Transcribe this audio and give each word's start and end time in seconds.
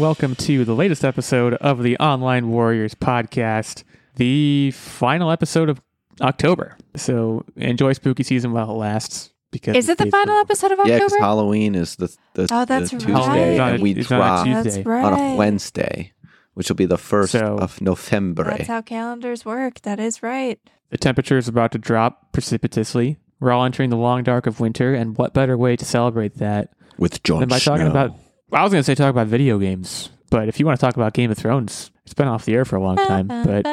Hello 0.00 0.08
and 0.12 0.16
welcome 0.16 0.34
to 0.46 0.64
the 0.64 0.72
latest 0.74 1.04
episode 1.04 1.52
of 1.56 1.82
the 1.82 1.98
Online 1.98 2.48
Warriors 2.48 2.94
podcast, 2.94 3.84
the 4.16 4.70
final 4.70 5.30
episode 5.30 5.68
of 5.68 5.82
October. 6.22 6.78
So 6.96 7.44
enjoy 7.56 7.92
spooky 7.92 8.22
season 8.22 8.52
while 8.52 8.70
it 8.70 8.78
lasts. 8.78 9.30
Because 9.50 9.76
Is 9.76 9.90
it 9.90 9.98
the 9.98 10.04
it's 10.06 10.10
final 10.10 10.38
episode 10.38 10.72
of 10.72 10.78
Yeah, 10.78 10.94
October? 10.94 11.04
because 11.04 11.18
Halloween 11.18 11.74
is 11.74 11.96
the, 11.96 12.16
the, 12.32 12.48
Oh, 12.50 12.64
that's 12.64 12.92
the 12.92 12.96
right. 12.96 13.06
Tuesday, 13.08 13.12
It's 13.52 13.60
on 13.60 13.68
a- 13.68 13.72
and 13.74 13.82
we 13.82 13.90
it's 13.92 14.10
on 14.10 14.16
a 14.48 14.62
drop 14.62 14.86
right. 14.86 15.04
on 15.04 15.12
a 15.20 15.36
Wednesday, 15.36 16.12
which 16.54 16.70
will 16.70 16.76
be 16.76 16.86
the 16.86 16.96
first 16.96 17.32
So- 17.32 17.58
of 17.58 17.78
November. 17.82 18.44
That's 18.44 18.68
how 18.68 18.80
calendars 18.80 19.44
work. 19.44 19.82
That 19.82 20.00
is 20.00 20.22
right. 20.22 20.58
The 20.88 20.96
temperature 20.96 21.36
is 21.36 21.46
about 21.46 21.72
to 21.72 21.78
drop 21.78 22.32
precipitously. 22.32 23.18
We're 23.38 23.52
all 23.52 23.66
entering 23.66 23.90
the 23.90 23.98
long 23.98 24.22
dark 24.22 24.46
of 24.46 24.60
winter, 24.60 24.94
and 24.94 25.18
what 25.18 25.34
better 25.34 25.58
way 25.58 25.76
to 25.76 25.84
celebrate 25.84 26.36
that 26.38 26.70
With 26.96 27.22
Jon 27.22 27.40
than 27.40 27.50
by 27.50 27.58
talking 27.58 27.82
Snow. 27.84 27.90
about? 27.90 28.14
I 28.52 28.62
was 28.62 28.72
going 28.72 28.80
to 28.80 28.84
say 28.84 28.94
talk 28.94 29.10
about 29.10 29.26
video 29.28 29.58
games, 29.58 30.10
but 30.30 30.48
if 30.48 30.58
you 30.60 30.66
want 30.66 30.78
to 30.78 30.84
talk 30.84 30.96
about 30.96 31.12
Game 31.14 31.30
of 31.30 31.38
Thrones, 31.38 31.90
it's 32.04 32.14
been 32.14 32.28
off 32.28 32.44
the 32.44 32.54
air 32.54 32.64
for 32.64 32.76
a 32.76 32.82
long 32.82 32.96
time. 32.96 33.28
But 33.28 33.66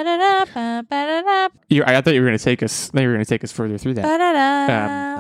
you, 1.70 1.84
I 1.86 2.00
thought 2.02 2.14
you 2.14 2.22
were 2.22 2.28
going 2.28 2.38
to 2.38 2.44
take 2.44 2.62
us. 2.64 2.90
Then 2.90 3.04
you 3.04 3.10
were 3.10 3.16
going 3.16 3.26
to 3.26 3.30
take 3.30 3.44
us 3.44 3.52
further 3.52 3.78
through 3.78 3.96
that. 3.96 4.06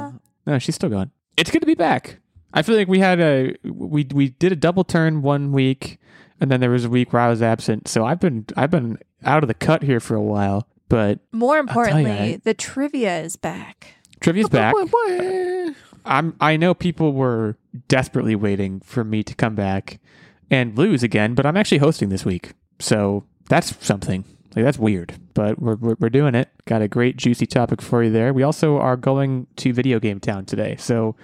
Um, 0.07 0.21
No, 0.45 0.59
she's 0.59 0.75
still 0.75 0.89
going. 0.89 1.11
It's 1.35 1.52
good 1.52 1.59
to 1.59 1.66
be 1.66 1.75
back. 1.75 2.20
I 2.53 2.61
feel 2.61 2.75
like 2.75 2.88
we 2.88 2.99
had 2.99 3.20
a 3.20 3.55
we 3.63 4.07
we 4.13 4.30
did 4.30 4.52
a 4.52 4.55
double 4.55 4.83
turn 4.83 5.22
one 5.22 5.52
week, 5.52 6.00
and 6.39 6.50
then 6.50 6.59
there 6.61 6.69
was 6.72 6.85
a 6.85 6.89
week 6.89 7.11
where 7.13 7.22
I 7.22 7.30
was 7.30 7.41
absent. 7.41 7.88
So 7.88 8.05
I've 8.05 8.19
been 8.19 8.45
I've 8.55 8.72
been 8.72 8.97
out 9.25 9.44
of 9.44 9.47
the 9.47 9.53
cut 9.53 9.83
here 9.83 10.00
for 10.00 10.16
a 10.16 10.22
while. 10.22 10.67
But 10.89 11.19
More 11.33 11.58
importantly, 11.58 12.09
I- 12.11 12.41
the 12.44 12.53
trivia 12.53 13.19
is 13.19 13.35
back. 13.35 13.95
trivia's 14.22 14.47
back. 14.50 14.73
I'm 16.08 16.36
I 16.39 16.58
know 16.58 16.73
people 16.73 17.13
were 17.13 17.58
desperately 17.88 18.36
waiting 18.36 18.80
for 18.81 19.03
me 19.03 19.23
to 19.23 19.36
come 19.36 19.55
back 19.55 20.00
and 20.50 20.77
lose 20.77 21.03
again, 21.03 21.36
but 21.36 21.45
I'm 21.45 21.58
actually 21.58 21.80
hosting 21.80 22.09
this 22.09 22.25
week, 22.25 22.53
so 22.80 23.23
that's 23.50 23.75
something. 23.86 24.23
Like 24.55 24.66
that's 24.66 24.80
weird, 24.80 25.13
but 25.33 25.59
we're, 25.59 25.75
we're 25.75 25.95
we're 26.00 26.09
doing 26.09 26.33
it. 26.33 26.50
Got 26.66 26.81
a 26.81 26.88
great 26.88 27.17
juicy 27.17 27.45
topic 27.45 27.81
for 27.81 28.03
you 28.03 28.09
there. 28.09 28.33
We 28.33 28.44
also 28.44 28.78
are 28.78 28.97
going 28.97 29.47
to 29.58 29.73
video 29.73 30.00
game 30.00 30.19
town 30.19 30.45
today, 30.45 30.75
so 30.80 31.16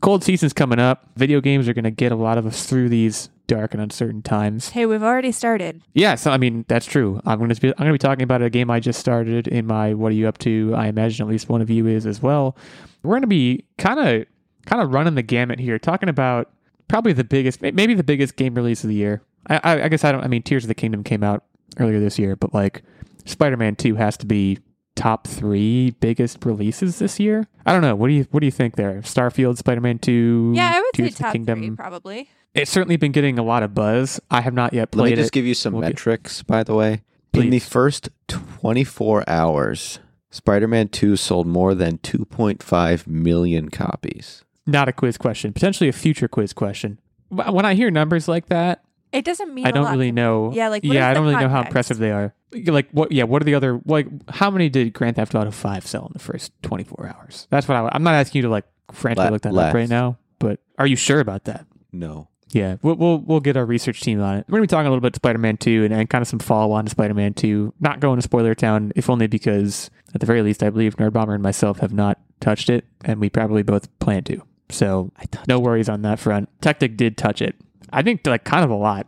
cold 0.00 0.24
season's 0.24 0.52
coming 0.52 0.78
up. 0.78 1.08
Video 1.16 1.40
games 1.40 1.68
are 1.68 1.74
going 1.74 1.84
to 1.84 1.90
get 1.90 2.12
a 2.12 2.16
lot 2.16 2.38
of 2.38 2.46
us 2.46 2.66
through 2.66 2.88
these 2.88 3.28
dark 3.48 3.74
and 3.74 3.82
uncertain 3.82 4.22
times. 4.22 4.68
Hey, 4.68 4.86
we've 4.86 5.02
already 5.02 5.32
started. 5.32 5.82
Yeah, 5.94 6.14
so 6.14 6.30
I 6.30 6.36
mean 6.36 6.64
that's 6.68 6.86
true. 6.86 7.20
I'm 7.26 7.38
going 7.38 7.50
to 7.52 7.60
be 7.60 7.74
I'm 7.76 7.86
to 7.86 7.92
be 7.92 7.98
talking 7.98 8.22
about 8.22 8.42
a 8.42 8.50
game 8.50 8.70
I 8.70 8.78
just 8.78 9.00
started 9.00 9.48
in 9.48 9.66
my 9.66 9.94
What 9.94 10.12
Are 10.12 10.14
You 10.14 10.28
Up 10.28 10.38
To? 10.38 10.72
I 10.76 10.86
imagine 10.86 11.26
at 11.26 11.30
least 11.30 11.48
one 11.48 11.60
of 11.60 11.68
you 11.68 11.86
is 11.88 12.06
as 12.06 12.22
well. 12.22 12.56
We're 13.02 13.12
going 13.12 13.22
to 13.22 13.26
be 13.26 13.64
kind 13.78 13.98
of 13.98 14.26
kind 14.66 14.82
of 14.82 14.92
running 14.92 15.16
the 15.16 15.22
gamut 15.22 15.58
here, 15.58 15.78
talking 15.78 16.08
about 16.08 16.50
probably 16.86 17.12
the 17.12 17.24
biggest, 17.24 17.60
maybe 17.62 17.94
the 17.94 18.04
biggest 18.04 18.36
game 18.36 18.54
release 18.54 18.84
of 18.84 18.88
the 18.88 18.94
year. 18.94 19.22
I, 19.48 19.60
I, 19.64 19.82
I 19.84 19.88
guess 19.88 20.04
I 20.04 20.12
don't. 20.12 20.22
I 20.22 20.28
mean, 20.28 20.42
Tears 20.42 20.64
of 20.64 20.68
the 20.68 20.74
Kingdom 20.74 21.02
came 21.02 21.24
out 21.24 21.44
earlier 21.78 22.00
this 22.00 22.18
year, 22.18 22.36
but 22.36 22.54
like 22.54 22.82
Spider-Man 23.24 23.76
Two 23.76 23.94
has 23.96 24.16
to 24.18 24.26
be 24.26 24.58
top 24.94 25.26
three 25.28 25.90
biggest 26.00 26.44
releases 26.44 26.98
this 26.98 27.20
year. 27.20 27.46
I 27.64 27.72
don't 27.72 27.82
know. 27.82 27.94
What 27.94 28.08
do 28.08 28.14
you 28.14 28.26
What 28.30 28.40
do 28.40 28.46
you 28.46 28.50
think 28.52 28.76
there? 28.76 29.00
Starfield, 29.02 29.56
Spider-Man 29.58 30.00
Two. 30.00 30.52
Yeah, 30.54 30.72
I 30.74 30.80
would 30.80 30.92
Tears 30.92 31.14
say 31.16 31.22
top 31.24 31.32
Kingdom. 31.32 31.60
three, 31.60 31.70
probably. 31.70 32.28
It's 32.58 32.70
certainly 32.70 32.96
been 32.96 33.12
getting 33.12 33.38
a 33.38 33.42
lot 33.42 33.62
of 33.62 33.74
buzz. 33.74 34.20
I 34.30 34.40
have 34.42 34.54
not 34.54 34.72
yet 34.72 34.90
played. 34.90 35.00
It. 35.00 35.10
Let 35.10 35.10
me 35.10 35.22
just 35.22 35.28
it. 35.28 35.32
give 35.34 35.46
you 35.46 35.54
some 35.54 35.72
We'll 35.74 35.82
get- 35.82 35.88
metrics, 35.90 36.42
by 36.42 36.62
the 36.64 36.74
way. 36.74 37.02
In 37.34 37.50
the 37.50 37.58
first 37.60 38.08
24 38.26 39.28
hours, 39.28 40.00
Spider-Man 40.30 40.88
2 40.88 41.14
sold 41.16 41.46
more 41.46 41.74
than 41.74 41.98
2.5 41.98 43.06
million 43.06 43.68
copies. 43.68 44.44
not 44.66 44.88
a 44.88 44.92
quiz 44.92 45.16
question, 45.16 45.52
potentially 45.52 45.88
a 45.88 45.92
future 45.92 46.26
quiz 46.28 46.52
question. 46.52 46.98
When 47.30 47.64
I 47.64 47.74
hear 47.74 47.90
numbers 47.90 48.26
like 48.28 48.46
that, 48.46 48.82
It 49.12 49.24
doesn't 49.24 49.54
mean 49.54 49.66
I 49.66 49.70
a 49.70 49.72
don't 49.72 49.84
lot 49.84 49.92
really 49.92 50.10
know. 50.12 50.52
Yeah, 50.52 50.68
like, 50.68 50.82
what 50.84 50.92
yeah, 50.94 51.08
I 51.08 51.14
don't 51.14 51.24
really 51.26 51.40
know 51.40 51.48
how 51.48 51.60
impressive 51.62 51.98
they 51.98 52.10
are. 52.10 52.34
Like 52.52 52.88
what? 52.90 53.12
Yeah, 53.12 53.24
what 53.24 53.40
are 53.42 53.44
the 53.44 53.54
other 53.54 53.80
like? 53.86 54.06
How 54.30 54.50
many 54.50 54.68
did 54.70 54.92
Grand 54.94 55.16
Theft 55.16 55.34
Auto 55.34 55.50
Five 55.50 55.86
sell 55.86 56.06
in 56.06 56.12
the 56.14 56.18
first 56.18 56.50
twenty 56.62 56.84
four 56.84 57.06
hours? 57.06 57.46
That's 57.50 57.68
what 57.68 57.76
I, 57.76 57.88
I'm 57.92 58.02
not 58.02 58.14
asking 58.14 58.38
you 58.40 58.42
to 58.44 58.48
like 58.48 58.64
frantically 58.92 59.28
Le- 59.28 59.32
look 59.32 59.42
that 59.42 59.52
less. 59.54 59.68
up 59.68 59.74
right 59.74 59.88
now. 59.88 60.16
But 60.38 60.60
are 60.78 60.86
you 60.86 60.96
sure 60.96 61.20
about 61.20 61.44
that? 61.44 61.66
No. 61.92 62.28
Yeah, 62.50 62.76
we'll, 62.82 62.94
we'll 62.94 63.18
we'll 63.18 63.40
get 63.40 63.56
our 63.56 63.66
research 63.66 64.00
team 64.00 64.22
on 64.22 64.38
it. 64.38 64.46
We're 64.48 64.58
gonna 64.58 64.62
be 64.62 64.68
talking 64.68 64.86
a 64.86 64.90
little 64.90 65.00
bit 65.00 65.08
about 65.08 65.16
Spider 65.16 65.38
Man 65.38 65.56
Two 65.56 65.84
and, 65.84 65.92
and 65.92 66.08
kind 66.08 66.22
of 66.22 66.28
some 66.28 66.38
follow 66.38 66.72
on 66.72 66.84
to 66.84 66.90
Spider 66.90 67.14
Man 67.14 67.34
Two. 67.34 67.74
Not 67.80 68.00
going 68.00 68.16
to 68.16 68.22
spoiler 68.22 68.54
town, 68.54 68.92
if 68.96 69.10
only 69.10 69.26
because 69.26 69.90
at 70.14 70.20
the 70.20 70.26
very 70.26 70.42
least, 70.42 70.62
I 70.62 70.70
believe 70.70 70.96
Nerdbomber 70.96 71.34
and 71.34 71.42
myself 71.42 71.80
have 71.80 71.92
not 71.92 72.18
touched 72.40 72.70
it, 72.70 72.84
and 73.04 73.20
we 73.20 73.28
probably 73.28 73.62
both 73.62 73.96
plan 73.98 74.24
to. 74.24 74.42
So 74.70 75.12
I 75.18 75.24
no 75.46 75.58
worries 75.58 75.88
on 75.88 76.02
that 76.02 76.18
front. 76.18 76.48
Techtic 76.60 76.96
did 76.96 77.16
touch 77.16 77.42
it. 77.42 77.54
I 77.92 78.02
think 78.02 78.26
like 78.26 78.44
kind 78.44 78.64
of 78.64 78.70
a 78.70 78.76
lot, 78.76 79.06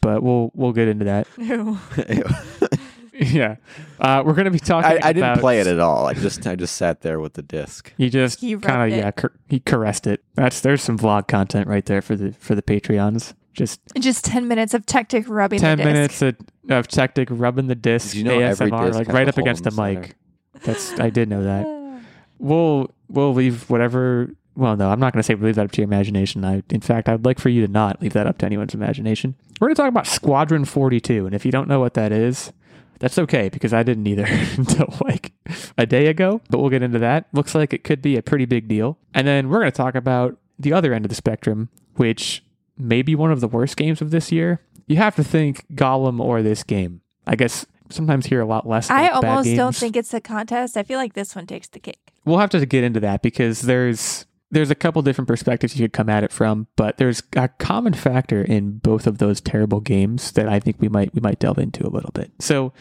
but 0.00 0.22
we'll 0.22 0.50
we'll 0.54 0.72
get 0.72 0.88
into 0.88 1.04
that. 1.04 1.28
Ew. 1.38 1.78
yeah, 3.32 3.56
uh, 3.98 4.22
we're 4.24 4.32
gonna 4.32 4.50
be 4.50 4.58
talking. 4.58 4.90
I, 4.90 5.08
I 5.08 5.12
didn't 5.12 5.40
play 5.40 5.60
it 5.60 5.66
at 5.66 5.78
all. 5.78 6.06
I 6.06 6.14
just 6.14 6.46
I 6.46 6.56
just 6.56 6.76
sat 6.76 7.02
there 7.02 7.20
with 7.20 7.34
the 7.34 7.42
disc. 7.42 7.92
He 7.98 8.08
just 8.08 8.40
kind 8.40 8.90
of 8.92 8.98
yeah, 8.98 9.10
car- 9.10 9.32
he 9.48 9.60
caressed 9.60 10.06
it. 10.06 10.24
That's 10.34 10.60
there's 10.60 10.82
some 10.82 10.98
vlog 10.98 11.28
content 11.28 11.68
right 11.68 11.84
there 11.84 12.00
for 12.00 12.16
the 12.16 12.32
for 12.32 12.54
the 12.54 12.62
Patreons. 12.62 13.34
Just 13.52 13.80
Just 13.98 14.24
10 14.24 14.46
minutes 14.48 14.74
of 14.74 14.86
Techtic 14.86 15.24
rubbing 15.28 15.58
ten 15.58 15.76
the 15.76 15.84
disc. 15.84 15.92
minutes 15.92 16.22
of, 16.22 16.36
of 16.70 16.88
Techtic 16.88 17.26
rubbing 17.30 17.66
the 17.66 17.74
disc, 17.74 18.12
Did 18.12 18.18
you 18.18 18.24
know 18.24 18.38
every 18.38 18.70
ASMR, 18.70 18.86
disc 18.86 18.98
like 18.98 19.08
right 19.08 19.28
up 19.28 19.36
against 19.38 19.64
the 19.64 19.70
the 19.70 19.82
mic. 19.82 20.14
That's 20.62 20.98
I 20.98 21.10
did 21.10 21.28
know 21.28 21.42
that. 21.44 21.66
We'll 22.42 22.90
we'll 23.10 23.34
leave 23.34 23.68
whatever. 23.68 24.30
Well, 24.56 24.74
no, 24.74 24.88
I'm 24.90 24.98
not 24.98 25.12
going 25.12 25.20
to 25.20 25.22
say 25.22 25.34
leave 25.34 25.56
that 25.56 25.66
up 25.66 25.72
to 25.72 25.82
your 25.82 25.84
imagination. 25.84 26.42
I, 26.42 26.62
in 26.70 26.80
fact, 26.80 27.06
I'd 27.06 27.22
like 27.22 27.38
for 27.38 27.50
you 27.50 27.66
to 27.66 27.70
not 27.70 28.00
leave 28.00 28.14
that 28.14 28.26
up 28.26 28.38
to 28.38 28.46
anyone's 28.46 28.72
imagination. 28.72 29.34
We're 29.60 29.68
going 29.68 29.74
to 29.76 29.82
talk 29.82 29.88
about 29.90 30.06
Squadron 30.06 30.64
42, 30.64 31.26
and 31.26 31.34
if 31.34 31.44
you 31.44 31.52
don't 31.52 31.68
know 31.68 31.80
what 31.80 31.92
that 31.94 32.12
is, 32.12 32.50
that's 33.00 33.18
okay 33.18 33.48
because 33.48 33.72
I 33.72 33.82
didn't 33.82 34.06
either 34.06 34.26
until 34.56 34.94
like 35.04 35.32
a 35.76 35.86
day 35.86 36.06
ago. 36.06 36.40
But 36.48 36.58
we'll 36.58 36.70
get 36.70 36.82
into 36.82 37.00
that. 37.00 37.26
Looks 37.32 37.54
like 37.54 37.72
it 37.72 37.82
could 37.82 38.00
be 38.00 38.16
a 38.16 38.22
pretty 38.22 38.44
big 38.44 38.68
deal. 38.68 38.96
And 39.12 39.26
then 39.26 39.48
we're 39.48 39.58
going 39.58 39.72
to 39.72 39.76
talk 39.76 39.94
about 39.96 40.38
the 40.58 40.72
other 40.72 40.92
end 40.94 41.04
of 41.04 41.08
the 41.08 41.14
spectrum, 41.14 41.70
which 41.96 42.44
may 42.78 43.02
be 43.02 43.14
one 43.16 43.32
of 43.32 43.40
the 43.40 43.48
worst 43.48 43.76
games 43.76 44.00
of 44.00 44.10
this 44.10 44.30
year. 44.30 44.60
You 44.86 44.96
have 44.96 45.16
to 45.16 45.24
think 45.24 45.66
Gollum 45.74 46.20
or 46.20 46.42
this 46.42 46.62
game. 46.62 47.00
I 47.26 47.36
guess 47.36 47.66
sometimes 47.90 48.26
hear 48.26 48.40
a 48.40 48.46
lot 48.46 48.68
less. 48.68 48.90
I 48.90 49.08
almost 49.08 49.54
don't 49.56 49.74
think 49.74 49.96
it's 49.96 50.12
a 50.14 50.20
contest. 50.20 50.76
I 50.76 50.82
feel 50.82 50.98
like 50.98 51.14
this 51.14 51.34
one 51.34 51.46
takes 51.46 51.68
the 51.68 51.80
cake. 51.80 52.12
we'll 52.24 52.38
have 52.38 52.50
to 52.50 52.64
get 52.66 52.84
into 52.84 53.00
that 53.00 53.22
because 53.22 53.62
there's 53.62 54.26
there's 54.50 54.70
a 54.70 54.74
couple 54.74 55.00
different 55.02 55.28
perspectives 55.28 55.76
you 55.78 55.84
could 55.84 55.92
come 55.92 56.08
at 56.08 56.24
it 56.24 56.32
from, 56.32 56.66
but 56.76 56.98
there's 56.98 57.22
a 57.36 57.48
common 57.48 57.92
factor 57.94 58.42
in 58.42 58.78
both 58.78 59.06
of 59.06 59.18
those 59.18 59.40
terrible 59.40 59.80
games 59.80 60.32
that 60.32 60.48
I 60.48 60.58
think 60.60 60.76
we 60.80 60.88
might 60.88 61.14
we 61.14 61.20
might 61.20 61.38
delve 61.38 61.58
into 61.58 61.86
a 61.86 61.90
little 61.90 62.10
bit. 62.12 62.32
So, 62.40 62.72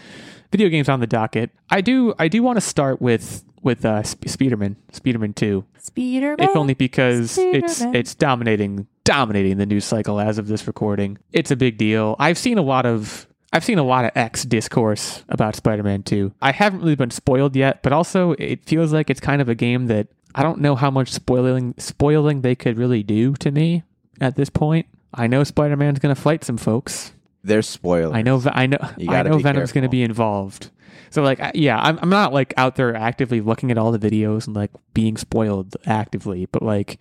video 0.52 0.69
games 0.69 0.90
on 0.90 1.00
the 1.00 1.07
docket. 1.07 1.52
I 1.69 1.81
do 1.81 2.13
I 2.18 2.28
do 2.28 2.41
want 2.44 2.57
to 2.57 2.62
start 2.62 3.02
with 3.02 3.44
with 3.62 3.85
uh, 3.85 4.03
Sp- 4.03 4.25
Speederman 4.25 4.75
Speederman 4.91 5.35
Two, 5.35 5.66
Speederman. 5.80 6.41
if 6.41 6.56
only 6.56 6.74
because 6.74 7.38
it's 7.38 7.81
it's 7.81 8.16
dominating 8.16 8.88
dominating 9.03 9.57
the 9.57 9.66
news 9.66 9.86
cycle 9.86 10.19
as 10.19 10.38
of 10.38 10.47
this 10.47 10.66
recording. 10.68 11.18
It's 11.34 11.51
a 11.51 11.56
big 11.56 11.78
deal. 11.78 12.16
I've 12.19 12.38
seen 12.38 12.57
a 12.57 12.62
lot 12.63 12.86
of 12.86 13.28
I've 13.51 13.66
seen 13.66 13.80
a 13.80 13.84
lot 13.84 14.06
of 14.06 14.12
X 14.16 14.44
discourse 14.44 15.24
about 15.28 15.56
Spider-Man 15.56 16.03
2. 16.03 16.34
I 16.41 16.51
haven't 16.51 16.81
really 16.81 16.96
been 16.96 17.09
spoiled 17.09 17.56
yet, 17.56 17.81
but 17.81 17.91
also 17.91 18.34
it 18.34 18.63
feels 18.66 18.94
like 18.94 19.09
it's 19.09 19.19
kind 19.19 19.41
of 19.41 19.50
a 19.50 19.56
game 19.56 19.88
that 19.88 20.07
I 20.36 20.44
don't 20.44 20.60
know 20.60 20.76
how 20.76 20.92
much 20.92 21.12
spoiling 21.12 21.74
spoiling 21.78 22.42
they 22.42 22.56
could 22.56 22.78
really 22.78 23.04
do 23.04 23.34
to 23.36 23.52
me 23.52 23.84
at 24.22 24.36
this 24.36 24.50
point. 24.50 24.86
I 25.14 25.28
know 25.28 25.44
Spider-Man's 25.44 26.00
going 26.00 26.14
to 26.14 26.22
fight 26.22 26.44
some 26.44 26.58
folks. 26.58 27.14
There's 27.44 27.68
spoilers. 27.68 28.14
I 28.14 28.22
know 28.22 28.42
I 28.46 28.68
know 28.68 28.78
I 28.81 29.24
know 29.24 29.40
Venom's 29.40 29.72
going 29.72 29.84
to 29.84 29.90
be 29.90 30.04
involved. 30.04 30.70
So 31.10 31.24
like 31.24 31.40
yeah, 31.56 31.80
I'm 31.80 31.98
I'm 32.02 32.10
not 32.10 32.34
like 32.34 32.54
out 32.58 32.76
there 32.76 32.96
actively 32.96 33.42
looking 33.42 33.72
at 33.72 33.78
all 33.78 33.92
the 33.92 34.00
videos 34.00 34.46
and 34.46 34.56
like 34.56 34.72
being 34.94 35.18
spoiled 35.18 35.76
actively, 35.86 36.46
but 36.48 36.62
like 36.62 37.00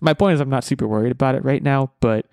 my 0.00 0.14
point 0.14 0.34
is 0.34 0.40
I'm 0.40 0.50
not 0.50 0.64
super 0.64 0.86
worried 0.86 1.12
about 1.12 1.34
it 1.34 1.44
right 1.44 1.62
now, 1.62 1.90
but 2.00 2.26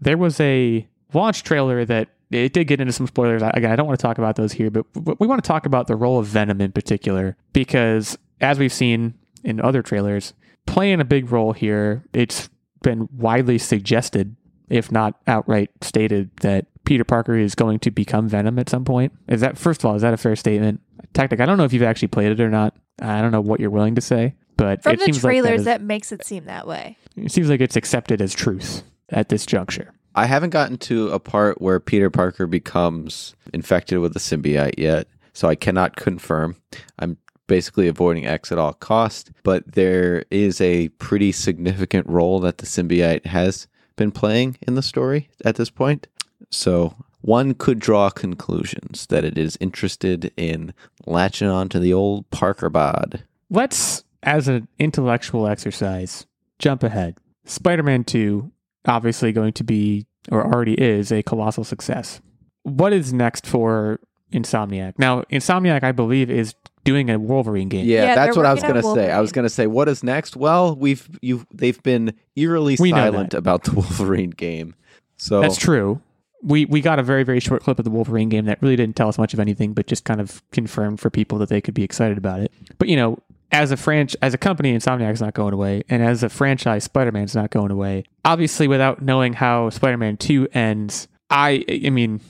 there 0.00 0.18
was 0.18 0.38
a 0.40 0.86
launch 1.14 1.44
trailer 1.44 1.84
that 1.84 2.08
it 2.30 2.52
did 2.52 2.66
get 2.66 2.80
into 2.80 2.92
some 2.92 3.06
spoilers. 3.06 3.42
Again, 3.42 3.70
I 3.70 3.76
don't 3.76 3.86
want 3.86 3.98
to 3.98 4.02
talk 4.02 4.18
about 4.18 4.36
those 4.36 4.52
here, 4.52 4.70
but 4.70 4.84
we 5.20 5.26
want 5.26 5.42
to 5.42 5.46
talk 5.46 5.64
about 5.64 5.86
the 5.86 5.96
role 5.96 6.18
of 6.18 6.26
Venom 6.26 6.60
in 6.60 6.72
particular 6.72 7.36
because 7.52 8.18
as 8.40 8.58
we've 8.58 8.72
seen 8.72 9.14
in 9.46 9.60
other 9.60 9.80
trailers, 9.80 10.34
playing 10.66 11.00
a 11.00 11.04
big 11.04 11.30
role 11.30 11.52
here, 11.52 12.04
it's 12.12 12.50
been 12.82 13.08
widely 13.12 13.58
suggested, 13.58 14.36
if 14.68 14.90
not 14.90 15.14
outright 15.26 15.70
stated, 15.80 16.30
that 16.38 16.66
Peter 16.84 17.04
Parker 17.04 17.36
is 17.36 17.54
going 17.54 17.78
to 17.80 17.90
become 17.90 18.28
Venom 18.28 18.58
at 18.58 18.68
some 18.68 18.84
point. 18.84 19.12
Is 19.28 19.40
that 19.40 19.56
first 19.56 19.80
of 19.80 19.86
all, 19.86 19.94
is 19.94 20.02
that 20.02 20.12
a 20.12 20.16
fair 20.16 20.36
statement? 20.36 20.80
Techtic, 21.14 21.40
I 21.40 21.46
don't 21.46 21.58
know 21.58 21.64
if 21.64 21.72
you've 21.72 21.82
actually 21.84 22.08
played 22.08 22.32
it 22.32 22.40
or 22.40 22.50
not. 22.50 22.76
I 23.00 23.20
don't 23.22 23.32
know 23.32 23.40
what 23.40 23.60
you're 23.60 23.70
willing 23.70 23.94
to 23.94 24.00
say, 24.00 24.34
but 24.56 24.82
From 24.82 24.94
it 24.94 24.98
the 24.98 25.04
seems 25.06 25.24
like 25.24 25.30
trailers, 25.30 25.64
that, 25.64 25.80
that 25.80 25.82
makes 25.82 26.12
it 26.12 26.24
seem 26.24 26.44
that 26.46 26.66
way. 26.66 26.98
it 27.16 27.30
seems 27.30 27.48
like 27.48 27.60
it's 27.60 27.76
accepted 27.76 28.20
as 28.20 28.34
truth 28.34 28.82
at 29.10 29.28
this 29.28 29.46
juncture. 29.46 29.92
I 30.14 30.26
haven't 30.26 30.50
gotten 30.50 30.78
to 30.78 31.10
a 31.10 31.20
part 31.20 31.60
where 31.60 31.78
Peter 31.78 32.10
Parker 32.10 32.46
becomes 32.46 33.36
infected 33.52 33.98
with 34.00 34.14
the 34.14 34.18
symbiote 34.18 34.78
yet, 34.78 35.06
so 35.34 35.46
I 35.48 35.54
cannot 35.54 35.94
confirm. 35.96 36.56
I'm 36.98 37.18
basically 37.46 37.88
avoiding 37.88 38.26
X 38.26 38.50
at 38.52 38.58
all 38.58 38.72
cost, 38.72 39.30
but 39.42 39.72
there 39.72 40.24
is 40.30 40.60
a 40.60 40.88
pretty 40.90 41.32
significant 41.32 42.06
role 42.08 42.40
that 42.40 42.58
the 42.58 42.66
symbiote 42.66 43.26
has 43.26 43.66
been 43.96 44.10
playing 44.10 44.58
in 44.62 44.74
the 44.74 44.82
story 44.82 45.28
at 45.44 45.56
this 45.56 45.70
point. 45.70 46.06
So 46.50 46.94
one 47.20 47.54
could 47.54 47.78
draw 47.78 48.10
conclusions 48.10 49.06
that 49.06 49.24
it 49.24 49.36
is 49.36 49.58
interested 49.60 50.32
in 50.36 50.72
latching 51.06 51.48
on 51.48 51.68
to 51.70 51.80
the 51.80 51.92
old 51.92 52.30
Parker 52.30 52.68
bod. 52.68 53.24
Let's, 53.50 54.04
as 54.22 54.48
an 54.48 54.68
intellectual 54.78 55.46
exercise, 55.46 56.26
jump 56.58 56.82
ahead. 56.82 57.16
Spider 57.44 57.82
Man 57.82 58.04
2, 58.04 58.50
obviously 58.86 59.32
going 59.32 59.52
to 59.54 59.64
be, 59.64 60.06
or 60.30 60.44
already 60.44 60.74
is, 60.74 61.10
a 61.10 61.22
colossal 61.22 61.64
success. 61.64 62.20
What 62.62 62.92
is 62.92 63.12
next 63.12 63.46
for 63.46 64.00
Insomniac? 64.32 64.94
Now, 64.98 65.22
Insomniac, 65.22 65.84
I 65.84 65.92
believe, 65.92 66.30
is 66.30 66.54
doing 66.86 67.10
a 67.10 67.18
Wolverine 67.18 67.68
game. 67.68 67.86
Yeah, 67.86 68.04
Yeah, 68.04 68.14
that's 68.14 68.36
what 68.36 68.46
I 68.46 68.54
was 68.54 68.62
gonna 68.62 68.82
say. 68.82 69.10
I 69.10 69.20
was 69.20 69.32
gonna 69.32 69.50
say, 69.50 69.66
what 69.66 69.88
is 69.88 70.02
next? 70.02 70.36
Well, 70.36 70.74
we've 70.74 71.08
you 71.20 71.46
they've 71.52 71.82
been 71.82 72.14
eerily 72.34 72.76
We 72.78 72.90
silent 72.90 73.34
about 73.34 73.64
the 73.64 73.72
Wolverine 73.74 74.30
game. 74.30 74.74
So 75.16 75.40
That's 75.40 75.56
true. 75.56 76.00
We 76.42 76.64
we 76.66 76.80
got 76.80 76.98
a 76.98 77.02
very 77.02 77.24
very 77.24 77.40
short 77.40 77.62
clip 77.62 77.78
of 77.78 77.84
the 77.84 77.90
Wolverine 77.90 78.28
game 78.28 78.44
that 78.46 78.62
really 78.62 78.76
didn't 78.76 78.96
tell 78.96 79.08
us 79.08 79.18
much 79.18 79.34
of 79.34 79.40
anything, 79.40 79.72
but 79.72 79.86
just 79.86 80.04
kind 80.04 80.20
of 80.20 80.42
confirmed 80.52 81.00
for 81.00 81.10
people 81.10 81.38
that 81.38 81.48
they 81.48 81.60
could 81.60 81.74
be 81.74 81.82
excited 81.82 82.18
about 82.18 82.40
it. 82.40 82.52
But 82.78 82.88
you 82.88 82.96
know, 82.96 83.18
as 83.52 83.70
a 83.72 83.76
franchise, 83.76 84.16
as 84.22 84.34
a 84.34 84.38
company, 84.38 84.74
Insomniac's 84.74 85.20
not 85.20 85.34
going 85.34 85.54
away, 85.54 85.82
and 85.88 86.02
as 86.02 86.22
a 86.22 86.28
franchise, 86.28 86.84
Spider 86.84 87.12
Man's 87.12 87.34
not 87.34 87.50
going 87.50 87.70
away. 87.70 88.04
Obviously, 88.24 88.68
without 88.68 89.02
knowing 89.02 89.32
how 89.32 89.70
Spider 89.70 89.96
Man 89.96 90.16
Two 90.16 90.48
ends, 90.52 91.08
I 91.30 91.64
I 91.68 91.90
mean, 91.90 92.20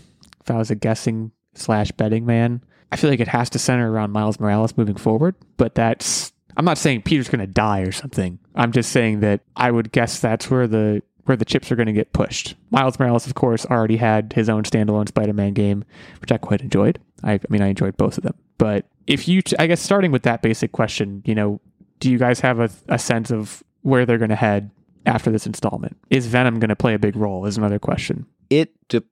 if 0.40 0.50
I 0.50 0.56
was 0.56 0.70
a 0.70 0.74
guessing 0.74 1.32
slash 1.54 1.90
betting 1.92 2.26
man, 2.26 2.62
I 2.92 2.96
feel 2.96 3.10
like 3.10 3.20
it 3.20 3.28
has 3.28 3.50
to 3.50 3.58
center 3.58 3.90
around 3.90 4.12
Miles 4.12 4.38
Morales 4.38 4.76
moving 4.76 4.96
forward. 4.96 5.34
But 5.56 5.74
that's 5.74 6.32
I'm 6.56 6.64
not 6.64 6.78
saying 6.78 7.02
Peter's 7.02 7.28
going 7.28 7.40
to 7.40 7.46
die 7.46 7.80
or 7.80 7.92
something. 7.92 8.38
I'm 8.54 8.72
just 8.72 8.90
saying 8.90 9.20
that 9.20 9.40
I 9.56 9.70
would 9.70 9.92
guess 9.92 10.20
that's 10.20 10.50
where 10.50 10.66
the 10.66 11.02
where 11.24 11.36
the 11.36 11.44
chips 11.44 11.70
are 11.72 11.76
going 11.76 11.86
to 11.86 11.92
get 11.92 12.12
pushed. 12.12 12.54
Miles 12.70 12.98
Morales, 12.98 13.26
of 13.26 13.34
course, 13.34 13.66
already 13.66 13.96
had 13.96 14.32
his 14.32 14.48
own 14.48 14.62
standalone 14.62 15.08
Spider-Man 15.08 15.54
game, 15.54 15.84
which 16.20 16.30
I 16.30 16.38
quite 16.38 16.60
enjoyed. 16.60 17.00
I, 17.24 17.34
I 17.34 17.40
mean, 17.50 17.62
I 17.62 17.66
enjoyed 17.66 17.96
both 17.96 18.16
of 18.16 18.22
them. 18.22 18.34
But 18.58 18.86
if 19.08 19.26
you, 19.26 19.42
I 19.58 19.66
guess, 19.66 19.80
starting 19.80 20.12
with 20.12 20.22
that 20.22 20.40
basic 20.40 20.70
question, 20.70 21.22
you 21.26 21.34
know, 21.34 21.60
do 21.98 22.10
you 22.10 22.18
guys 22.18 22.40
have 22.40 22.60
a, 22.60 22.70
a 22.88 22.98
sense 22.98 23.32
of 23.32 23.64
where 23.82 24.06
they're 24.06 24.18
going 24.18 24.30
to 24.30 24.36
head 24.36 24.70
after 25.04 25.30
this 25.32 25.46
installment? 25.46 25.96
Is 26.10 26.26
Venom 26.26 26.60
going 26.60 26.68
to 26.68 26.76
play 26.76 26.94
a 26.94 26.98
big 26.98 27.16
role? 27.16 27.44
Is 27.44 27.56
another 27.56 27.80
question. 27.80 28.26
it 28.48 28.70
depends. 28.88 29.10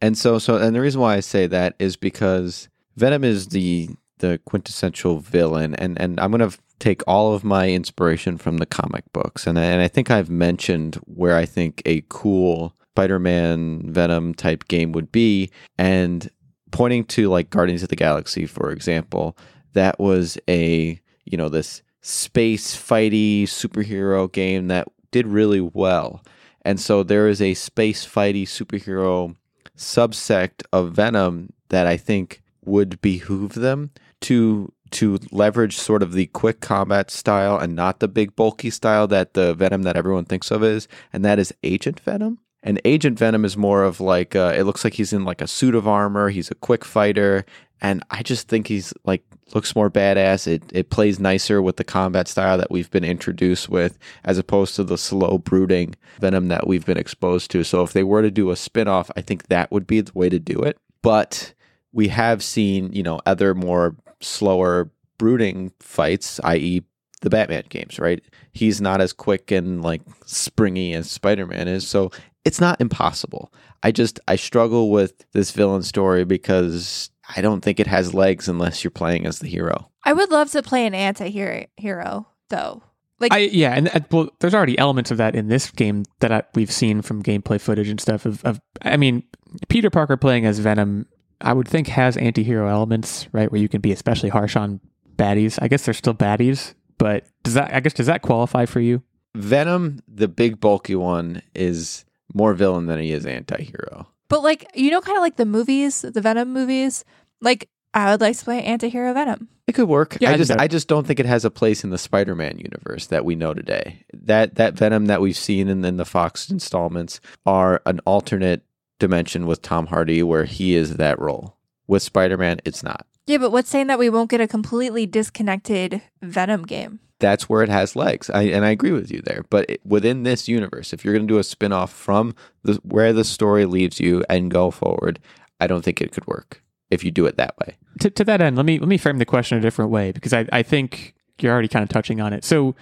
And 0.00 0.16
so 0.16 0.38
so 0.38 0.56
and 0.56 0.74
the 0.74 0.80
reason 0.80 1.00
why 1.00 1.16
I 1.16 1.20
say 1.20 1.46
that 1.46 1.74
is 1.78 1.96
because 1.96 2.68
Venom 2.96 3.24
is 3.24 3.48
the 3.48 3.90
the 4.18 4.40
quintessential 4.44 5.18
villain 5.18 5.74
and 5.74 6.00
and 6.00 6.18
I'm 6.20 6.30
going 6.30 6.48
to 6.48 6.58
take 6.78 7.02
all 7.06 7.34
of 7.34 7.42
my 7.42 7.70
inspiration 7.70 8.36
from 8.36 8.58
the 8.58 8.66
comic 8.66 9.10
books. 9.12 9.46
And 9.46 9.58
I, 9.58 9.64
and 9.64 9.80
I 9.80 9.88
think 9.88 10.10
I've 10.10 10.28
mentioned 10.28 10.96
where 11.06 11.34
I 11.34 11.46
think 11.46 11.80
a 11.86 12.04
cool 12.10 12.74
Spider-Man 12.92 13.92
Venom 13.92 14.34
type 14.34 14.68
game 14.68 14.92
would 14.92 15.12
be 15.12 15.50
and 15.78 16.30
pointing 16.70 17.04
to 17.04 17.28
like 17.28 17.50
Guardians 17.50 17.82
of 17.82 17.90
the 17.90 17.96
Galaxy 17.96 18.46
for 18.46 18.70
example 18.70 19.36
that 19.74 19.98
was 20.00 20.38
a 20.48 20.98
you 21.26 21.36
know 21.36 21.50
this 21.50 21.82
space 22.00 22.74
fighty 22.74 23.42
superhero 23.42 24.30
game 24.32 24.68
that 24.68 24.88
did 25.10 25.26
really 25.26 25.60
well 25.60 26.22
and 26.66 26.80
so 26.80 27.04
there 27.04 27.28
is 27.28 27.40
a 27.40 27.54
space 27.54 28.04
fighty 28.04 28.42
superhero 28.42 29.36
subsect 29.76 30.64
of 30.72 30.92
Venom 30.92 31.52
that 31.68 31.86
I 31.86 31.96
think 31.96 32.42
would 32.64 33.00
behoove 33.00 33.54
them 33.54 33.92
to 34.22 34.72
to 34.90 35.18
leverage 35.30 35.76
sort 35.76 36.02
of 36.02 36.12
the 36.12 36.26
quick 36.26 36.60
combat 36.60 37.10
style 37.10 37.56
and 37.56 37.74
not 37.76 38.00
the 38.00 38.08
big 38.08 38.34
bulky 38.34 38.70
style 38.70 39.06
that 39.06 39.34
the 39.34 39.54
Venom 39.54 39.84
that 39.84 39.96
everyone 39.96 40.24
thinks 40.24 40.50
of 40.50 40.64
is, 40.64 40.88
and 41.12 41.24
that 41.24 41.38
is 41.38 41.54
Agent 41.62 42.00
Venom. 42.00 42.38
And 42.64 42.80
Agent 42.84 43.16
Venom 43.16 43.44
is 43.44 43.56
more 43.56 43.84
of 43.84 44.00
like 44.00 44.34
uh, 44.34 44.52
it 44.56 44.64
looks 44.64 44.82
like 44.82 44.94
he's 44.94 45.12
in 45.12 45.24
like 45.24 45.40
a 45.40 45.46
suit 45.46 45.76
of 45.76 45.86
armor. 45.86 46.30
He's 46.30 46.50
a 46.50 46.56
quick 46.56 46.84
fighter, 46.84 47.44
and 47.80 48.02
I 48.10 48.24
just 48.24 48.48
think 48.48 48.66
he's 48.66 48.92
like 49.04 49.22
looks 49.54 49.76
more 49.76 49.90
badass. 49.90 50.46
It 50.46 50.62
it 50.72 50.90
plays 50.90 51.20
nicer 51.20 51.62
with 51.62 51.76
the 51.76 51.84
combat 51.84 52.28
style 52.28 52.58
that 52.58 52.70
we've 52.70 52.90
been 52.90 53.04
introduced 53.04 53.68
with, 53.68 53.98
as 54.24 54.38
opposed 54.38 54.74
to 54.76 54.84
the 54.84 54.98
slow 54.98 55.38
brooding 55.38 55.94
Venom 56.20 56.48
that 56.48 56.66
we've 56.66 56.86
been 56.86 56.98
exposed 56.98 57.50
to. 57.52 57.64
So 57.64 57.82
if 57.82 57.92
they 57.92 58.04
were 58.04 58.22
to 58.22 58.30
do 58.30 58.50
a 58.50 58.56
spin-off, 58.56 59.10
I 59.16 59.20
think 59.20 59.48
that 59.48 59.70
would 59.70 59.86
be 59.86 60.00
the 60.00 60.12
way 60.14 60.28
to 60.28 60.38
do 60.38 60.60
it. 60.60 60.78
But 61.02 61.54
we 61.92 62.08
have 62.08 62.42
seen, 62.42 62.92
you 62.92 63.02
know, 63.02 63.20
other 63.26 63.54
more 63.54 63.96
slower 64.20 64.90
brooding 65.18 65.72
fights, 65.80 66.40
i.e. 66.44 66.82
the 67.22 67.30
Batman 67.30 67.64
games, 67.68 67.98
right? 67.98 68.22
He's 68.52 68.80
not 68.80 69.00
as 69.00 69.12
quick 69.12 69.50
and 69.50 69.82
like 69.82 70.02
springy 70.24 70.94
as 70.94 71.10
Spider-Man 71.10 71.68
is. 71.68 71.86
So 71.86 72.10
it's 72.44 72.60
not 72.60 72.80
impossible. 72.80 73.52
I 73.82 73.92
just 73.92 74.20
I 74.28 74.36
struggle 74.36 74.90
with 74.90 75.24
this 75.32 75.50
villain 75.52 75.82
story 75.82 76.24
because 76.24 77.10
I 77.34 77.40
don't 77.40 77.60
think 77.60 77.80
it 77.80 77.86
has 77.86 78.14
legs 78.14 78.48
unless 78.48 78.84
you're 78.84 78.90
playing 78.90 79.26
as 79.26 79.40
the 79.40 79.48
hero. 79.48 79.90
I 80.04 80.12
would 80.12 80.30
love 80.30 80.50
to 80.52 80.62
play 80.62 80.86
an 80.86 80.94
anti-hero 80.94 82.26
though. 82.48 82.82
Like 83.18 83.32
I 83.32 83.38
yeah, 83.38 83.72
and 83.72 83.88
uh, 83.88 84.00
well, 84.10 84.28
there's 84.40 84.54
already 84.54 84.78
elements 84.78 85.10
of 85.10 85.16
that 85.16 85.34
in 85.34 85.48
this 85.48 85.70
game 85.70 86.04
that 86.20 86.30
I, 86.30 86.42
we've 86.54 86.70
seen 86.70 87.00
from 87.00 87.22
gameplay 87.22 87.60
footage 87.60 87.88
and 87.88 88.00
stuff. 88.00 88.26
Of, 88.26 88.44
of 88.44 88.60
I 88.82 88.98
mean, 88.98 89.22
Peter 89.68 89.88
Parker 89.88 90.18
playing 90.18 90.44
as 90.44 90.58
Venom, 90.58 91.06
I 91.40 91.54
would 91.54 91.66
think 91.66 91.88
has 91.88 92.18
anti-hero 92.18 92.68
elements, 92.68 93.26
right? 93.32 93.50
Where 93.50 93.60
you 93.60 93.70
can 93.70 93.80
be 93.80 93.90
especially 93.90 94.28
harsh 94.28 94.54
on 94.54 94.80
baddies. 95.16 95.58
I 95.62 95.68
guess 95.68 95.86
they're 95.86 95.94
still 95.94 96.14
baddies, 96.14 96.74
but 96.98 97.24
does 97.42 97.54
that? 97.54 97.72
I 97.72 97.80
guess 97.80 97.94
does 97.94 98.06
that 98.06 98.20
qualify 98.20 98.66
for 98.66 98.80
you? 98.80 99.02
Venom, 99.34 100.00
the 100.06 100.28
big 100.28 100.60
bulky 100.60 100.94
one, 100.94 101.42
is 101.54 102.04
more 102.34 102.52
villain 102.52 102.86
than 102.86 103.00
he 103.00 103.12
is 103.12 103.24
anti-hero. 103.24 104.08
But 104.28 104.42
like 104.42 104.70
you 104.74 104.90
know 104.90 105.00
kind 105.00 105.16
of 105.16 105.22
like 105.22 105.36
the 105.36 105.46
movies, 105.46 106.02
the 106.02 106.20
Venom 106.20 106.52
movies, 106.52 107.04
like 107.40 107.68
I 107.94 108.10
would 108.10 108.20
like 108.20 108.36
to 108.36 108.44
play 108.44 108.62
anti-hero 108.62 109.14
Venom. 109.14 109.48
It 109.66 109.74
could 109.74 109.88
work. 109.88 110.16
Yeah, 110.20 110.30
I 110.30 110.34
I 110.34 110.36
just 110.36 110.50
I 110.52 110.68
just 110.68 110.86
don't 110.86 111.06
think 111.06 111.18
it 111.18 111.26
has 111.26 111.44
a 111.44 111.50
place 111.50 111.82
in 111.82 111.90
the 111.90 111.98
Spider-Man 111.98 112.58
universe 112.58 113.06
that 113.06 113.24
we 113.24 113.34
know 113.34 113.52
today. 113.52 114.04
That 114.12 114.54
that 114.56 114.74
Venom 114.74 115.06
that 115.06 115.20
we've 115.20 115.36
seen 115.36 115.68
in, 115.68 115.84
in 115.84 115.96
the 115.96 116.04
Fox 116.04 116.50
installments 116.50 117.20
are 117.44 117.82
an 117.86 118.00
alternate 118.06 118.62
dimension 118.98 119.46
with 119.46 119.62
Tom 119.62 119.86
Hardy 119.86 120.22
where 120.22 120.44
he 120.44 120.74
is 120.76 120.96
that 120.96 121.18
role. 121.18 121.56
With 121.88 122.02
Spider-Man, 122.02 122.60
it's 122.64 122.82
not. 122.82 123.06
Yeah, 123.26 123.38
but 123.38 123.50
what's 123.50 123.68
saying 123.68 123.88
that 123.88 123.98
we 123.98 124.10
won't 124.10 124.30
get 124.30 124.40
a 124.40 124.46
completely 124.46 125.06
disconnected 125.06 126.02
Venom 126.22 126.64
game? 126.64 127.00
That's 127.18 127.48
where 127.48 127.62
it 127.62 127.68
has 127.70 127.96
legs. 127.96 128.28
I, 128.30 128.42
and 128.42 128.64
I 128.64 128.70
agree 128.70 128.92
with 128.92 129.10
you 129.10 129.22
there. 129.24 129.44
But 129.48 129.70
it, 129.70 129.80
within 129.86 130.22
this 130.22 130.48
universe, 130.48 130.92
if 130.92 131.04
you're 131.04 131.14
going 131.14 131.26
to 131.26 131.32
do 131.32 131.38
a 131.38 131.44
spin-off 131.44 131.90
from 131.90 132.34
the, 132.62 132.74
where 132.82 133.12
the 133.12 133.24
story 133.24 133.64
leaves 133.64 134.00
you 134.00 134.24
and 134.28 134.50
go 134.50 134.70
forward, 134.70 135.18
I 135.58 135.66
don't 135.66 135.82
think 135.82 136.00
it 136.02 136.12
could 136.12 136.26
work 136.26 136.62
if 136.90 137.02
you 137.02 137.10
do 137.10 137.26
it 137.26 137.36
that 137.36 137.56
way. 137.58 137.76
to, 138.00 138.10
to 138.10 138.24
that 138.24 138.40
end, 138.40 138.56
let 138.56 138.66
me 138.66 138.78
let 138.78 138.88
me 138.88 138.98
frame 138.98 139.18
the 139.18 139.24
question 139.24 139.58
a 139.58 139.60
different 139.60 139.90
way 139.90 140.12
because 140.12 140.32
I, 140.32 140.46
I 140.52 140.62
think 140.62 141.14
you're 141.40 141.52
already 141.52 141.68
kind 141.68 141.82
of 141.82 141.88
touching 141.88 142.20
on 142.20 142.32
it. 142.32 142.44
So 142.44 142.74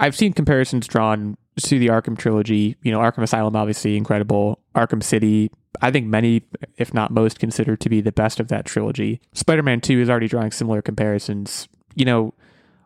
I've 0.00 0.16
seen 0.16 0.32
comparisons 0.32 0.86
drawn 0.86 1.36
to 1.60 1.78
the 1.78 1.88
Arkham 1.88 2.16
trilogy. 2.16 2.76
You 2.82 2.92
know, 2.92 2.98
Arkham 3.00 3.22
Asylum, 3.22 3.54
obviously 3.56 3.96
incredible. 3.96 4.58
Arkham 4.74 5.02
City, 5.02 5.50
I 5.80 5.90
think 5.90 6.06
many, 6.06 6.42
if 6.76 6.94
not 6.94 7.10
most, 7.10 7.38
consider 7.38 7.76
to 7.76 7.88
be 7.88 8.00
the 8.00 8.12
best 8.12 8.40
of 8.40 8.48
that 8.48 8.64
trilogy. 8.64 9.20
Spider-Man 9.34 9.80
Two 9.80 10.00
is 10.00 10.08
already 10.08 10.28
drawing 10.28 10.50
similar 10.50 10.82
comparisons. 10.82 11.68
You 11.94 12.04
know, 12.04 12.34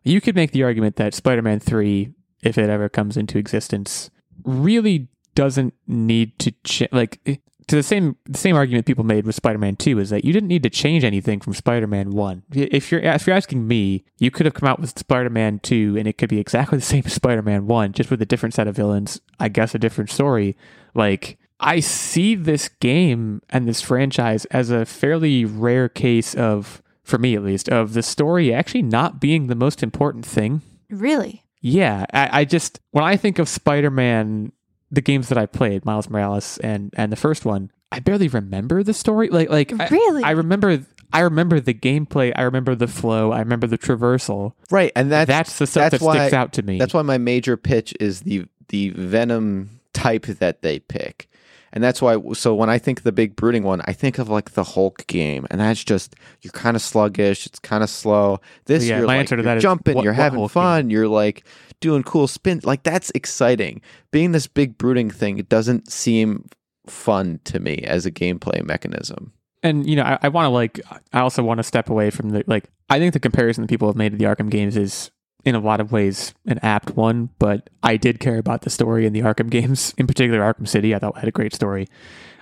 you 0.06 0.20
could 0.20 0.34
make 0.34 0.52
the 0.52 0.62
argument 0.62 0.96
that 0.96 1.14
Spider-Man 1.14 1.60
Three, 1.60 2.14
if 2.42 2.56
it 2.58 2.70
ever 2.70 2.88
comes 2.88 3.16
into 3.16 3.38
existence, 3.38 4.10
really 4.44 5.08
doesn't 5.34 5.74
need 5.86 6.38
to 6.38 6.52
change. 6.64 6.92
like 6.92 7.20
to 7.68 7.74
the 7.74 7.82
same 7.82 8.16
the 8.24 8.38
same 8.38 8.56
argument 8.56 8.86
people 8.86 9.04
made 9.04 9.26
with 9.26 9.34
Spider-Man 9.34 9.76
2 9.76 9.98
is 9.98 10.10
that 10.10 10.24
you 10.24 10.32
didn't 10.32 10.48
need 10.48 10.62
to 10.62 10.70
change 10.70 11.02
anything 11.04 11.40
from 11.40 11.52
Spider-Man 11.52 12.10
1. 12.10 12.42
If 12.52 12.92
you're 12.92 13.00
if 13.00 13.26
you're 13.26 13.36
asking 13.36 13.66
me, 13.66 14.04
you 14.18 14.30
could 14.30 14.46
have 14.46 14.54
come 14.54 14.68
out 14.68 14.80
with 14.80 14.96
Spider-Man 14.98 15.60
2 15.60 15.96
and 15.98 16.06
it 16.06 16.16
could 16.16 16.28
be 16.28 16.38
exactly 16.38 16.78
the 16.78 16.84
same 16.84 17.02
as 17.06 17.12
Spider-Man 17.12 17.66
1 17.66 17.92
just 17.92 18.10
with 18.10 18.22
a 18.22 18.26
different 18.26 18.54
set 18.54 18.68
of 18.68 18.76
villains, 18.76 19.20
I 19.40 19.48
guess 19.48 19.74
a 19.74 19.78
different 19.78 20.10
story. 20.10 20.56
Like 20.94 21.38
I 21.58 21.80
see 21.80 22.34
this 22.34 22.68
game 22.68 23.42
and 23.50 23.66
this 23.66 23.80
franchise 23.80 24.44
as 24.46 24.70
a 24.70 24.84
fairly 24.84 25.44
rare 25.44 25.88
case 25.88 26.34
of 26.34 26.82
for 27.06 27.18
me 27.18 27.34
at 27.36 27.42
least 27.42 27.68
of 27.70 27.92
the 27.94 28.02
story 28.02 28.52
actually 28.52 28.82
not 28.82 29.20
being 29.20 29.46
the 29.46 29.54
most 29.54 29.82
important 29.82 30.26
thing 30.26 30.60
Really? 30.90 31.44
yeah, 31.62 32.04
I, 32.12 32.40
I 32.40 32.44
just 32.44 32.80
when 32.90 33.04
I 33.04 33.16
think 33.16 33.38
of 33.38 33.48
Spider-Man, 33.48 34.52
the 34.90 35.00
games 35.00 35.28
that 35.30 35.38
I 35.38 35.46
played, 35.46 35.84
Miles 35.84 36.08
Morales 36.10 36.58
and 36.58 36.92
and 36.96 37.10
the 37.10 37.16
first 37.16 37.44
one, 37.44 37.70
I 37.90 37.98
barely 38.00 38.28
remember 38.28 38.82
the 38.84 38.94
story. 38.94 39.28
Like 39.30 39.50
like 39.50 39.72
I, 39.80 39.88
Really? 39.88 40.22
I 40.22 40.30
remember 40.32 40.84
I 41.12 41.20
remember 41.20 41.58
the 41.60 41.74
gameplay. 41.74 42.32
I 42.36 42.42
remember 42.42 42.74
the 42.76 42.86
flow. 42.86 43.32
I 43.32 43.38
remember 43.40 43.66
the 43.66 43.78
traversal. 43.78 44.52
Right, 44.70 44.92
and 44.94 45.10
that's 45.10 45.28
That's, 45.28 45.58
the 45.58 45.66
stuff 45.66 45.90
that's 45.90 46.02
that 46.02 46.06
why- 46.06 46.16
sticks 46.18 46.34
out 46.34 46.52
to 46.54 46.62
me. 46.62 46.78
That's 46.78 46.94
why 46.94 47.02
my 47.02 47.18
major 47.18 47.56
pitch 47.56 47.94
is 47.98 48.20
the 48.20 48.46
the 48.68 48.90
Venom 48.90 49.80
type 49.92 50.26
that 50.26 50.62
they 50.62 50.78
pick. 50.80 51.28
And 51.76 51.84
that's 51.84 52.00
why 52.00 52.16
so 52.32 52.54
when 52.54 52.70
I 52.70 52.78
think 52.78 53.02
the 53.02 53.12
big 53.12 53.36
brooding 53.36 53.62
one, 53.62 53.82
I 53.84 53.92
think 53.92 54.18
of 54.18 54.28
like 54.30 54.52
the 54.52 54.64
Hulk 54.64 55.06
game. 55.06 55.46
And 55.50 55.60
that's 55.60 55.84
just 55.84 56.16
you're 56.40 56.50
kind 56.52 56.74
of 56.74 56.80
sluggish, 56.82 57.44
it's 57.46 57.58
kind 57.58 57.84
of 57.84 57.90
slow. 57.90 58.40
This 58.64 58.86
Yeah, 58.88 58.96
you're 58.98 59.06
my 59.06 59.14
like, 59.14 59.18
answer 59.20 59.36
to 59.36 59.42
you're 59.42 59.44
that 59.50 59.58
is 59.58 59.62
jumping, 59.62 59.94
what- 59.94 60.04
you're 60.04 60.14
what 60.14 60.22
having 60.22 60.38
Hulk 60.38 60.50
game? 60.50 60.62
fun, 60.62 60.90
you're 60.90 61.06
like 61.06 61.44
doing 61.80 62.02
cool 62.02 62.26
spin. 62.28 62.60
Like 62.64 62.82
that's 62.82 63.12
exciting. 63.14 63.82
Being 64.10 64.32
this 64.32 64.46
big 64.46 64.78
brooding 64.78 65.10
thing, 65.10 65.36
it 65.38 65.48
doesn't 65.50 65.92
seem 65.92 66.48
fun 66.86 67.40
to 67.44 67.60
me 67.60 67.76
as 67.86 68.06
a 68.06 68.10
gameplay 68.10 68.64
mechanism. 68.64 69.32
and 69.62 69.86
you 69.88 69.96
know, 69.96 70.02
I, 70.04 70.18
I 70.22 70.28
want 70.28 70.46
to 70.46 70.50
like, 70.50 70.80
I 71.12 71.20
also 71.20 71.42
want 71.42 71.58
to 71.58 71.64
step 71.64 71.90
away 71.90 72.08
from 72.10 72.30
the 72.30 72.42
like. 72.46 72.70
I 72.88 72.98
think 72.98 73.12
the 73.12 73.20
comparison 73.20 73.62
that 73.64 73.68
people 73.68 73.88
have 73.88 73.96
made 73.96 74.12
to 74.12 74.16
the 74.16 74.24
Arkham 74.24 74.48
games 74.48 74.76
is, 74.76 75.10
in 75.46 75.54
a 75.54 75.60
lot 75.60 75.80
of 75.80 75.92
ways, 75.92 76.34
an 76.46 76.58
apt 76.62 76.96
one. 76.96 77.30
But 77.38 77.70
I 77.82 77.96
did 77.96 78.20
care 78.20 78.36
about 78.36 78.62
the 78.62 78.70
story 78.70 79.06
in 79.06 79.12
the 79.14 79.20
Arkham 79.20 79.48
games, 79.48 79.94
in 79.98 80.06
particular 80.06 80.40
Arkham 80.40 80.68
City. 80.68 80.94
I 80.94 80.98
thought 80.98 81.16
had 81.16 81.28
a 81.28 81.32
great 81.32 81.54
story. 81.54 81.86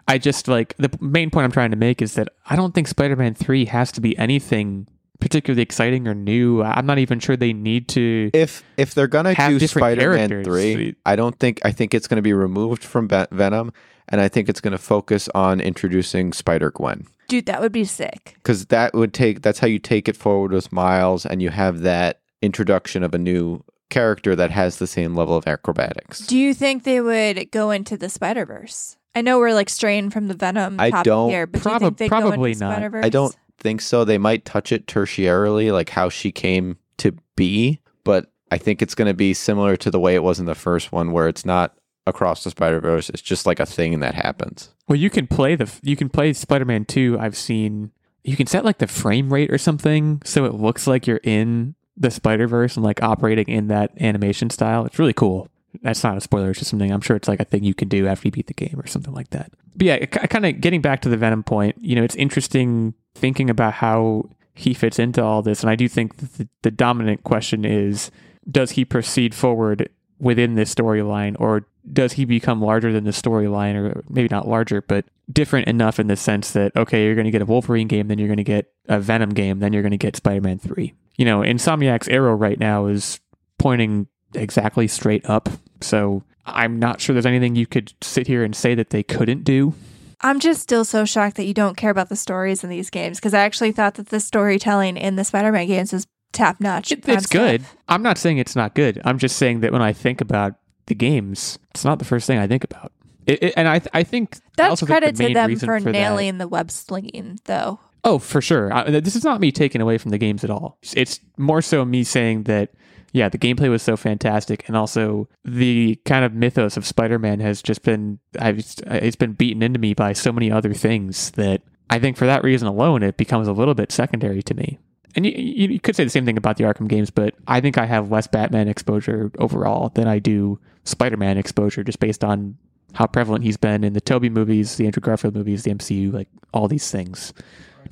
I 0.09 0.19
just 0.19 0.49
like 0.49 0.75
the 0.79 0.91
main 1.01 1.31
point 1.31 1.45
I'm 1.45 1.53
trying 1.53 1.71
to 1.71 1.77
make 1.77 2.03
is 2.03 2.15
that 2.15 2.29
I 2.49 2.57
don't 2.57 2.75
think 2.75 2.89
Spider-Man 2.89 3.35
Three 3.35 3.67
has 3.67 3.93
to 3.93 4.01
be 4.01 4.19
anything 4.19 4.89
particularly 5.21 5.63
exciting 5.63 6.07
or 6.07 6.15
new. 6.15 6.63
I'm 6.63 6.87
not 6.87 6.99
even 6.99 7.21
sure 7.21 7.37
they 7.37 7.53
need 7.53 7.89
to. 7.91 8.31
If 8.35 8.63
if 8.77 8.95
they're 8.95 9.07
gonna 9.07 9.35
do 9.35 9.59
Spider-Man 9.61 10.45
three, 10.45 10.97
I 11.07 11.17
don't 11.17 11.39
think 11.39 11.61
I 11.65 11.71
think 11.71 11.95
it's 11.95 12.09
gonna 12.09 12.23
be 12.23 12.33
removed 12.33 12.85
from 12.85 13.09
Ven- 13.09 13.29
Venom, 13.31 13.73
and 14.09 14.21
I 14.21 14.29
think 14.29 14.49
it's 14.49 14.61
gonna 14.61 14.79
focus 14.79 15.29
on 15.35 15.61
introducing 15.61 16.33
Spider 16.33 16.71
Gwen 16.71 17.07
Dude, 17.29 17.47
that 17.47 17.63
would 17.63 17.73
be 17.73 17.85
sick. 17.85 18.35
because 18.35 18.67
that 18.67 18.93
would 18.93 19.15
take 19.15 19.41
that's 19.43 19.59
how 19.61 19.67
you 19.67 19.79
take 19.79 20.09
it 20.09 20.17
forward 20.17 20.53
with 20.53 20.73
Miles, 20.73 21.25
and 21.25 21.41
you 21.41 21.51
have 21.51 21.81
that 21.81 22.21
introduction 22.43 23.03
of 23.03 23.15
a 23.15 23.19
new 23.19 23.63
character 23.91 24.35
that 24.37 24.51
has 24.51 24.79
the 24.79 24.87
same 24.87 25.15
level 25.15 25.37
of 25.37 25.47
acrobatics. 25.47 26.21
Do 26.27 26.37
you 26.39 26.55
think 26.55 26.83
they 26.85 27.01
would 27.01 27.51
go 27.51 27.71
into 27.71 27.97
the 27.97 28.09
Spider 28.09 28.45
Verse? 28.45 28.97
I 29.15 29.21
know 29.21 29.39
we're 29.39 29.53
like 29.55 29.69
straying 29.71 30.11
from 30.11 30.27
the 30.29 30.35
Venom 30.35 30.81
I 30.81 30.91
topic 30.91 31.05
don't- 31.05 31.31
here, 31.31 31.47
but 31.47 31.63
do 31.63 31.71
you 31.71 31.79
think 31.79 31.97
they'd 31.99 32.09
probably 32.09 32.37
go 32.37 32.45
into 32.45 32.61
not. 32.61 32.73
Spider 32.75 32.91
Verse? 32.91 33.05
I 33.05 33.09
don't 33.09 33.37
think 33.59 33.81
so. 33.81 34.05
They 34.05 34.19
might 34.19 34.45
touch 34.45 34.73
it 34.73 34.87
tertiarily, 34.87 35.73
like 35.73 35.91
how 35.91 36.09
she 36.09 36.33
came 36.33 36.79
to 36.99 37.13
be, 37.37 37.81
but 38.03 38.33
I 38.51 38.59
think 38.59 38.83
it's 38.83 38.95
going 38.95 39.09
to 39.09 39.15
be 39.15 39.35
similar 39.35 39.77
to 39.79 39.91
the 39.91 40.01
way 40.01 40.15
it 40.15 40.23
was 40.23 40.41
in 40.41 40.47
the 40.47 40.55
first 40.55 40.91
one, 40.93 41.13
where 41.13 41.29
it's 41.29 41.45
not 41.45 41.77
across 42.07 42.45
the 42.45 42.51
Spider 42.51 42.81
Verse. 42.81 43.09
It's 43.11 43.23
just 43.23 43.47
like 43.47 43.61
a 43.61 43.67
thing 43.67 44.01
that 44.01 44.15
happens. 44.15 44.71
Well, 44.89 44.97
you 44.99 45.09
can 45.11 45.27
play 45.27 45.55
the 45.55 45.73
you 45.83 45.97
can 45.97 46.09
play 46.09 46.33
Spider-Man 46.33 46.85
2. 46.87 47.17
I've 47.19 47.37
seen 47.37 47.93
you 48.25 48.37
can 48.37 48.47
set 48.47 48.65
like 48.65 48.79
the 48.79 48.87
frame 48.87 49.33
rate 49.33 49.51
or 49.53 49.59
something 49.59 50.21
so 50.25 50.45
it 50.45 50.55
looks 50.55 50.87
like 50.87 51.07
you're 51.07 51.21
in 51.23 51.75
the 51.97 52.11
Spider-Verse 52.11 52.77
and 52.77 52.85
like 52.85 53.03
operating 53.03 53.49
in 53.49 53.69
that 53.69 53.93
animation 54.01 54.51
style. 54.51 54.85
It's 54.85 54.99
really 54.99 55.13
cool. 55.13 55.49
That's 55.83 56.05
not 56.05 56.17
a 56.17 56.21
spoiler, 56.21 56.51
it's 56.51 56.61
just 56.61 56.71
something 56.71 56.93
I'm 56.93 57.01
sure 57.01 57.17
it's 57.17 57.29
like 57.29 57.41
a 57.41 57.45
thing 57.45 57.65
you 57.65 57.75
can 57.75 57.89
do 57.89 58.07
after 58.07 58.29
you 58.29 58.33
beat 58.33 58.47
the 58.47 58.55
game 58.55 58.79
or 58.79 58.87
something 58.87 59.13
like 59.13 59.31
that. 59.31 59.53
But 59.77 59.87
yeah, 59.87 60.07
kind 60.07 60.47
of 60.47 60.61
getting 60.61 60.81
back 60.81 61.03
to 61.03 61.09
the 61.09 61.17
Venom 61.17 61.43
point, 61.43 61.77
you 61.81 61.97
know, 61.97 62.05
it's 62.05 62.15
interesting 62.15 62.95
thinking 63.15 63.51
about 63.51 63.75
how 63.75 64.31
he 64.55 64.73
fits 64.73 65.01
into 65.01 65.23
all 65.23 65.43
this 65.43 65.63
and 65.63 65.71
I 65.71 65.75
do 65.75 65.89
think 65.89 66.17
the, 66.17 66.49
the 66.63 66.71
dominant 66.71 67.25
question 67.25 67.65
is 67.65 68.13
does 68.49 68.73
he 68.73 68.85
proceed 68.85 69.35
forward 69.35 69.89
within 70.21 70.55
this 70.55 70.73
storyline 70.73 71.35
or 71.41 71.67
does 71.93 72.15
he 72.15 72.25
become 72.25 72.63
larger 72.63 72.93
than 72.93 73.05
the 73.05 73.11
storyline 73.11 73.75
or 73.75 74.03
maybe 74.09 74.29
not 74.31 74.49
larger 74.49 74.81
but 74.81 75.05
different 75.33 75.69
enough 75.69 75.99
in 76.01 76.07
the 76.07 76.17
sense 76.17 76.53
that 76.53 76.75
okay 76.77 77.05
you're 77.05 77.15
going 77.15 77.27
to 77.27 77.31
get 77.31 77.43
a 77.43 77.47
wolverine 77.47 77.89
game 77.89 78.09
then 78.09 78.19
you're 78.19 78.29
going 78.29 78.37
to 78.39 78.43
get 78.45 78.73
a 78.89 78.99
venom 78.99 79.31
game 79.31 79.59
then 79.59 79.73
you're 79.73 79.83
going 79.83 79.91
to 79.91 79.97
get 79.99 80.17
spider-man 80.17 80.59
3 80.59 80.93
you 81.17 81.25
know 81.25 81.41
insomniac's 81.41 82.09
arrow 82.09 82.35
right 82.35 82.59
now 82.59 82.87
is 82.87 83.21
pointing 83.59 84.07
exactly 84.35 84.89
straight 84.89 85.29
up 85.29 85.49
so 85.81 86.23
i'm 86.47 86.79
not 86.79 87.01
sure 87.01 87.13
there's 87.15 87.27
anything 87.27 87.55
you 87.55 87.67
could 87.67 87.93
sit 88.03 88.27
here 88.27 88.43
and 88.45 88.55
say 88.57 88.75
that 88.75 88.91
they 88.91 89.03
couldn't 89.03 89.45
do. 89.45 89.75
I'm 90.21 90.41
just 90.41 90.63
still 90.63 90.87
so 90.87 91.05
shocked 91.05 91.37
that 91.37 91.45
you 91.45 91.53
don't 91.53 91.77
care 91.77 91.91
about 91.91 92.09
the 92.09 92.17
stories 92.17 92.65
in 92.65 92.71
these 92.71 92.89
games 92.89 93.19
because 93.19 93.35
I 93.35 93.41
actually 93.41 93.73
thought 93.73 93.95
that 93.95 94.09
the 94.09 94.21
storytelling 94.21 94.97
in 94.97 95.17
the 95.17 95.25
Spider 95.25 95.53
Man 95.53 95.67
games 95.67 95.93
was 95.93 96.07
top 96.33 96.61
notch. 96.61 96.93
It- 96.93 97.07
it's 97.07 97.27
good. 97.27 97.63
I'm 97.89 98.03
not 98.03 98.17
saying 98.17 98.39
it's 98.39 98.57
not 98.57 98.75
good. 98.75 99.03
I'm 99.05 99.19
just 99.19 99.37
saying 99.37 99.61
that 99.61 99.71
when 99.73 99.83
i 99.83 99.93
think 99.93 100.23
about 100.23 100.55
the 100.87 100.95
games 100.95 101.59
it's 101.71 101.85
not 101.85 101.99
the 101.99 102.05
first 102.05 102.27
thing 102.27 102.39
i 102.39 102.47
think 102.47 102.65
about 102.65 102.93
it, 103.27 103.43
it- 103.43 103.55
and 103.57 103.67
I, 103.67 103.79
th- 103.79 103.91
I 103.95 104.03
think 104.03 104.37
That's 104.57 104.69
also 104.71 104.87
think 104.87 104.89
the 104.89 104.93
credit 105.13 105.17
to 105.17 105.35
them 105.35 105.49
reason 105.49 105.67
for, 105.67 105.81
that- 105.81 105.93
nailing 105.93 106.37
the 106.37 106.47
web 106.47 106.71
slinging, 106.71 107.41
though. 107.45 107.81
Oh, 108.05 108.19
for 108.19 108.43
sure. 108.43 108.71
I, 108.71 109.01
this 109.01 109.17
is 109.17 109.25
not 109.25 109.41
me 109.41 109.51
taking 109.51 109.81
away 109.81 109.97
from 109.97 110.11
the 110.11 110.19
games 110.19 110.45
at 110.45 110.51
all. 110.51 110.77
It's 110.95 111.21
more 111.39 111.63
so 111.63 111.87
me 111.87 112.05
saying 112.05 112.43
that, 112.43 112.75
yeah, 113.13 113.31
the 113.31 113.39
gameplay 113.39 113.71
was 113.71 113.83
so 113.83 113.97
fantastic, 113.97 114.65
and 114.69 114.77
also 114.77 115.27
the 115.43 115.99
kind 116.05 116.23
of 116.23 116.35
mythos 116.35 116.77
of 116.77 116.85
Spider-Man 116.87 117.41
has 117.41 117.63
just 117.63 117.83
been, 117.83 118.19
I've, 118.39 118.59
it's 118.59 119.17
been 119.17 119.33
beaten 119.33 119.63
into 119.63 119.79
me 119.79 119.95
by 119.95 120.13
so 120.13 120.31
many 120.31 120.51
other 120.53 120.75
things 120.75 121.31
that 121.31 121.63
I 121.89 121.99
think 121.99 122.19
for 122.19 122.27
that 122.27 122.45
reason 122.45 122.69
alone, 122.69 123.03
it 123.03 123.17
becomes 123.17 123.49
a 123.49 123.53
little 123.55 123.75
bit 123.75 123.91
secondary 123.91 124.43
to 124.43 124.53
me. 124.55 124.79
And 125.17 125.25
you, 125.25 125.33
you, 125.33 125.81
could 125.81 125.95
say 125.95 126.05
the 126.05 126.11
same 126.11 126.25
thing 126.25 126.37
about 126.37 126.57
the 126.57 126.65
Arkham 126.65 126.89
games, 126.89 127.11
but 127.11 127.35
I 127.47 127.61
think 127.61 127.79
I 127.79 127.87
have 127.87 128.11
less 128.11 128.27
Batman 128.27 128.69
exposure 128.69 129.31
overall 129.39 129.91
than 129.91 130.09
I 130.09 130.19
do 130.19 130.59
Spider-Man 130.85 131.39
exposure, 131.39 131.85
just 131.85 132.01
based 132.01 132.25
on 132.25 132.57
how 132.95 133.07
prevalent 133.07 133.45
he's 133.45 133.57
been 133.57 133.85
in 133.85 133.93
the 133.93 134.01
Tobey 134.01 134.29
movies, 134.29 134.77
the 134.77 134.87
Andrew 134.87 135.01
Garfield 135.01 135.35
movies, 135.35 135.63
the 135.63 135.73
MCU, 135.73 136.13
like 136.13 136.29
all 136.53 136.69
these 136.69 136.91
things. 136.91 137.33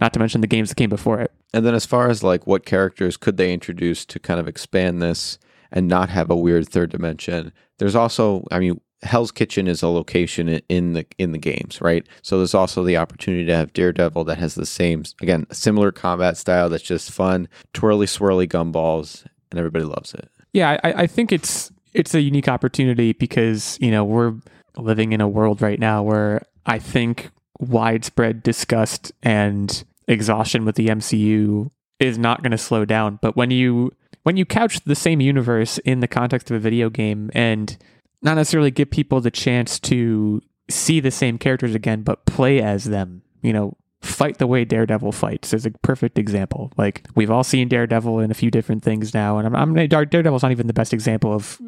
Not 0.00 0.12
to 0.14 0.19
mention 0.19 0.41
the 0.41 0.47
games 0.47 0.69
that 0.69 0.76
came 0.76 0.91
before 0.91 1.21
it. 1.21 1.33
And 1.52 1.67
then 1.67 1.75
as 1.75 1.87
far 1.87 2.09
as 2.09 2.23
like 2.23 2.47
what 2.47 2.64
characters 2.64 3.17
could 3.17 3.37
they 3.37 3.52
introduce 3.52 4.05
to 4.07 4.19
kind 4.19 4.41
of 4.41 4.49
expand 4.49 5.02
this 5.02 5.38
and 5.71 5.88
not 5.88 6.09
have 6.09 6.31
a 6.31 6.37
weird 6.37 6.69
third 6.69 6.91
dimension, 6.91 7.52
there's 7.79 7.95
also 7.95 8.47
I 8.50 8.59
mean 8.59 8.81
Hell's 9.02 9.32
Kitchen 9.32 9.66
is 9.66 9.82
a 9.82 9.88
location 9.88 10.49
in 10.68 10.92
the 10.92 11.06
in 11.18 11.32
the 11.32 11.38
games, 11.38 11.80
right? 11.80 12.06
So 12.23 12.38
there's 12.38 12.54
also 12.54 12.85
the 12.85 12.97
opportunity 12.97 13.44
to 13.47 13.54
have 13.54 13.73
Daredevil 13.73 14.25
that 14.25 14.38
has 14.38 14.54
the 14.54 14.66
same 14.66 15.04
again, 15.21 15.47
similar 15.50 15.90
combat 15.90 16.37
style 16.37 16.68
that's 16.68 16.82
just 16.82 17.11
fun, 17.11 17.49
twirly 17.73 18.06
swirly 18.06 18.49
gumballs, 18.49 19.25
and 19.50 19.59
everybody 19.59 19.85
loves 19.85 20.14
it. 20.14 20.28
Yeah, 20.52 20.78
I, 20.85 20.92
I 21.02 21.06
think 21.06 21.32
it's 21.32 21.73
it's 21.94 22.14
a 22.14 22.21
unique 22.21 22.49
opportunity 22.49 23.12
because 23.12 23.76
you 23.80 23.90
know 23.90 24.04
we're 24.04 24.35
living 24.76 25.12
in 25.12 25.21
a 25.21 25.28
world 25.28 25.61
right 25.61 25.78
now 25.78 26.02
where 26.02 26.42
I 26.66 26.78
think 26.78 27.30
widespread 27.59 28.42
disgust 28.42 29.12
and 29.23 29.85
exhaustion 30.09 30.64
with 30.64 30.76
the 30.76 30.88
MCU 30.88 31.71
is 31.99 32.18
not 32.18 32.42
going 32.42 32.52
to 32.52 32.59
slow 32.59 32.85
down. 32.85 33.18
But 33.23 33.37
when 33.37 33.50
you 33.50 33.92
when 34.23 34.37
you 34.37 34.44
couch 34.44 34.80
the 34.85 34.94
same 34.94 35.21
universe 35.21 35.78
in 35.78 36.00
the 36.00 36.09
context 36.09 36.50
of 36.50 36.56
a 36.56 36.61
video 36.61 36.90
game 36.90 37.30
and 37.35 37.76
not 38.23 38.35
necessarily 38.35 38.71
give 38.71 38.91
people 38.91 39.21
the 39.21 39.31
chance 39.31 39.79
to 39.81 40.41
see 40.71 41.00
the 41.00 41.11
same 41.11 41.38
characters 41.38 41.75
again, 41.75 42.02
but 42.02 42.25
play 42.25 42.62
as 42.62 42.85
them, 42.85 43.23
you 43.43 43.52
know, 43.52 43.76
fight 44.00 44.38
the 44.38 44.47
way 44.47 44.64
Daredevil 44.64 45.12
fights 45.12 45.52
is 45.52 45.67
a 45.67 45.71
perfect 45.71 46.19
example. 46.19 46.73
Like 46.76 47.07
we've 47.14 47.31
all 47.31 47.45
seen 47.45 47.69
Daredevil 47.69 48.21
in 48.21 48.31
a 48.31 48.35
few 48.35 48.50
different 48.50 48.83
things 48.83 49.14
now, 49.14 49.38
and 49.38 49.47
I'm, 49.47 49.57
I'm 49.76 49.88
Daredevil's 49.88 50.43
not 50.43 50.52
even 50.52 50.67
the 50.67 50.73
best 50.73 50.93
example 50.93 51.33
of 51.33 51.61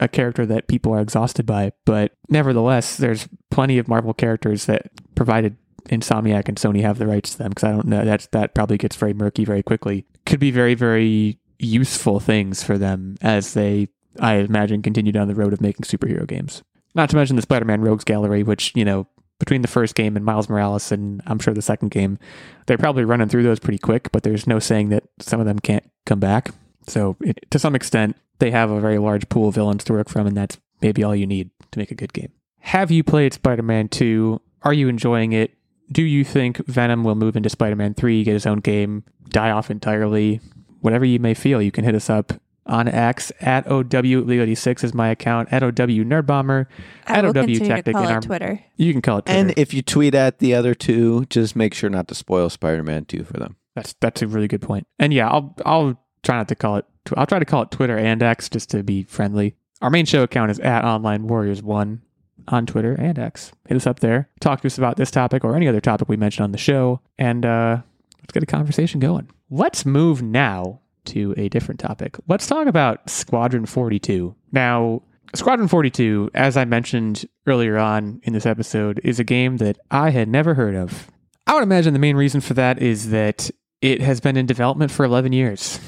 a 0.00 0.08
character 0.08 0.46
that 0.46 0.68
people 0.68 0.94
are 0.94 1.00
exhausted 1.00 1.44
by, 1.44 1.72
but 1.84 2.12
nevertheless, 2.28 2.96
there's 2.96 3.28
plenty 3.50 3.78
of 3.78 3.88
Marvel 3.88 4.14
characters 4.14 4.66
that 4.66 4.90
provided 5.14 5.56
Insomniac 5.88 6.48
and 6.48 6.56
Sony 6.56 6.80
have 6.82 6.98
the 6.98 7.06
rights 7.06 7.32
to 7.32 7.38
them 7.38 7.50
because 7.50 7.64
I 7.64 7.72
don't 7.72 7.86
know 7.86 8.04
that's 8.04 8.26
that 8.28 8.54
probably 8.54 8.78
gets 8.78 8.96
very 8.96 9.12
murky 9.14 9.44
very 9.44 9.62
quickly. 9.62 10.06
Could 10.24 10.40
be 10.40 10.50
very 10.50 10.74
very 10.74 11.38
useful 11.58 12.20
things 12.20 12.62
for 12.62 12.78
them 12.78 13.16
as 13.20 13.54
they 13.54 13.88
I 14.20 14.34
imagine 14.36 14.82
continue 14.82 15.12
down 15.12 15.28
the 15.28 15.34
road 15.34 15.52
of 15.52 15.60
making 15.60 15.82
superhero 15.82 16.26
games. 16.26 16.62
Not 16.94 17.10
to 17.10 17.16
mention 17.16 17.36
the 17.36 17.42
Spider-Man 17.42 17.80
Rogues 17.80 18.04
Gallery, 18.04 18.42
which 18.42 18.72
you 18.74 18.84
know 18.84 19.06
between 19.38 19.62
the 19.62 19.68
first 19.68 19.94
game 19.94 20.16
and 20.16 20.24
Miles 20.24 20.48
Morales 20.48 20.92
and 20.92 21.20
I'm 21.26 21.38
sure 21.38 21.52
the 21.52 21.62
second 21.62 21.90
game, 21.90 22.18
they're 22.66 22.78
probably 22.78 23.04
running 23.04 23.28
through 23.28 23.42
those 23.42 23.58
pretty 23.58 23.78
quick. 23.78 24.12
But 24.12 24.22
there's 24.22 24.46
no 24.46 24.58
saying 24.58 24.90
that 24.90 25.04
some 25.18 25.40
of 25.40 25.46
them 25.46 25.58
can't 25.58 25.88
come 26.06 26.20
back. 26.20 26.50
So 26.86 27.16
it, 27.20 27.44
to 27.50 27.58
some 27.58 27.74
extent, 27.74 28.16
they 28.38 28.50
have 28.50 28.70
a 28.70 28.80
very 28.80 28.98
large 28.98 29.28
pool 29.28 29.48
of 29.48 29.54
villains 29.54 29.84
to 29.84 29.92
work 29.92 30.08
from, 30.08 30.26
and 30.26 30.36
that's 30.36 30.58
maybe 30.80 31.02
all 31.02 31.14
you 31.14 31.26
need 31.26 31.50
to 31.70 31.78
make 31.78 31.90
a 31.90 31.96
good 31.96 32.12
game. 32.12 32.32
Have 32.60 32.90
you 32.90 33.02
played 33.02 33.34
Spider-Man 33.34 33.88
2? 33.88 34.40
Are 34.62 34.72
you 34.72 34.88
enjoying 34.88 35.32
it? 35.32 35.56
Do 35.90 36.02
you 36.02 36.24
think 36.24 36.64
Venom 36.66 37.04
will 37.04 37.14
move 37.14 37.36
into 37.36 37.50
Spider-Man 37.50 37.94
3, 37.94 38.24
get 38.24 38.32
his 38.32 38.46
own 38.46 38.60
game, 38.60 39.04
die 39.28 39.50
off 39.50 39.70
entirely? 39.70 40.40
Whatever 40.80 41.04
you 41.04 41.18
may 41.18 41.34
feel, 41.34 41.60
you 41.60 41.72
can 41.72 41.84
hit 41.84 41.94
us 41.94 42.08
up 42.08 42.32
on 42.66 42.86
X 42.88 43.32
at 43.40 43.66
OW6 43.66 44.84
is 44.84 44.94
my 44.94 45.08
account, 45.08 45.52
at 45.52 45.62
OW 45.62 45.68
Nerdbomber, 45.68 46.66
I 47.06 47.18
at 47.18 47.24
OW 47.24 47.32
continue 47.32 47.60
Techtic, 47.60 47.92
call 47.92 48.02
and 48.02 48.10
it 48.10 48.14
our- 48.14 48.20
Twitter. 48.20 48.64
You 48.76 48.92
can 48.92 49.02
call 49.02 49.18
it 49.18 49.26
Twitter. 49.26 49.40
And 49.40 49.54
if 49.56 49.74
you 49.74 49.82
tweet 49.82 50.14
at 50.14 50.38
the 50.38 50.54
other 50.54 50.74
two, 50.74 51.24
just 51.26 51.56
make 51.56 51.74
sure 51.74 51.90
not 51.90 52.08
to 52.08 52.14
spoil 52.14 52.48
Spider-Man 52.50 53.06
2 53.06 53.24
for 53.24 53.34
them. 53.34 53.56
That's 53.74 53.94
that's 54.00 54.20
a 54.22 54.26
really 54.26 54.48
good 54.48 54.60
point. 54.62 54.86
And 54.98 55.14
yeah, 55.14 55.28
I'll 55.30 55.54
I'll 55.64 55.98
try 56.22 56.36
not 56.36 56.48
to 56.48 56.54
call 56.54 56.76
it. 56.76 56.84
I'll 57.16 57.26
try 57.26 57.38
to 57.38 57.44
call 57.46 57.62
it 57.62 57.70
Twitter 57.70 57.96
and 57.96 58.22
X 58.22 58.48
just 58.50 58.68
to 58.70 58.82
be 58.82 59.02
friendly. 59.04 59.56
Our 59.80 59.88
main 59.88 60.04
show 60.04 60.22
account 60.22 60.50
is 60.50 60.60
at 60.60 60.84
Online 60.84 61.26
Warriors 61.26 61.62
One 61.62 62.02
on 62.48 62.66
Twitter 62.66 62.92
and 62.92 63.18
X. 63.18 63.50
Hit 63.66 63.76
us 63.76 63.86
up 63.86 64.00
there. 64.00 64.28
Talk 64.40 64.60
to 64.60 64.66
us 64.66 64.76
about 64.76 64.98
this 64.98 65.10
topic 65.10 65.42
or 65.42 65.56
any 65.56 65.68
other 65.68 65.80
topic 65.80 66.08
we 66.08 66.16
mentioned 66.18 66.44
on 66.44 66.52
the 66.52 66.58
show, 66.58 67.00
and 67.18 67.46
uh, 67.46 67.78
let's 68.20 68.32
get 68.32 68.42
a 68.42 68.46
conversation 68.46 69.00
going. 69.00 69.30
Let's 69.48 69.86
move 69.86 70.20
now 70.20 70.80
to 71.06 71.34
a 71.36 71.48
different 71.48 71.80
topic. 71.80 72.16
Let's 72.28 72.46
talk 72.46 72.66
about 72.66 73.08
Squadron 73.08 73.66
Forty 73.66 73.98
Two. 73.98 74.34
Now, 74.50 75.02
Squadron 75.34 75.68
42, 75.68 76.30
as 76.34 76.58
I 76.58 76.66
mentioned 76.66 77.24
earlier 77.46 77.78
on 77.78 78.20
in 78.24 78.34
this 78.34 78.44
episode, 78.44 79.00
is 79.02 79.18
a 79.18 79.24
game 79.24 79.56
that 79.58 79.78
I 79.90 80.10
had 80.10 80.28
never 80.28 80.54
heard 80.54 80.74
of. 80.74 81.10
I 81.46 81.54
would 81.54 81.62
imagine 81.62 81.94
the 81.94 81.98
main 81.98 82.16
reason 82.16 82.42
for 82.42 82.52
that 82.54 82.82
is 82.82 83.10
that 83.10 83.50
it 83.80 84.02
has 84.02 84.20
been 84.20 84.36
in 84.36 84.44
development 84.44 84.90
for 84.90 85.04
11 85.04 85.32
years. 85.32 85.80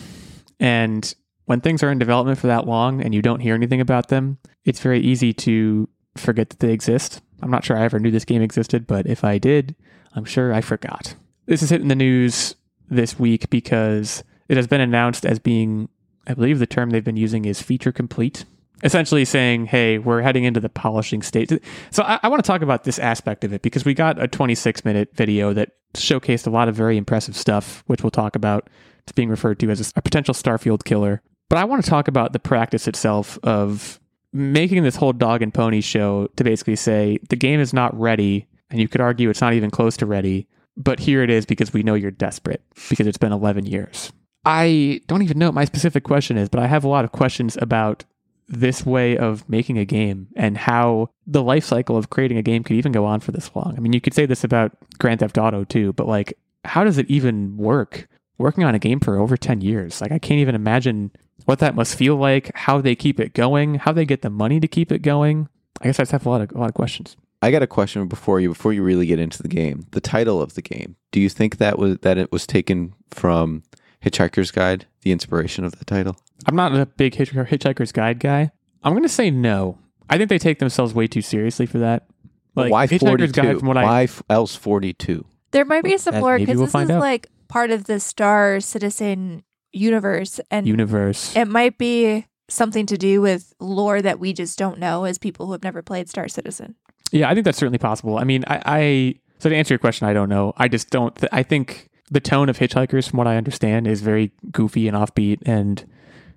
And 0.58 1.14
when 1.44 1.60
things 1.60 1.82
are 1.82 1.90
in 1.90 1.98
development 1.98 2.38
for 2.38 2.46
that 2.46 2.66
long 2.66 3.02
and 3.02 3.14
you 3.14 3.20
don't 3.20 3.40
hear 3.40 3.54
anything 3.54 3.82
about 3.82 4.08
them, 4.08 4.38
it's 4.64 4.80
very 4.80 5.00
easy 5.00 5.34
to 5.34 5.88
forget 6.16 6.48
that 6.48 6.60
they 6.60 6.72
exist. 6.72 7.20
I'm 7.42 7.50
not 7.50 7.64
sure 7.64 7.76
I 7.76 7.84
ever 7.84 7.98
knew 7.98 8.10
this 8.10 8.24
game 8.24 8.40
existed, 8.40 8.86
but 8.86 9.06
if 9.06 9.24
I 9.24 9.36
did, 9.36 9.76
I'm 10.14 10.24
sure 10.24 10.54
I 10.54 10.62
forgot. 10.62 11.14
This 11.46 11.62
is 11.62 11.68
hitting 11.68 11.88
the 11.88 11.94
news 11.94 12.54
this 12.88 13.18
week 13.18 13.50
because 13.50 14.24
it 14.48 14.56
has 14.56 14.66
been 14.66 14.80
announced 14.80 15.24
as 15.24 15.38
being, 15.38 15.88
I 16.26 16.34
believe 16.34 16.58
the 16.58 16.66
term 16.66 16.90
they've 16.90 17.04
been 17.04 17.16
using 17.16 17.44
is 17.44 17.62
feature 17.62 17.92
complete. 17.92 18.44
Essentially 18.82 19.24
saying, 19.24 19.66
hey, 19.66 19.98
we're 19.98 20.20
heading 20.20 20.44
into 20.44 20.60
the 20.60 20.68
polishing 20.68 21.22
stage. 21.22 21.50
So 21.90 22.02
I, 22.02 22.20
I 22.22 22.28
want 22.28 22.44
to 22.44 22.46
talk 22.46 22.60
about 22.60 22.84
this 22.84 22.98
aspect 22.98 23.44
of 23.44 23.52
it 23.52 23.62
because 23.62 23.84
we 23.84 23.94
got 23.94 24.22
a 24.22 24.28
26 24.28 24.84
minute 24.84 25.10
video 25.14 25.52
that 25.54 25.70
showcased 25.94 26.46
a 26.46 26.50
lot 26.50 26.68
of 26.68 26.74
very 26.74 26.96
impressive 26.96 27.36
stuff, 27.36 27.82
which 27.86 28.02
we'll 28.02 28.10
talk 28.10 28.36
about. 28.36 28.68
It's 29.04 29.12
being 29.12 29.28
referred 29.28 29.58
to 29.60 29.70
as 29.70 29.80
a, 29.80 29.98
a 29.98 30.02
potential 30.02 30.34
Starfield 30.34 30.84
killer. 30.84 31.22
But 31.48 31.58
I 31.58 31.64
want 31.64 31.84
to 31.84 31.90
talk 31.90 32.08
about 32.08 32.32
the 32.32 32.38
practice 32.38 32.88
itself 32.88 33.38
of 33.42 34.00
making 34.32 34.82
this 34.82 34.96
whole 34.96 35.12
dog 35.12 35.40
and 35.40 35.54
pony 35.54 35.80
show 35.80 36.26
to 36.36 36.44
basically 36.44 36.76
say 36.76 37.18
the 37.28 37.36
game 37.36 37.60
is 37.60 37.72
not 37.72 37.98
ready, 37.98 38.48
and 38.70 38.80
you 38.80 38.88
could 38.88 39.00
argue 39.00 39.30
it's 39.30 39.40
not 39.40 39.54
even 39.54 39.70
close 39.70 39.96
to 39.98 40.06
ready, 40.06 40.48
but 40.76 40.98
here 40.98 41.22
it 41.22 41.30
is 41.30 41.46
because 41.46 41.72
we 41.72 41.82
know 41.82 41.94
you're 41.94 42.10
desperate 42.10 42.62
because 42.90 43.06
it's 43.06 43.18
been 43.18 43.32
11 43.32 43.66
years. 43.66 44.12
I 44.44 45.00
don't 45.06 45.22
even 45.22 45.38
know 45.38 45.46
what 45.46 45.54
my 45.54 45.64
specific 45.64 46.04
question 46.04 46.36
is, 46.36 46.48
but 46.48 46.60
I 46.60 46.66
have 46.66 46.84
a 46.84 46.88
lot 46.88 47.04
of 47.04 47.12
questions 47.12 47.56
about 47.60 48.04
this 48.48 48.84
way 48.84 49.16
of 49.16 49.48
making 49.48 49.78
a 49.78 49.84
game 49.84 50.28
and 50.36 50.56
how 50.56 51.10
the 51.26 51.42
life 51.42 51.64
cycle 51.64 51.96
of 51.96 52.10
creating 52.10 52.36
a 52.36 52.42
game 52.42 52.62
could 52.62 52.76
even 52.76 52.92
go 52.92 53.04
on 53.04 53.20
for 53.20 53.32
this 53.32 53.50
long. 53.54 53.74
I 53.76 53.80
mean, 53.80 53.92
you 53.92 54.00
could 54.00 54.14
say 54.14 54.26
this 54.26 54.44
about 54.44 54.72
Grand 54.98 55.20
Theft 55.20 55.38
Auto 55.38 55.64
too, 55.64 55.92
but 55.94 56.06
like, 56.06 56.34
how 56.64 56.84
does 56.84 56.98
it 56.98 57.08
even 57.08 57.56
work 57.56 58.06
working 58.38 58.64
on 58.64 58.74
a 58.74 58.78
game 58.78 59.00
for 59.00 59.16
over 59.16 59.36
10 59.36 59.60
years? 59.60 60.00
Like, 60.00 60.12
I 60.12 60.18
can't 60.18 60.40
even 60.40 60.54
imagine 60.54 61.10
what 61.46 61.58
that 61.60 61.74
must 61.74 61.96
feel 61.96 62.16
like, 62.16 62.50
how 62.54 62.80
they 62.80 62.94
keep 62.94 63.20
it 63.20 63.34
going, 63.34 63.76
how 63.76 63.92
they 63.92 64.04
get 64.04 64.22
the 64.22 64.30
money 64.30 64.60
to 64.60 64.68
keep 64.68 64.92
it 64.92 65.00
going. 65.00 65.48
I 65.80 65.86
guess 65.86 65.98
I 65.98 66.02
just 66.02 66.12
have 66.12 66.26
a 66.26 66.30
lot 66.30 66.40
of 66.40 66.52
a 66.52 66.58
lot 66.58 66.68
of 66.68 66.74
questions. 66.74 67.16
I 67.42 67.50
got 67.50 67.62
a 67.62 67.66
question 67.66 68.06
before 68.08 68.40
you 68.40 68.50
before 68.50 68.72
you 68.72 68.82
really 68.82 69.06
get 69.06 69.18
into 69.18 69.42
the 69.42 69.48
game. 69.48 69.86
The 69.90 70.00
title 70.00 70.40
of 70.40 70.54
the 70.54 70.62
game. 70.62 70.96
Do 71.12 71.20
you 71.20 71.28
think 71.28 71.58
that 71.58 71.78
was 71.78 71.98
that 71.98 72.16
it 72.16 72.32
was 72.32 72.46
taken 72.46 72.94
from 73.10 73.64
Hitchhiker's 74.04 74.50
Guide, 74.50 74.86
the 75.02 75.12
inspiration 75.12 75.64
of 75.64 75.78
the 75.78 75.84
title? 75.84 76.16
I'm 76.46 76.56
not 76.56 76.74
a 76.74 76.86
big 76.86 77.14
Hitch- 77.14 77.32
Hitchhiker's 77.32 77.92
Guide 77.92 78.20
guy. 78.20 78.50
I'm 78.82 78.92
going 78.92 79.02
to 79.02 79.08
say 79.08 79.30
no. 79.30 79.78
I 80.10 80.18
think 80.18 80.28
they 80.28 80.38
take 80.38 80.58
themselves 80.58 80.92
way 80.92 81.06
too 81.06 81.22
seriously 81.22 81.66
for 81.66 81.78
that. 81.78 82.06
Like 82.54 82.70
Why 82.70 82.86
Hitchhiker's 82.86 83.00
forty 83.00 83.26
Guide, 83.28 83.58
from 83.58 83.68
what 83.68 83.76
I 83.78 83.84
Why 83.84 84.02
f- 84.04 84.22
else 84.28 84.54
forty 84.54 84.92
two? 84.92 85.24
There 85.52 85.64
might 85.64 85.84
be 85.84 85.96
some 85.98 86.14
That 86.14 86.20
more 86.20 86.32
maybe 86.34 86.46
because 86.46 86.58
we'll 86.58 86.66
this 86.66 86.74
is 86.90 86.90
out. 86.90 87.00
like 87.00 87.28
part 87.48 87.70
of 87.70 87.84
the 87.84 87.98
Star 87.98 88.60
Citizen 88.60 89.42
universe, 89.72 90.38
and 90.50 90.66
universe. 90.66 91.34
it 91.36 91.48
might 91.48 91.78
be 91.78 92.26
something 92.48 92.86
to 92.86 92.96
do 92.98 93.20
with 93.20 93.54
lore 93.58 94.00
that 94.02 94.20
we 94.20 94.32
just 94.32 94.58
don't 94.58 94.78
know 94.78 95.04
as 95.04 95.18
people 95.18 95.46
who 95.46 95.52
have 95.52 95.62
never 95.64 95.82
played 95.82 96.08
Star 96.08 96.28
Citizen. 96.28 96.74
Yeah, 97.10 97.28
I 97.30 97.34
think 97.34 97.44
that's 97.44 97.58
certainly 97.58 97.78
possible. 97.78 98.18
I 98.18 98.24
mean, 98.24 98.44
I, 98.46 98.62
I 98.66 99.14
so 99.38 99.48
to 99.48 99.56
answer 99.56 99.74
your 99.74 99.78
question, 99.80 100.06
I 100.06 100.12
don't 100.12 100.28
know. 100.28 100.52
I 100.56 100.68
just 100.68 100.90
don't. 100.90 101.14
Th- 101.16 101.30
I 101.32 101.42
think 101.42 101.88
the 102.10 102.20
tone 102.20 102.48
of 102.48 102.58
Hitchhikers, 102.58 103.08
from 103.08 103.18
what 103.18 103.26
I 103.26 103.36
understand, 103.36 103.86
is 103.86 104.02
very 104.02 104.32
goofy 104.52 104.88
and 104.88 104.96
offbeat. 104.96 105.38
And 105.46 105.84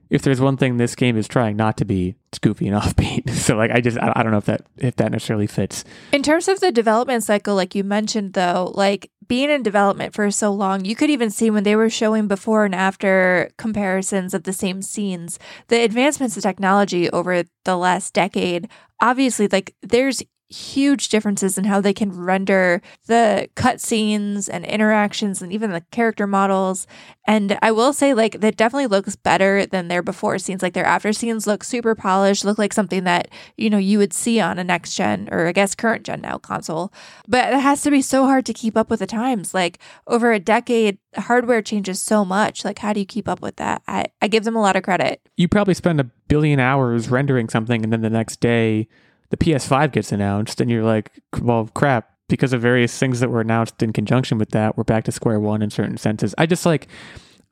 if 0.09 0.21
there's 0.21 0.39
one 0.39 0.57
thing 0.57 0.77
this 0.77 0.95
game 0.95 1.17
is 1.17 1.27
trying 1.27 1.57
not 1.57 1.77
to 1.77 1.85
be, 1.85 2.15
it's 2.29 2.39
goofy 2.39 2.67
and 2.67 2.77
offbeat. 2.81 3.29
so 3.31 3.55
like, 3.55 3.71
I 3.71 3.81
just 3.81 3.97
I, 3.97 4.13
I 4.15 4.23
don't 4.23 4.31
know 4.31 4.37
if 4.37 4.45
that 4.45 4.61
if 4.77 4.95
that 4.97 5.11
necessarily 5.11 5.47
fits. 5.47 5.83
In 6.11 6.23
terms 6.23 6.47
of 6.47 6.59
the 6.59 6.71
development 6.71 7.23
cycle, 7.23 7.55
like 7.55 7.75
you 7.75 7.83
mentioned, 7.83 8.33
though, 8.33 8.71
like 8.75 9.11
being 9.27 9.49
in 9.49 9.61
development 9.61 10.13
for 10.13 10.31
so 10.31 10.53
long, 10.53 10.85
you 10.85 10.95
could 10.95 11.09
even 11.09 11.29
see 11.29 11.49
when 11.49 11.63
they 11.63 11.75
were 11.75 11.89
showing 11.89 12.27
before 12.27 12.63
and 12.63 12.73
after 12.73 13.49
comparisons 13.57 14.33
of 14.33 14.43
the 14.43 14.53
same 14.53 14.81
scenes, 14.81 15.37
the 15.67 15.83
advancements 15.83 16.37
of 16.37 16.43
technology 16.43 17.09
over 17.09 17.43
the 17.65 17.75
last 17.75 18.13
decade. 18.13 18.69
Obviously, 19.01 19.47
like 19.49 19.75
there's 19.81 20.23
huge 20.49 21.09
differences 21.09 21.57
in 21.57 21.65
how 21.65 21.81
they 21.81 21.93
can 21.93 22.11
render 22.11 22.81
the 23.07 23.49
cutscenes 23.55 24.49
and 24.51 24.65
interactions 24.65 25.41
and 25.41 25.51
even 25.51 25.71
the 25.71 25.81
character 25.91 26.25
models. 26.25 26.87
And 27.25 27.59
I 27.61 27.71
will 27.71 27.91
say, 27.91 28.13
like, 28.13 28.39
that 28.39 28.55
definitely 28.55 28.87
looks 28.87 29.17
better 29.17 29.65
than 29.65 29.87
their 29.89 30.01
before 30.01 30.39
scenes. 30.39 30.61
Like, 30.61 30.73
their 30.73 30.85
after 30.85 31.11
scenes 31.11 31.47
look 31.47 31.63
super 31.63 31.95
polished, 31.95 32.45
look 32.45 32.57
like 32.57 32.71
something 32.71 33.03
that, 33.03 33.27
you 33.57 33.69
know, 33.69 33.77
you 33.77 33.97
would 33.97 34.13
see 34.13 34.39
on 34.39 34.57
a 34.57 34.63
next 34.63 34.95
gen 34.95 35.27
or 35.31 35.47
I 35.47 35.51
guess 35.51 35.75
current 35.75 36.03
gen 36.03 36.21
now 36.21 36.37
console. 36.37 36.93
But 37.27 37.53
it 37.53 37.59
has 37.59 37.81
to 37.81 37.91
be 37.91 38.01
so 38.01 38.25
hard 38.25 38.45
to 38.45 38.53
keep 38.53 38.77
up 38.77 38.89
with 38.89 38.99
the 38.99 39.07
times. 39.07 39.53
Like, 39.53 39.79
over 40.07 40.31
a 40.31 40.39
decade, 40.39 40.97
hardware 41.15 41.61
changes 41.61 42.01
so 42.01 42.23
much. 42.23 42.63
Like, 42.63 42.79
how 42.79 42.93
do 42.93 43.01
you 43.01 43.05
keep 43.05 43.27
up 43.27 43.41
with 43.41 43.57
that? 43.57 43.81
I, 43.87 44.05
I 44.21 44.29
give 44.29 44.45
them 44.45 44.55
a 44.55 44.61
lot 44.61 44.77
of 44.77 44.83
credit. 44.83 45.21
You 45.35 45.49
probably 45.49 45.73
spend 45.73 45.99
a 45.99 46.09
billion 46.29 46.61
hours 46.61 47.09
rendering 47.09 47.49
something, 47.49 47.83
and 47.83 47.91
then 47.91 48.01
the 48.01 48.09
next 48.09 48.39
day, 48.39 48.87
the 49.29 49.37
PS5 49.37 49.91
gets 49.91 50.11
announced, 50.11 50.61
and 50.61 50.69
you're 50.69 50.83
like, 50.83 51.11
well, 51.41 51.69
crap. 51.73 52.11
Because 52.29 52.51
of 52.51 52.61
various 52.61 52.97
things 52.97 53.21
that 53.21 53.29
were 53.29 53.39
announced 53.39 53.81
in 53.81 53.93
conjunction 53.93 54.37
with 54.37 54.49
that, 54.49 54.77
we're 54.77 54.83
back 54.83 55.05
to 55.05 55.13
square 55.13 55.39
one 55.39 55.61
in 55.61 55.69
certain 55.69 55.95
senses. 55.95 56.35
I 56.37 56.45
just 56.45 56.65
like, 56.65 56.89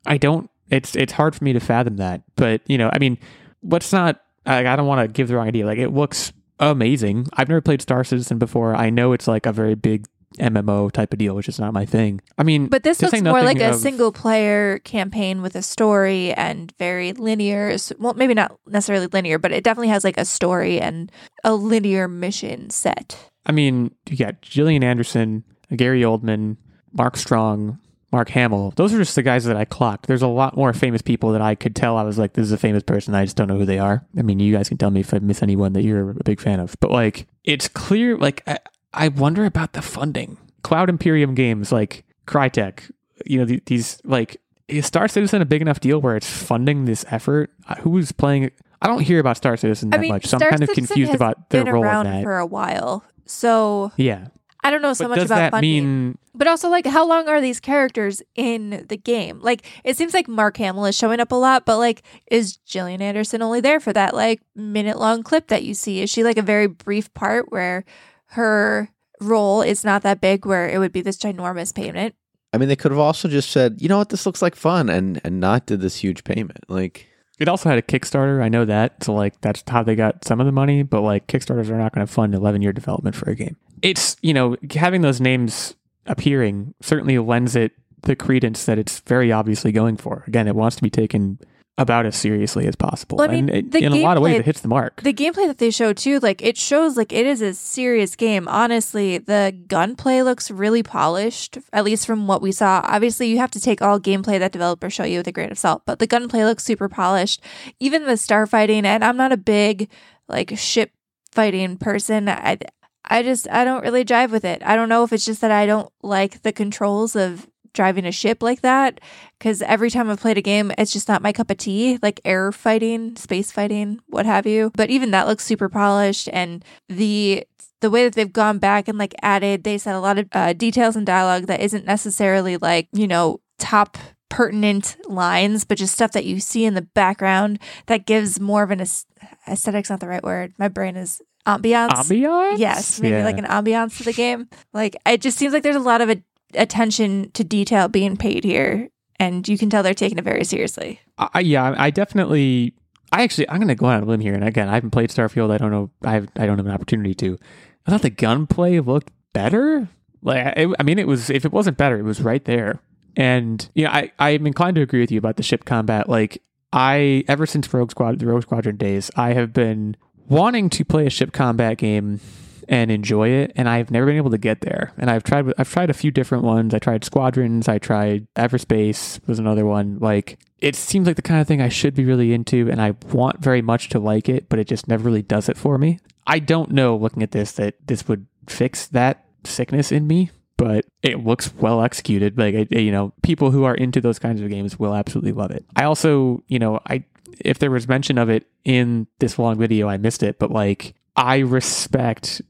I 0.04 0.18
don't. 0.18 0.50
It's 0.68 0.94
it's 0.94 1.14
hard 1.14 1.34
for 1.34 1.42
me 1.44 1.54
to 1.54 1.60
fathom 1.60 1.96
that. 1.96 2.22
But 2.36 2.60
you 2.66 2.76
know, 2.76 2.90
I 2.92 2.98
mean, 2.98 3.16
let's 3.62 3.90
not. 3.90 4.20
I, 4.44 4.66
I 4.66 4.76
don't 4.76 4.86
want 4.86 5.00
to 5.00 5.08
give 5.08 5.28
the 5.28 5.36
wrong 5.36 5.48
idea. 5.48 5.64
Like, 5.64 5.78
it 5.78 5.94
looks 5.94 6.30
amazing. 6.60 7.26
I've 7.32 7.48
never 7.48 7.62
played 7.62 7.80
Star 7.80 8.04
Citizen 8.04 8.36
before. 8.38 8.74
I 8.74 8.90
know 8.90 9.14
it's 9.14 9.26
like 9.26 9.46
a 9.46 9.52
very 9.52 9.74
big 9.74 10.06
MMO 10.38 10.90
type 10.92 11.12
of 11.12 11.18
deal, 11.18 11.34
which 11.34 11.48
is 11.48 11.58
not 11.58 11.72
my 11.72 11.84
thing. 11.86 12.20
I 12.38 12.42
mean, 12.42 12.66
But 12.68 12.82
this 12.82 13.00
looks 13.02 13.20
more 13.22 13.42
like 13.42 13.60
a 13.60 13.70
of- 13.70 13.76
single 13.76 14.12
player 14.12 14.78
campaign 14.80 15.42
with 15.42 15.54
a 15.56 15.62
story 15.62 16.32
and 16.34 16.72
very 16.78 17.12
linear. 17.12 17.76
Well, 17.98 18.14
maybe 18.14 18.34
not 18.34 18.58
necessarily 18.66 19.06
linear, 19.08 19.38
but 19.38 19.52
it 19.52 19.64
definitely 19.64 19.88
has 19.88 20.04
like 20.04 20.18
a 20.18 20.24
story 20.24 20.80
and 20.80 21.10
a 21.44 21.54
linear 21.54 22.08
mission 22.08 22.70
set. 22.70 23.30
I 23.44 23.52
mean, 23.52 23.92
you 24.08 24.16
got 24.16 24.40
Gillian 24.42 24.82
Anderson, 24.82 25.44
Gary 25.74 26.00
Oldman, 26.02 26.56
Mark 26.92 27.16
Strong, 27.16 27.78
Mark 28.12 28.28
Hamill. 28.30 28.72
Those 28.76 28.94
are 28.94 28.98
just 28.98 29.14
the 29.14 29.22
guys 29.22 29.44
that 29.44 29.56
I 29.56 29.64
clocked. 29.64 30.06
There's 30.06 30.22
a 30.22 30.26
lot 30.28 30.56
more 30.56 30.72
famous 30.72 31.02
people 31.02 31.32
that 31.32 31.42
I 31.42 31.54
could 31.54 31.76
tell 31.76 31.96
I 31.96 32.02
was 32.02 32.18
like, 32.18 32.32
this 32.32 32.44
is 32.44 32.52
a 32.52 32.58
famous 32.58 32.82
person. 32.82 33.14
I 33.14 33.24
just 33.24 33.36
don't 33.36 33.48
know 33.48 33.58
who 33.58 33.64
they 33.66 33.78
are. 33.78 34.06
I 34.18 34.22
mean, 34.22 34.40
you 34.40 34.52
guys 34.52 34.68
can 34.68 34.78
tell 34.78 34.90
me 34.90 35.00
if 35.00 35.12
I 35.12 35.18
miss 35.18 35.42
anyone 35.42 35.72
that 35.74 35.82
you're 35.82 36.10
a 36.10 36.24
big 36.24 36.40
fan 36.40 36.60
of. 36.60 36.76
But 36.80 36.90
like, 36.90 37.26
it's 37.44 37.68
clear, 37.68 38.16
like, 38.16 38.42
I, 38.46 38.58
I 38.96 39.08
wonder 39.08 39.44
about 39.44 39.74
the 39.74 39.82
funding. 39.82 40.38
Cloud 40.62 40.88
Imperium 40.88 41.34
games 41.34 41.70
like 41.70 42.04
Crytek, 42.26 42.90
you 43.24 43.38
know, 43.38 43.44
th- 43.44 43.64
these, 43.66 44.00
like, 44.04 44.40
is 44.68 44.86
Star 44.86 45.06
Citizen 45.06 45.42
a 45.42 45.44
big 45.44 45.62
enough 45.62 45.80
deal 45.80 46.00
where 46.00 46.16
it's 46.16 46.28
funding 46.28 46.86
this 46.86 47.04
effort? 47.08 47.52
Uh, 47.68 47.76
Who's 47.76 48.10
playing? 48.10 48.50
I 48.82 48.88
don't 48.88 49.00
hear 49.00 49.20
about 49.20 49.36
Star 49.36 49.56
Citizen 49.56 49.90
that 49.90 49.98
I 49.98 50.00
mean, 50.00 50.12
much, 50.12 50.26
so 50.26 50.38
Star 50.38 50.48
I'm 50.48 50.58
kind 50.58 50.62
of 50.68 50.74
confused 50.74 51.14
about 51.14 51.50
their 51.50 51.64
been 51.64 51.72
role 51.72 51.84
in 51.84 51.88
around 51.88 52.06
that. 52.06 52.22
for 52.24 52.38
a 52.38 52.46
while, 52.46 53.04
so 53.26 53.92
yeah, 53.96 54.26
I 54.62 54.70
don't 54.70 54.82
know 54.82 54.92
so 54.92 55.04
but 55.04 55.10
much 55.10 55.18
does 55.18 55.26
about 55.26 55.36
that 55.36 55.50
funding. 55.52 55.70
mean 55.70 56.18
But 56.34 56.48
also, 56.48 56.68
like, 56.68 56.86
how 56.86 57.06
long 57.06 57.28
are 57.28 57.40
these 57.40 57.60
characters 57.60 58.22
in 58.34 58.84
the 58.88 58.96
game? 58.96 59.40
Like, 59.40 59.66
it 59.84 59.96
seems 59.96 60.12
like 60.12 60.28
Mark 60.28 60.56
Hamill 60.58 60.86
is 60.86 60.96
showing 60.96 61.20
up 61.20 61.32
a 61.32 61.36
lot, 61.36 61.64
but 61.64 61.78
like, 61.78 62.02
is 62.30 62.58
Gillian 62.58 63.00
Anderson 63.00 63.40
only 63.42 63.60
there 63.60 63.80
for 63.80 63.92
that 63.92 64.14
like 64.14 64.42
minute 64.54 64.98
long 64.98 65.22
clip 65.22 65.46
that 65.48 65.62
you 65.62 65.72
see? 65.72 66.02
Is 66.02 66.10
she 66.10 66.24
like 66.24 66.36
a 66.36 66.42
very 66.42 66.66
brief 66.66 67.12
part 67.14 67.50
where 67.50 67.84
her 68.30 68.90
role 69.20 69.62
is 69.62 69.84
not 69.84 70.02
that 70.02 70.20
big, 70.20 70.44
where 70.46 70.68
it 70.68 70.78
would 70.78 70.92
be 70.92 71.00
this 71.00 71.16
ginormous 71.16 71.74
payment? 71.74 72.14
I 72.52 72.58
mean, 72.58 72.68
they 72.68 72.76
could 72.76 72.90
have 72.90 72.98
also 72.98 73.28
just 73.28 73.50
said, 73.50 73.80
you 73.80 73.88
know 73.88 73.98
what, 73.98 74.08
this 74.08 74.24
looks 74.26 74.42
like 74.42 74.54
fun, 74.54 74.88
and 74.88 75.20
and 75.24 75.40
not 75.40 75.66
did 75.66 75.80
this 75.80 75.96
huge 75.96 76.24
payment. 76.24 76.64
Like, 76.68 77.06
It 77.38 77.48
also 77.48 77.68
had 77.68 77.78
a 77.78 77.82
Kickstarter. 77.82 78.42
I 78.42 78.48
know 78.48 78.64
that. 78.64 79.02
So 79.04 79.12
like 79.14 79.40
that's 79.40 79.62
how 79.66 79.82
they 79.82 79.94
got 79.94 80.24
some 80.24 80.40
of 80.40 80.46
the 80.46 80.52
money, 80.52 80.82
but 80.82 81.02
like 81.02 81.26
Kickstarters 81.26 81.68
are 81.68 81.78
not 81.78 81.94
going 81.94 82.06
to 82.06 82.12
fund 82.12 82.34
11 82.34 82.62
year 82.62 82.72
development 82.72 83.14
for 83.14 83.28
a 83.30 83.34
game. 83.34 83.56
It's, 83.82 84.16
you 84.22 84.32
know, 84.32 84.56
having 84.74 85.02
those 85.02 85.20
names 85.20 85.74
appearing 86.06 86.74
certainly 86.80 87.18
lends 87.18 87.56
it 87.56 87.72
the 88.02 88.16
credence 88.16 88.64
that 88.64 88.78
it's 88.78 89.00
very 89.00 89.32
obviously 89.32 89.72
going 89.72 89.96
for. 89.96 90.24
Again, 90.26 90.48
it 90.48 90.54
wants 90.54 90.76
to 90.76 90.82
be 90.82 90.90
taken 90.90 91.38
about 91.78 92.06
as 92.06 92.16
seriously 92.16 92.66
as 92.66 92.74
possible. 92.74 93.18
Well, 93.18 93.28
I 93.28 93.32
mean, 93.32 93.50
and 93.50 93.74
it, 93.74 93.82
in 93.82 93.92
a 93.92 94.02
lot 94.02 94.16
of 94.16 94.22
ways 94.22 94.38
it 94.38 94.46
hits 94.46 94.60
the 94.60 94.68
mark. 94.68 95.02
The 95.02 95.12
gameplay 95.12 95.46
that 95.46 95.58
they 95.58 95.70
show 95.70 95.92
too, 95.92 96.18
like 96.20 96.42
it 96.42 96.56
shows 96.56 96.96
like 96.96 97.12
it 97.12 97.26
is 97.26 97.42
a 97.42 97.52
serious 97.52 98.16
game. 98.16 98.48
Honestly, 98.48 99.18
the 99.18 99.56
gunplay 99.66 100.22
looks 100.22 100.50
really 100.50 100.82
polished, 100.82 101.58
at 101.72 101.84
least 101.84 102.06
from 102.06 102.26
what 102.26 102.40
we 102.40 102.50
saw. 102.50 102.80
Obviously, 102.84 103.28
you 103.28 103.38
have 103.38 103.50
to 103.50 103.60
take 103.60 103.82
all 103.82 104.00
gameplay 104.00 104.38
that 104.38 104.52
developers 104.52 104.94
show 104.94 105.04
you 105.04 105.18
with 105.18 105.28
a 105.28 105.32
grain 105.32 105.50
of 105.50 105.58
salt, 105.58 105.82
but 105.84 105.98
the 105.98 106.06
gunplay 106.06 106.44
looks 106.44 106.64
super 106.64 106.88
polished. 106.88 107.42
Even 107.78 108.04
the 108.04 108.12
starfighting, 108.12 108.84
and 108.84 109.04
I'm 109.04 109.16
not 109.16 109.32
a 109.32 109.36
big 109.36 109.90
like 110.28 110.56
ship 110.56 110.92
fighting 111.30 111.76
person. 111.76 112.28
I 112.28 112.58
I 113.04 113.22
just 113.22 113.48
I 113.50 113.64
don't 113.64 113.82
really 113.82 114.04
jive 114.04 114.30
with 114.30 114.44
it. 114.44 114.62
I 114.64 114.76
don't 114.76 114.88
know 114.88 115.04
if 115.04 115.12
it's 115.12 115.24
just 115.24 115.40
that 115.42 115.50
I 115.50 115.66
don't 115.66 115.92
like 116.02 116.42
the 116.42 116.52
controls 116.52 117.14
of 117.14 117.46
driving 117.76 118.04
a 118.04 118.10
ship 118.12 118.42
like 118.42 118.62
that 118.62 119.00
because 119.38 119.62
every 119.62 119.90
time 119.90 120.10
I've 120.10 120.18
played 120.20 120.38
a 120.38 120.42
game, 120.42 120.72
it's 120.76 120.92
just 120.92 121.06
not 121.06 121.22
my 121.22 121.32
cup 121.32 121.50
of 121.50 121.58
tea, 121.58 121.98
like 122.02 122.20
air 122.24 122.50
fighting, 122.50 123.14
space 123.14 123.52
fighting, 123.52 124.00
what 124.08 124.26
have 124.26 124.46
you. 124.46 124.72
But 124.74 124.90
even 124.90 125.12
that 125.12 125.28
looks 125.28 125.44
super 125.44 125.68
polished, 125.68 126.28
and 126.32 126.64
the 126.88 127.44
the 127.82 127.90
way 127.90 128.02
that 128.04 128.14
they've 128.14 128.32
gone 128.32 128.58
back 128.58 128.88
and 128.88 128.98
like 128.98 129.14
added, 129.22 129.62
they 129.62 129.78
said 129.78 129.94
a 129.94 130.00
lot 130.00 130.18
of 130.18 130.26
uh, 130.32 130.52
details 130.54 130.96
and 130.96 131.06
dialogue 131.06 131.46
that 131.46 131.60
isn't 131.60 131.84
necessarily 131.84 132.56
like 132.56 132.88
you 132.92 133.06
know 133.06 133.38
top 133.58 133.96
pertinent 134.28 134.96
lines, 135.08 135.64
but 135.64 135.78
just 135.78 135.94
stuff 135.94 136.12
that 136.12 136.24
you 136.24 136.40
see 136.40 136.64
in 136.64 136.74
the 136.74 136.82
background 136.82 137.58
that 137.86 138.06
gives 138.06 138.40
more 138.40 138.62
of 138.64 138.70
an 138.72 138.80
aes- 138.80 139.06
aesthetic's 139.46 139.88
not 139.90 140.00
the 140.00 140.08
right 140.08 140.24
word. 140.24 140.52
My 140.58 140.68
brain 140.68 140.96
is 140.96 141.22
ambiance. 141.46 141.90
Ambiance? 141.90 142.58
Yes, 142.58 143.00
maybe 143.00 143.14
Yeah. 143.16 143.24
like 143.24 143.38
an 143.38 143.44
ambiance 143.44 143.98
to 143.98 144.04
the 144.04 144.12
game. 144.12 144.48
Like 144.72 144.96
it 145.06 145.20
just 145.20 145.38
seems 145.38 145.52
like 145.52 145.62
there's 145.62 145.76
a 145.76 145.80
lot 145.80 146.00
of 146.00 146.10
a- 146.10 146.22
attention 146.56 147.30
to 147.32 147.44
detail 147.44 147.88
being 147.88 148.16
paid 148.16 148.44
here, 148.44 148.88
and 149.18 149.46
you 149.46 149.58
can 149.58 149.70
tell 149.70 149.82
they're 149.82 149.94
taking 149.94 150.18
it 150.18 150.24
very 150.24 150.44
seriously. 150.44 151.00
I, 151.18 151.40
yeah, 151.40 151.74
I 151.76 151.90
definitely. 151.90 152.74
I 153.12 153.22
actually, 153.22 153.48
I'm 153.48 153.58
going 153.58 153.68
to 153.68 153.76
go 153.76 153.86
out 153.86 153.98
on 153.98 154.02
a 154.02 154.06
limb 154.06 154.20
here, 154.20 154.34
and 154.34 154.42
again, 154.42 154.68
I 154.68 154.74
haven't 154.74 154.90
played 154.90 155.10
Starfield. 155.10 155.52
I 155.52 155.58
don't 155.58 155.70
know. 155.70 155.90
I 156.02 156.12
have, 156.12 156.28
I 156.36 156.44
don't 156.44 156.58
have 156.58 156.66
an 156.66 156.72
opportunity 156.72 157.14
to. 157.14 157.38
I 157.86 157.90
thought 157.90 158.02
the 158.02 158.10
gunplay 158.10 158.80
looked 158.80 159.12
better. 159.32 159.88
Like, 160.22 160.44
I, 160.44 160.66
I 160.78 160.82
mean, 160.82 160.98
it 160.98 161.06
was. 161.06 161.30
If 161.30 161.44
it 161.44 161.52
wasn't 161.52 161.76
better, 161.76 161.98
it 161.98 162.02
was 162.02 162.20
right 162.20 162.44
there. 162.44 162.80
And 163.16 163.68
you 163.74 163.84
know, 163.84 163.90
I, 163.90 164.12
I'm 164.18 164.46
inclined 164.46 164.74
to 164.76 164.82
agree 164.82 165.00
with 165.00 165.12
you 165.12 165.18
about 165.18 165.36
the 165.36 165.42
ship 165.42 165.64
combat. 165.64 166.08
Like, 166.08 166.42
I 166.72 167.24
ever 167.28 167.46
since 167.46 167.72
Rogue 167.72 167.90
Squad, 167.90 168.18
the 168.18 168.26
Rogue 168.26 168.42
Squadron 168.42 168.76
days, 168.76 169.10
I 169.16 169.32
have 169.34 169.52
been 169.52 169.96
wanting 170.28 170.68
to 170.70 170.84
play 170.84 171.06
a 171.06 171.10
ship 171.10 171.32
combat 171.32 171.78
game 171.78 172.20
and 172.68 172.90
enjoy 172.90 173.28
it 173.28 173.52
and 173.56 173.68
I've 173.68 173.90
never 173.90 174.06
been 174.06 174.16
able 174.16 174.30
to 174.30 174.38
get 174.38 174.60
there. 174.60 174.92
And 174.98 175.10
I've 175.10 175.24
tried 175.24 175.52
I've 175.58 175.70
tried 175.70 175.90
a 175.90 175.94
few 175.94 176.10
different 176.10 176.44
ones. 176.44 176.74
I 176.74 176.78
tried 176.78 177.04
Squadrons, 177.04 177.68
I 177.68 177.78
tried 177.78 178.26
Everspace 178.34 179.26
was 179.26 179.38
another 179.38 179.66
one. 179.66 179.98
Like 179.98 180.38
it 180.58 180.74
seems 180.74 181.06
like 181.06 181.16
the 181.16 181.22
kind 181.22 181.40
of 181.40 181.46
thing 181.46 181.60
I 181.60 181.68
should 181.68 181.94
be 181.94 182.04
really 182.04 182.32
into 182.32 182.70
and 182.70 182.80
I 182.80 182.94
want 183.12 183.40
very 183.40 183.62
much 183.62 183.88
to 183.90 183.98
like 183.98 184.28
it, 184.28 184.48
but 184.48 184.58
it 184.58 184.66
just 184.66 184.88
never 184.88 185.04
really 185.04 185.22
does 185.22 185.48
it 185.48 185.56
for 185.56 185.78
me. 185.78 185.98
I 186.26 186.38
don't 186.38 186.72
know 186.72 186.96
looking 186.96 187.22
at 187.22 187.32
this 187.32 187.52
that 187.52 187.74
this 187.86 188.08
would 188.08 188.26
fix 188.48 188.86
that 188.88 189.24
sickness 189.44 189.92
in 189.92 190.06
me, 190.06 190.30
but 190.56 190.84
it 191.02 191.24
looks 191.24 191.54
well 191.54 191.82
executed. 191.82 192.38
Like 192.38 192.70
you 192.70 192.90
know, 192.90 193.12
people 193.22 193.50
who 193.50 193.64
are 193.64 193.74
into 193.74 194.00
those 194.00 194.18
kinds 194.18 194.40
of 194.40 194.50
games 194.50 194.78
will 194.78 194.94
absolutely 194.94 195.32
love 195.32 195.50
it. 195.50 195.64
I 195.76 195.84
also, 195.84 196.42
you 196.48 196.58
know, 196.58 196.80
I 196.86 197.04
if 197.40 197.58
there 197.58 197.70
was 197.70 197.88
mention 197.88 198.18
of 198.18 198.28
it 198.28 198.46
in 198.64 199.06
this 199.18 199.38
long 199.38 199.58
video, 199.58 199.88
I 199.88 199.96
missed 199.96 200.22
it, 200.22 200.38
but 200.38 200.50
like 200.50 200.94
I 201.16 201.38
respect 201.38 202.42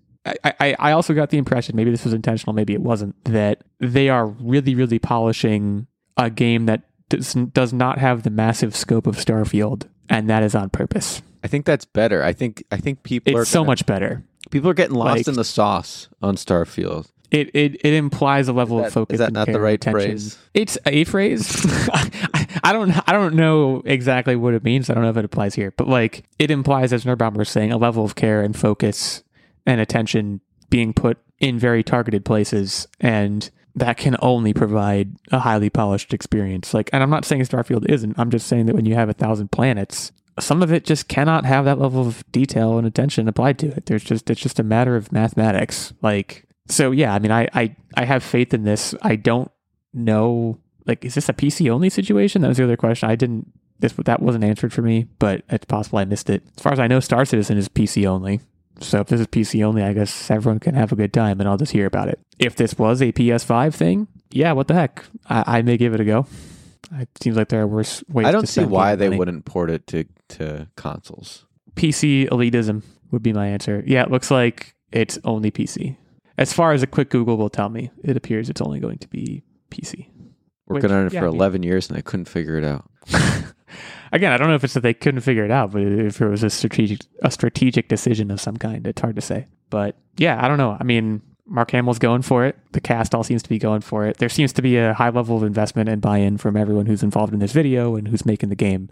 I, 0.45 0.77
I, 0.79 0.93
also 0.93 1.15
got 1.15 1.31
the 1.31 1.39
impression, 1.39 1.77
maybe 1.77 1.91
this 1.91 2.05
was 2.05 2.13
intentional, 2.13 2.53
maybe 2.53 2.73
it 2.75 2.81
wasn't, 2.81 3.23
that 3.25 3.63
they 3.79 4.09
are 4.09 4.27
really, 4.27 4.75
really 4.75 4.99
polishing 4.99 5.87
a 6.17 6.31
game 6.31 6.67
that 6.67 6.83
does, 7.09 7.35
does 7.35 7.73
not 7.73 7.99
have 7.99 8.23
the 8.23 8.31
massive 8.31 8.75
scope 8.75 9.07
of 9.07 9.17
Starfield, 9.17 9.89
and 10.09 10.29
that 10.29 10.43
is 10.43 10.55
on 10.55 10.71
purpose. 10.71 11.23
I 11.45 11.49
think 11.49 11.65
that's 11.65 11.85
better. 11.85 12.23
I 12.25 12.33
think 12.33 12.65
I 12.73 12.79
think 12.79 13.05
people 13.05 13.37
are 13.37 13.43
It's 13.43 13.51
so 13.51 13.61
gonna- 13.61 13.69
much 13.69 13.87
better. 13.87 14.25
people 14.51 14.69
are 14.69 14.75
getting 14.75 14.97
lost 14.97 15.19
like- 15.19 15.29
in 15.29 15.35
the 15.35 15.45
sauce 15.45 16.09
on 16.21 16.37
Starfield. 16.37 17.07
It, 17.31 17.51
it 17.55 17.81
it 17.85 17.93
implies 17.93 18.47
a 18.47 18.53
level 18.53 18.79
Is 18.81 18.87
of 18.87 18.93
focus. 18.93 19.15
is 19.15 19.19
that 19.19 19.33
not 19.33 19.49
the 19.49 19.61
right 19.61 19.75
attention. 19.75 20.11
phrase? 20.11 20.39
It's 20.55 20.79
a 20.87 21.03
phrase. 21.05 21.49
I, 22.63 22.73
don't 22.73 22.93
I 23.09 23.13
don't 23.13 23.35
know 23.35 23.83
exactly 23.85 24.37
what 24.37 24.55
it 24.55 24.63
means. 24.63 24.89
I 24.89 24.95
don't 24.95 25.03
know 25.03 25.11
if 25.11 25.17
it 25.17 25.25
applies 25.25 25.57
here, 25.57 25.73
but 25.77 25.89
like 25.89 26.23
it 26.39 26.53
implies, 26.53 26.93
as 26.93 27.05
Nerdbaum 27.05 27.35
was 27.35 27.49
saying, 27.49 27.73
a 27.73 27.79
level 27.79 28.05
of 28.05 28.15
care 28.15 28.43
and 28.43 28.57
focus 28.57 29.25
and 29.67 29.81
attention 29.81 30.41
being 30.71 30.93
put 30.93 31.19
in 31.39 31.59
very 31.59 31.83
targeted 31.83 32.25
places, 32.25 32.89
and 33.01 33.51
that 33.75 33.99
can 33.99 34.17
only 34.23 34.55
provide 34.55 35.17
a 35.31 35.41
highly 35.41 35.69
polished 35.69 36.15
experience. 36.15 36.73
Like, 36.73 36.89
and 36.93 37.03
I'm 37.03 37.11
not 37.11 37.25
saying 37.25 37.43
Starfield 37.43 37.89
isn't. 37.91 38.19
I'm 38.19 38.31
just 38.31 38.47
saying 38.47 38.67
that 38.67 38.75
when 38.75 38.87
you 38.87 38.95
have 38.95 39.11
a 39.11 39.15
thousand 39.15 39.53
planets, 39.53 40.13
some 40.41 40.63
of 40.63 40.73
it 40.73 40.85
just 40.85 41.09
cannot 41.09 41.45
have 41.45 41.65
that 41.67 41.79
level 41.79 42.07
of 42.07 42.25
detail 42.33 42.79
and 42.79 42.87
attention 42.87 43.29
applied 43.29 43.59
to 43.61 43.69
it. 43.69 43.87
There's 43.87 44.05
just 44.05 44.31
it's 44.31 44.41
just 44.41 44.59
a 44.59 44.65
matter 44.65 44.97
of 44.97 45.13
mathematics. 45.13 45.93
Like, 46.03 46.47
so 46.69 46.91
yeah, 46.91 47.15
I 47.15 47.19
mean, 47.19 47.33
I 47.33 47.49
I 47.55 47.77
I 47.95 48.05
have 48.05 48.23
faith 48.23 48.55
in 48.55 48.65
this. 48.65 48.95
I 49.03 49.17
don't 49.17 49.51
know. 49.93 50.59
Like, 50.87 51.05
is 51.05 51.15
this 51.15 51.29
a 51.29 51.35
PC 51.35 51.71
only 51.71 51.91
situation? 51.91 52.43
That 52.43 52.49
was 52.49 52.59
the 52.59 52.65
other 52.65 52.77
question. 52.77 53.11
I 53.11 53.17
didn't. 53.17 53.53
This 53.79 53.93
that 53.93 54.23
wasn't 54.23 54.45
answered 54.45 54.73
for 54.73 54.83
me, 54.83 55.07
but 55.19 55.43
it's 55.51 55.67
possible 55.67 55.99
I 55.99 56.07
missed 56.07 56.31
it. 56.31 56.43
As 56.57 56.63
far 56.63 56.73
as 56.73 56.81
I 56.81 56.87
know, 56.87 57.01
Star 57.01 57.25
Citizen 57.25 57.59
is 57.59 57.69
PC 57.69 58.07
only. 58.07 58.41
So 58.81 59.01
if 59.01 59.07
this 59.09 59.21
is 59.21 59.27
PC 59.27 59.63
only, 59.65 59.83
I 59.83 59.93
guess 59.93 60.31
everyone 60.31 60.61
can 60.61 60.75
have 60.75 60.93
a 60.93 60.97
good 60.97 61.13
time, 61.13 61.41
and 61.41 61.49
I'll 61.49 61.57
just 61.57 61.73
hear 61.73 61.87
about 61.87 62.09
it. 62.09 62.21
If 62.39 62.57
this 62.57 62.77
was 62.79 63.01
a 63.01 63.13
PS5 63.13 63.75
thing, 63.75 64.07
yeah, 64.31 64.53
what 64.53 64.69
the 64.69 64.75
heck? 64.75 65.05
I, 65.29 65.59
I 65.59 65.63
may 65.63 65.77
give 65.77 65.95
it 65.95 66.01
a 66.01 66.05
go. 66.05 66.27
It 66.93 67.09
seems 67.21 67.37
like 67.37 67.49
there 67.49 67.63
are 67.63 67.67
worse 67.67 68.05
ways. 68.09 68.27
I 68.27 68.33
don't 68.33 68.47
see 68.49 68.65
why 68.65 68.95
they 68.95 69.07
money. 69.09 69.19
wouldn't 69.19 69.45
port 69.45 69.71
it 69.71 69.87
to 69.89 70.05
to 70.29 70.69
consoles. 70.77 71.45
PC 71.75 72.29
elitism 72.29 72.83
would 73.11 73.23
be 73.23 73.33
my 73.33 73.47
answer. 73.49 73.83
Yeah, 73.87 74.03
it 74.03 74.11
looks 74.11 74.31
like 74.31 74.75
it's 74.93 75.19
only 75.25 75.51
PC. 75.51 75.97
As 76.39 76.53
far 76.53 76.73
as 76.73 76.83
a 76.83 76.87
quick 76.87 77.09
Google 77.11 77.37
will 77.39 77.49
tell 77.51 77.69
me, 77.71 77.91
it 78.05 78.17
appears 78.17 78.49
it's 78.51 78.61
only 78.61 78.79
going 78.79 78.99
to 78.99 79.09
be 79.09 79.43
PC. 79.71 80.09
Working 80.67 80.83
Which, 80.83 80.93
on 80.93 81.07
it 81.07 81.13
yeah, 81.13 81.21
for 81.21 81.27
I 81.27 81.31
mean- 81.31 81.37
11 81.37 81.63
years 81.63 81.89
and 81.89 81.97
I 81.99 82.03
couldn't 82.03 82.27
figure 82.29 82.57
it 82.59 82.65
out. 82.65 82.89
Again, 84.13 84.33
I 84.33 84.37
don't 84.37 84.49
know 84.49 84.55
if 84.55 84.65
it's 84.65 84.75
that 84.75 84.81
they 84.81 84.95
couldn't 84.95 85.21
figure 85.21 85.45
it 85.45 85.51
out, 85.51 85.73
but 85.73 85.83
if 85.83 86.21
it 86.21 86.29
was 86.29 86.43
a 86.43 86.51
strategic 86.51 87.01
a 87.23 87.31
strategic 87.31 87.89
decision 87.89 88.31
of 88.31 88.41
some 88.41 88.57
kind, 88.57 88.87
it's 88.87 89.01
hard 89.01 89.17
to 89.17 89.23
say. 89.23 89.47
But 89.71 89.97
yeah, 90.17 90.43
I 90.45 90.49
don't 90.49 90.59
know. 90.59 90.77
I 90.79 90.85
mean, 90.85 91.23
Mark 91.47 91.71
Hamill's 91.71 91.99
going 91.99 92.23
for 92.23 92.45
it. 92.45 92.57
The 92.73 92.81
cast 92.81 93.15
all 93.15 93.25
seems 93.25 93.43
to 93.43 93.49
be 93.49 93.59
going 93.59 93.81
for 93.81 94.05
it. 94.07 94.19
There 94.19 94.29
seems 94.29 94.53
to 94.55 94.63
be 94.63 94.77
a 94.77 94.95
high 94.95 95.11
level 95.11 95.37
of 95.37 95.43
investment 95.43 95.89
and 95.89 96.03
buy-in 96.03 96.39
from 96.39 96.57
everyone 96.57 96.87
who's 96.87 97.03
involved 97.03 97.33
in 97.33 97.39
this 97.39 97.53
video 97.53 97.95
and 97.97 98.09
who's 98.09 98.27
making 98.27 98.49
the 98.49 98.57
game. 98.57 98.89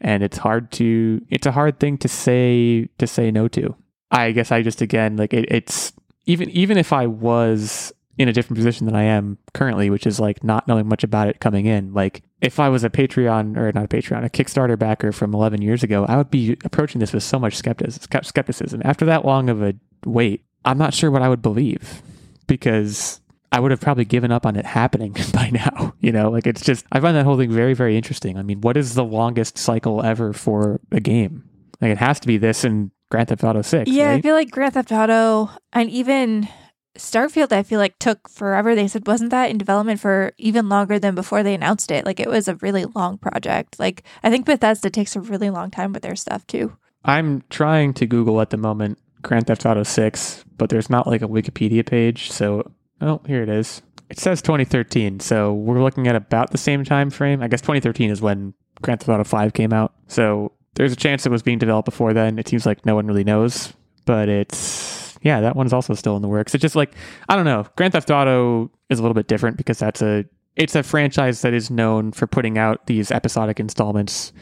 And 0.00 0.22
it's 0.22 0.38
hard 0.38 0.70
to 0.72 1.20
it's 1.28 1.46
a 1.46 1.52
hard 1.52 1.80
thing 1.80 1.98
to 1.98 2.08
say 2.08 2.88
to 2.98 3.06
say 3.06 3.30
no 3.30 3.48
to. 3.48 3.74
I 4.10 4.32
guess 4.32 4.50
I 4.50 4.62
just 4.62 4.80
again 4.80 5.16
like 5.16 5.32
it, 5.32 5.46
it's 5.50 5.92
even 6.26 6.50
even 6.50 6.76
if 6.76 6.92
I 6.92 7.06
was 7.06 7.92
in 8.20 8.28
a 8.28 8.34
different 8.34 8.58
position 8.58 8.84
than 8.84 8.94
I 8.94 9.04
am 9.04 9.38
currently, 9.54 9.88
which 9.88 10.06
is 10.06 10.20
like 10.20 10.44
not 10.44 10.68
knowing 10.68 10.86
much 10.86 11.02
about 11.02 11.28
it 11.28 11.40
coming 11.40 11.64
in. 11.64 11.94
Like 11.94 12.22
if 12.42 12.60
I 12.60 12.68
was 12.68 12.84
a 12.84 12.90
Patreon 12.90 13.56
or 13.56 13.72
not 13.72 13.86
a 13.86 13.88
Patreon, 13.88 14.22
a 14.26 14.28
Kickstarter 14.28 14.78
backer 14.78 15.10
from 15.10 15.32
11 15.32 15.62
years 15.62 15.82
ago, 15.82 16.04
I 16.04 16.18
would 16.18 16.30
be 16.30 16.58
approaching 16.62 16.98
this 16.98 17.14
with 17.14 17.22
so 17.22 17.38
much 17.38 17.56
skepticism. 17.56 18.82
After 18.84 19.06
that 19.06 19.24
long 19.24 19.48
of 19.48 19.62
a 19.62 19.72
wait, 20.04 20.44
I'm 20.66 20.76
not 20.76 20.92
sure 20.92 21.10
what 21.10 21.22
I 21.22 21.30
would 21.30 21.40
believe 21.40 22.02
because 22.46 23.22
I 23.52 23.58
would 23.58 23.70
have 23.70 23.80
probably 23.80 24.04
given 24.04 24.30
up 24.30 24.44
on 24.44 24.54
it 24.54 24.66
happening 24.66 25.16
by 25.32 25.48
now. 25.48 25.94
You 26.00 26.12
know, 26.12 26.30
like 26.30 26.46
it's 26.46 26.60
just, 26.60 26.84
I 26.92 27.00
find 27.00 27.16
that 27.16 27.24
whole 27.24 27.38
thing 27.38 27.50
very, 27.50 27.72
very 27.72 27.96
interesting. 27.96 28.36
I 28.36 28.42
mean, 28.42 28.60
what 28.60 28.76
is 28.76 28.92
the 28.92 29.04
longest 29.04 29.56
cycle 29.56 30.02
ever 30.02 30.34
for 30.34 30.78
a 30.92 31.00
game? 31.00 31.48
Like 31.80 31.92
it 31.92 31.98
has 31.98 32.20
to 32.20 32.26
be 32.26 32.36
this 32.36 32.64
and 32.64 32.90
Grand 33.10 33.28
Theft 33.28 33.44
Auto 33.44 33.62
6. 33.62 33.90
Yeah, 33.90 34.10
I 34.10 34.20
feel 34.20 34.34
like 34.34 34.50
Grand 34.50 34.74
Theft 34.74 34.92
Auto 34.92 35.48
and 35.72 35.88
even 35.88 36.50
Starfield, 36.98 37.52
I 37.52 37.62
feel 37.62 37.78
like 37.78 37.98
took 37.98 38.28
forever. 38.28 38.74
They 38.74 38.88
said, 38.88 39.06
wasn't 39.06 39.30
that 39.30 39.50
in 39.50 39.58
development 39.58 40.00
for 40.00 40.32
even 40.38 40.68
longer 40.68 40.98
than 40.98 41.14
before 41.14 41.42
they 41.42 41.54
announced 41.54 41.90
it? 41.90 42.04
Like 42.04 42.20
it 42.20 42.28
was 42.28 42.48
a 42.48 42.56
really 42.56 42.84
long 42.84 43.18
project. 43.18 43.78
Like 43.78 44.02
I 44.22 44.30
think 44.30 44.46
Bethesda 44.46 44.90
takes 44.90 45.16
a 45.16 45.20
really 45.20 45.50
long 45.50 45.70
time 45.70 45.92
with 45.92 46.02
their 46.02 46.16
stuff 46.16 46.46
too. 46.46 46.76
I'm 47.04 47.42
trying 47.48 47.94
to 47.94 48.06
Google 48.06 48.40
at 48.40 48.50
the 48.50 48.56
moment 48.56 48.98
Grand 49.22 49.46
Theft 49.46 49.64
Auto 49.66 49.82
6, 49.82 50.44
but 50.56 50.68
there's 50.68 50.90
not 50.90 51.06
like 51.06 51.22
a 51.22 51.28
Wikipedia 51.28 51.84
page. 51.86 52.30
So, 52.30 52.70
oh, 53.00 53.20
here 53.26 53.42
it 53.42 53.48
is. 53.48 53.82
It 54.08 54.18
says 54.18 54.42
2013. 54.42 55.20
So 55.20 55.52
we're 55.52 55.82
looking 55.82 56.08
at 56.08 56.16
about 56.16 56.50
the 56.50 56.58
same 56.58 56.84
time 56.84 57.10
frame. 57.10 57.42
I 57.42 57.48
guess 57.48 57.60
2013 57.60 58.10
is 58.10 58.20
when 58.20 58.54
Grand 58.82 59.00
Theft 59.00 59.08
Auto 59.10 59.24
5 59.24 59.52
came 59.52 59.72
out. 59.72 59.94
So 60.08 60.52
there's 60.74 60.92
a 60.92 60.96
chance 60.96 61.24
it 61.26 61.32
was 61.32 61.42
being 61.42 61.58
developed 61.58 61.86
before 61.86 62.12
then. 62.12 62.38
It 62.38 62.48
seems 62.48 62.66
like 62.66 62.84
no 62.84 62.94
one 62.94 63.06
really 63.06 63.24
knows, 63.24 63.72
but 64.04 64.28
it's 64.28 65.09
yeah, 65.22 65.40
that 65.40 65.56
one's 65.56 65.72
also 65.72 65.94
still 65.94 66.16
in 66.16 66.22
the 66.22 66.28
works. 66.28 66.54
It's 66.54 66.62
just 66.62 66.76
like 66.76 66.94
I 67.28 67.36
don't 67.36 67.44
know. 67.44 67.66
Grand 67.76 67.92
Theft 67.92 68.10
Auto 68.10 68.70
is 68.88 68.98
a 68.98 69.02
little 69.02 69.14
bit 69.14 69.28
different 69.28 69.56
because 69.56 69.78
that's 69.78 70.02
a 70.02 70.24
it's 70.56 70.74
a 70.74 70.82
franchise 70.82 71.42
that 71.42 71.54
is 71.54 71.70
known 71.70 72.12
for 72.12 72.26
putting 72.26 72.58
out 72.58 72.86
these 72.86 73.10
episodic 73.10 73.60
installments 73.60 74.32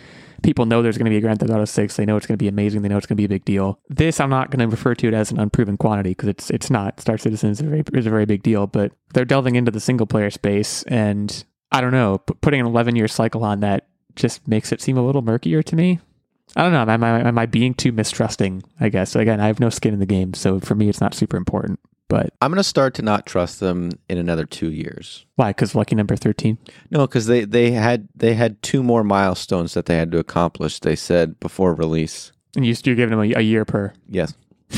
people 0.43 0.67
know 0.67 0.83
there's 0.83 0.99
going 0.99 1.07
to 1.07 1.11
be 1.11 1.17
a 1.17 1.21
Grand 1.21 1.41
Theft 1.41 1.51
Auto 1.51 1.65
6. 1.65 1.97
They 1.97 2.07
know 2.07 2.17
it's 2.17 2.27
going 2.27 2.37
to 2.37 2.43
be 2.43 2.49
amazing. 2.49 2.83
They 2.83 2.89
know 2.89 2.97
it's 2.97 3.07
going 3.07 3.17
to 3.17 3.21
be 3.21 3.25
a 3.25 3.29
big 3.29 3.45
deal. 3.45 3.79
This, 3.89 4.21
I'm 4.21 4.31
not 4.31 4.51
going 4.51 4.61
to 4.61 4.69
refer 4.69 4.95
to 4.95 5.09
it 5.09 5.15
as 5.15 5.31
an 5.31 5.39
unproven 5.39 5.77
quantity 5.77 6.11
because 6.11 6.29
it's 6.29 6.51
it's 6.51 6.71
not. 6.71 7.01
Star 7.01 7.19
Citizen 7.19 7.51
is 7.51 7.61
a 7.61 7.65
very 7.65 7.85
is 7.93 8.07
a 8.07 8.11
very 8.11 8.27
big 8.27 8.43
deal, 8.43 8.67
but 8.67 8.93
they're 9.15 9.25
delving 9.25 9.57
into 9.57 9.71
the 9.71 9.81
single 9.81 10.07
player 10.07 10.31
space, 10.31 10.83
and 10.85 11.45
I 11.73 11.81
don't 11.81 11.93
know, 11.93 12.19
p- 12.19 12.35
putting 12.41 12.61
an 12.61 12.67
11 12.67 12.97
year 12.97 13.09
cycle 13.09 13.45
on 13.45 13.61
that 13.61 13.89
just 14.15 14.47
makes 14.49 14.73
it 14.73 14.81
seem 14.81 14.97
a 14.97 15.05
little 15.05 15.23
murkier 15.23 15.63
to 15.63 15.77
me. 15.77 16.01
I 16.57 16.63
don't 16.63 16.73
know. 16.73 16.93
Am 16.93 17.05
I, 17.05 17.29
am 17.29 17.39
I 17.39 17.47
being 17.47 17.75
too 17.75 17.93
mistrusting? 17.93 18.63
I 18.81 18.89
guess. 18.89 19.15
Again, 19.15 19.41
I 19.41 19.47
have 19.47 19.61
no 19.61 19.71
skin 19.71 19.95
in 19.95 20.01
the 20.01 20.07
game, 20.07 20.35
so 20.35 20.61
for 20.61 20.75
me, 20.75 20.89
it's 20.89 21.01
not 21.01 21.15
super 21.15 21.37
important. 21.37 21.79
But 22.09 22.33
I'm 22.41 22.51
going 22.51 22.57
to 22.57 22.65
start 22.65 22.95
to 22.95 23.03
not 23.03 23.27
trust 23.27 23.61
them 23.61 23.91
in 24.09 24.17
another 24.17 24.47
two 24.47 24.71
years. 24.71 25.27
why? 25.37 25.51
Because 25.51 25.75
lucky 25.75 25.95
number 25.95 26.17
13. 26.17 26.57
No, 26.91 27.07
because 27.07 27.27
they, 27.27 27.45
they 27.45 27.73
had 27.73 28.09
they 28.17 28.33
had 28.33 28.63
two 28.63 28.83
more 28.83 29.05
milestones 29.05 29.75
that 29.75 29.85
they 29.85 29.97
had 29.97 30.11
to 30.13 30.19
accomplish. 30.19 30.81
They 30.81 30.97
said 30.97 31.39
before 31.39 31.75
release. 31.75 32.33
And 32.57 32.65
you, 32.65 32.75
you're 32.83 32.97
giving 32.97 33.19
them 33.19 33.31
a, 33.31 33.39
a 33.39 33.43
year 33.43 33.67
per. 33.67 33.93
Yes, 34.09 34.33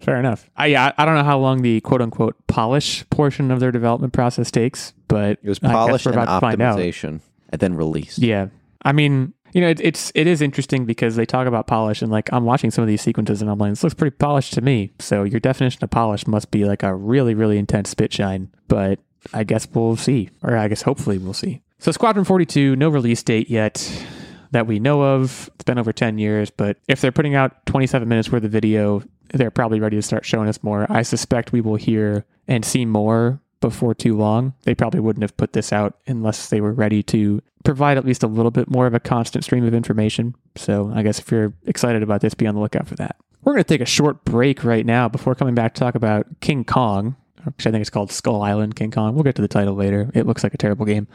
Fair 0.00 0.16
enough. 0.18 0.48
I, 0.56 0.66
yeah, 0.66 0.92
I 0.96 1.04
don't 1.04 1.14
know 1.14 1.24
how 1.24 1.38
long 1.38 1.60
the 1.60 1.80
quote 1.82 2.00
unquote 2.00 2.36
polish 2.46 3.08
portion 3.10 3.50
of 3.50 3.60
their 3.60 3.70
development 3.72 4.14
process 4.14 4.50
takes, 4.50 4.94
but 5.08 5.38
it 5.42 5.48
was 5.48 5.58
polish 5.58 6.06
and 6.06 6.14
about 6.14 6.36
to 6.36 6.40
find 6.40 6.62
out. 6.62 6.78
optimization, 6.78 7.20
and 7.50 7.60
then 7.60 7.74
release. 7.74 8.18
Yeah. 8.18 8.48
I 8.82 8.92
mean, 8.92 9.33
you 9.54 9.60
know, 9.60 9.68
it, 9.68 9.80
it's 9.80 10.10
it 10.14 10.26
is 10.26 10.42
interesting 10.42 10.84
because 10.84 11.14
they 11.14 11.24
talk 11.24 11.46
about 11.46 11.68
polish 11.68 12.02
and 12.02 12.10
like 12.10 12.30
I'm 12.32 12.44
watching 12.44 12.72
some 12.72 12.82
of 12.82 12.88
these 12.88 13.00
sequences 13.00 13.40
and 13.40 13.48
I'm 13.48 13.56
like, 13.56 13.70
this 13.70 13.84
looks 13.84 13.94
pretty 13.94 14.16
polished 14.16 14.52
to 14.54 14.60
me. 14.60 14.90
So 14.98 15.22
your 15.22 15.40
definition 15.40 15.82
of 15.82 15.90
polish 15.90 16.26
must 16.26 16.50
be 16.50 16.64
like 16.64 16.82
a 16.82 16.94
really 16.94 17.34
really 17.34 17.56
intense 17.56 17.88
spit 17.90 18.12
shine. 18.12 18.50
But 18.66 18.98
I 19.32 19.44
guess 19.44 19.66
we'll 19.72 19.96
see, 19.96 20.28
or 20.42 20.56
I 20.56 20.68
guess 20.68 20.82
hopefully 20.82 21.18
we'll 21.18 21.32
see. 21.32 21.62
So 21.78 21.92
Squadron 21.92 22.24
42, 22.24 22.76
no 22.76 22.88
release 22.88 23.22
date 23.22 23.48
yet. 23.48 24.06
that 24.50 24.66
we 24.66 24.78
know 24.78 25.02
of. 25.02 25.50
It's 25.54 25.64
been 25.64 25.78
over 25.78 25.92
10 25.92 26.18
years, 26.18 26.48
but 26.50 26.76
if 26.86 27.00
they're 27.00 27.12
putting 27.12 27.34
out 27.34 27.66
27 27.66 28.08
minutes 28.08 28.30
worth 28.30 28.44
of 28.44 28.50
video, 28.50 29.02
they're 29.32 29.50
probably 29.50 29.80
ready 29.80 29.96
to 29.96 30.02
start 30.02 30.24
showing 30.24 30.48
us 30.48 30.62
more. 30.62 30.86
I 30.90 31.02
suspect 31.02 31.52
we 31.52 31.60
will 31.60 31.74
hear 31.76 32.24
and 32.46 32.64
see 32.64 32.84
more 32.84 33.40
before 33.64 33.94
too 33.94 34.14
long. 34.14 34.52
They 34.64 34.74
probably 34.74 35.00
wouldn't 35.00 35.22
have 35.22 35.38
put 35.38 35.54
this 35.54 35.72
out 35.72 35.96
unless 36.06 36.50
they 36.50 36.60
were 36.60 36.72
ready 36.72 37.02
to 37.04 37.40
provide 37.64 37.96
at 37.96 38.04
least 38.04 38.22
a 38.22 38.26
little 38.26 38.50
bit 38.50 38.70
more 38.70 38.86
of 38.86 38.92
a 38.92 39.00
constant 39.00 39.42
stream 39.42 39.64
of 39.64 39.72
information. 39.72 40.34
So 40.54 40.92
I 40.94 41.02
guess 41.02 41.18
if 41.18 41.30
you're 41.30 41.54
excited 41.66 42.02
about 42.02 42.20
this, 42.20 42.34
be 42.34 42.46
on 42.46 42.54
the 42.54 42.60
lookout 42.60 42.86
for 42.86 42.94
that. 42.96 43.16
We're 43.42 43.54
going 43.54 43.64
to 43.64 43.68
take 43.68 43.80
a 43.80 43.86
short 43.86 44.22
break 44.26 44.64
right 44.64 44.84
now 44.84 45.08
before 45.08 45.34
coming 45.34 45.54
back 45.54 45.72
to 45.74 45.80
talk 45.80 45.94
about 45.94 46.26
King 46.40 46.64
Kong, 46.64 47.16
which 47.44 47.66
I 47.66 47.70
think 47.70 47.80
it's 47.80 47.88
called 47.88 48.12
Skull 48.12 48.42
Island 48.42 48.76
King 48.76 48.90
Kong. 48.90 49.14
We'll 49.14 49.24
get 49.24 49.34
to 49.36 49.42
the 49.42 49.48
title 49.48 49.74
later. 49.74 50.10
It 50.12 50.26
looks 50.26 50.44
like 50.44 50.52
a 50.52 50.58
terrible 50.58 50.84
game. 50.84 51.08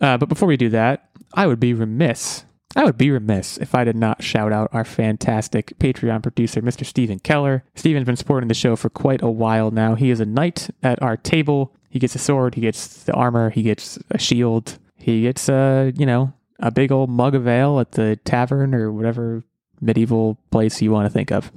Uh, 0.00 0.18
but 0.18 0.28
before 0.28 0.48
we 0.48 0.56
do 0.56 0.70
that, 0.70 1.10
I 1.32 1.46
would 1.46 1.60
be 1.60 1.74
remiss. 1.74 2.44
I 2.76 2.84
would 2.84 2.98
be 2.98 3.10
remiss 3.12 3.56
if 3.58 3.74
I 3.74 3.84
did 3.84 3.94
not 3.94 4.22
shout 4.22 4.52
out 4.52 4.70
our 4.72 4.84
fantastic 4.84 5.78
Patreon 5.78 6.22
producer, 6.24 6.60
Mr. 6.60 6.84
Steven 6.84 7.20
Keller. 7.20 7.62
Steven's 7.76 8.06
been 8.06 8.16
supporting 8.16 8.48
the 8.48 8.54
show 8.54 8.74
for 8.74 8.90
quite 8.90 9.22
a 9.22 9.30
while 9.30 9.70
now. 9.70 9.94
He 9.94 10.10
is 10.10 10.18
a 10.18 10.26
knight 10.26 10.70
at 10.82 11.00
our 11.00 11.16
table. 11.16 11.72
He 11.94 12.00
gets 12.00 12.16
a 12.16 12.18
sword, 12.18 12.56
he 12.56 12.60
gets 12.60 13.04
the 13.04 13.12
armor, 13.12 13.50
he 13.50 13.62
gets 13.62 14.00
a 14.10 14.18
shield, 14.18 14.80
he 14.96 15.22
gets 15.22 15.48
a, 15.48 15.92
you 15.96 16.04
know, 16.04 16.32
a 16.58 16.72
big 16.72 16.90
old 16.90 17.08
mug 17.08 17.36
of 17.36 17.46
ale 17.46 17.78
at 17.78 17.92
the 17.92 18.16
tavern 18.24 18.74
or 18.74 18.90
whatever 18.90 19.44
medieval 19.80 20.36
place 20.50 20.82
you 20.82 20.90
want 20.90 21.06
to 21.06 21.10
think 21.10 21.30
of 21.30 21.52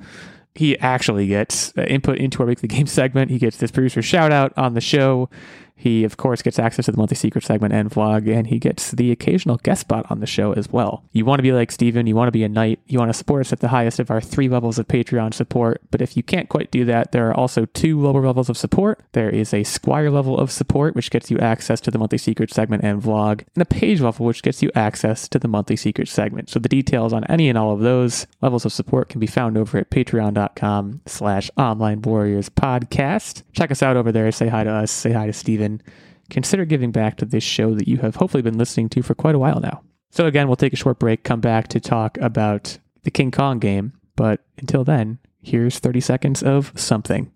he 0.58 0.78
actually 0.80 1.28
gets 1.28 1.72
uh, 1.78 1.84
input 1.84 2.18
into 2.18 2.40
our 2.42 2.48
weekly 2.48 2.68
game 2.68 2.88
segment. 2.88 3.30
He 3.30 3.38
gets 3.38 3.58
this 3.58 3.72
producer 3.72 4.02
shout 4.02 4.32
out 4.32 4.54
on 4.58 4.74
the 4.74 4.82
show. 4.82 5.30
He, 5.80 6.04
of 6.04 6.18
course, 6.18 6.42
gets 6.42 6.58
access 6.58 6.86
to 6.86 6.92
the 6.92 6.98
monthly 6.98 7.16
secret 7.16 7.44
segment 7.44 7.72
and 7.72 7.90
vlog, 7.92 8.28
and 8.28 8.48
he 8.48 8.58
gets 8.58 8.92
the 8.92 9.12
occasional 9.12 9.58
guest 9.58 9.82
spot 9.82 10.08
on 10.10 10.20
the 10.20 10.26
show 10.26 10.52
as 10.54 10.70
well. 10.70 11.04
You 11.12 11.24
want 11.24 11.38
to 11.38 11.44
be 11.44 11.52
like 11.52 11.72
Steven, 11.72 12.08
you 12.08 12.16
want 12.16 12.28
to 12.28 12.32
be 12.32 12.44
a 12.44 12.50
knight, 12.50 12.80
you 12.88 12.98
want 12.98 13.10
to 13.10 13.18
support 13.18 13.42
us 13.42 13.54
at 13.54 13.60
the 13.60 13.68
highest 13.68 14.00
of 14.00 14.10
our 14.10 14.20
three 14.20 14.50
levels 14.50 14.80
of 14.80 14.88
Patreon 14.88 15.36
support. 15.36 15.82
But 15.92 16.02
if 16.02 16.18
you 16.18 16.24
can't 16.24 16.50
quite 16.50 16.72
do 16.72 16.84
that, 16.86 17.12
there 17.12 17.30
are 17.30 17.34
also 17.34 17.66
two 17.66 18.02
lower 18.02 18.26
levels 18.26 18.50
of 18.50 18.58
support. 18.58 19.04
There 19.12 19.30
is 19.30 19.54
a 19.54 19.64
Squire 19.64 20.10
level 20.10 20.40
of 20.40 20.52
support, 20.52 20.96
which 20.96 21.12
gets 21.12 21.30
you 21.30 21.38
access 21.38 21.80
to 21.82 21.92
the 21.92 22.00
monthly 22.00 22.18
secret 22.18 22.52
segment 22.52 22.84
and 22.84 23.00
vlog, 23.02 23.44
and 23.54 23.62
a 23.62 23.66
page 23.66 24.02
level, 24.02 24.26
which 24.26 24.42
gets 24.42 24.64
you 24.64 24.72
access 24.74 25.28
to 25.28 25.38
the 25.38 25.48
monthly 25.48 25.76
secret 25.76 26.08
segment. 26.08 26.50
So 26.50 26.58
the 26.58 26.70
details 26.70 27.14
on 27.14 27.24
any 27.26 27.50
and 27.50 27.58
all 27.58 27.72
of 27.72 27.82
those 27.82 28.26
levels 28.42 28.66
of 28.66 28.74
support 28.74 29.10
can 29.10 29.20
be 29.20 29.28
found 29.28 29.58
over 29.58 29.78
at 29.78 29.92
patreon.com 29.92 31.02
slash 31.06 31.52
online 31.56 32.02
warriors 32.02 32.50
podcast. 32.50 33.44
Check 33.54 33.70
us 33.70 33.84
out 33.84 33.96
over 33.96 34.12
there. 34.12 34.32
Say 34.32 34.48
hi 34.48 34.64
to 34.64 34.72
us. 34.72 34.92
Say 34.92 35.12
hi 35.12 35.28
to 35.28 35.34
Steven 35.34 35.67
consider 36.30 36.66
giving 36.66 36.92
back 36.92 37.18
to 37.18 37.26
this 37.26 37.44
show 37.44 37.74
that 37.74 37.88
you 37.88 37.98
have 37.98 38.16
hopefully 38.16 38.44
been 38.44 38.58
listening 38.58 38.90
to 38.90 39.02
for 39.02 39.16
quite 39.16 39.36
a 39.36 39.40
while 39.40 39.60
now. 39.60 39.82
So, 40.10 40.26
again, 40.26 40.48
we'll 40.48 40.56
take 40.56 40.74
a 40.74 40.78
short 40.78 41.00
break, 41.00 41.24
come 41.24 41.42
back 41.42 41.68
to 41.70 41.80
talk 41.80 42.18
about 42.18 42.78
the 43.04 43.12
King 43.12 43.32
Kong 43.32 43.60
game. 43.60 43.94
But 44.16 44.42
until 44.58 44.84
then, 44.84 45.20
here's 45.42 45.80
30 45.80 46.02
seconds 46.02 46.44
of 46.44 46.72
something. 46.76 47.32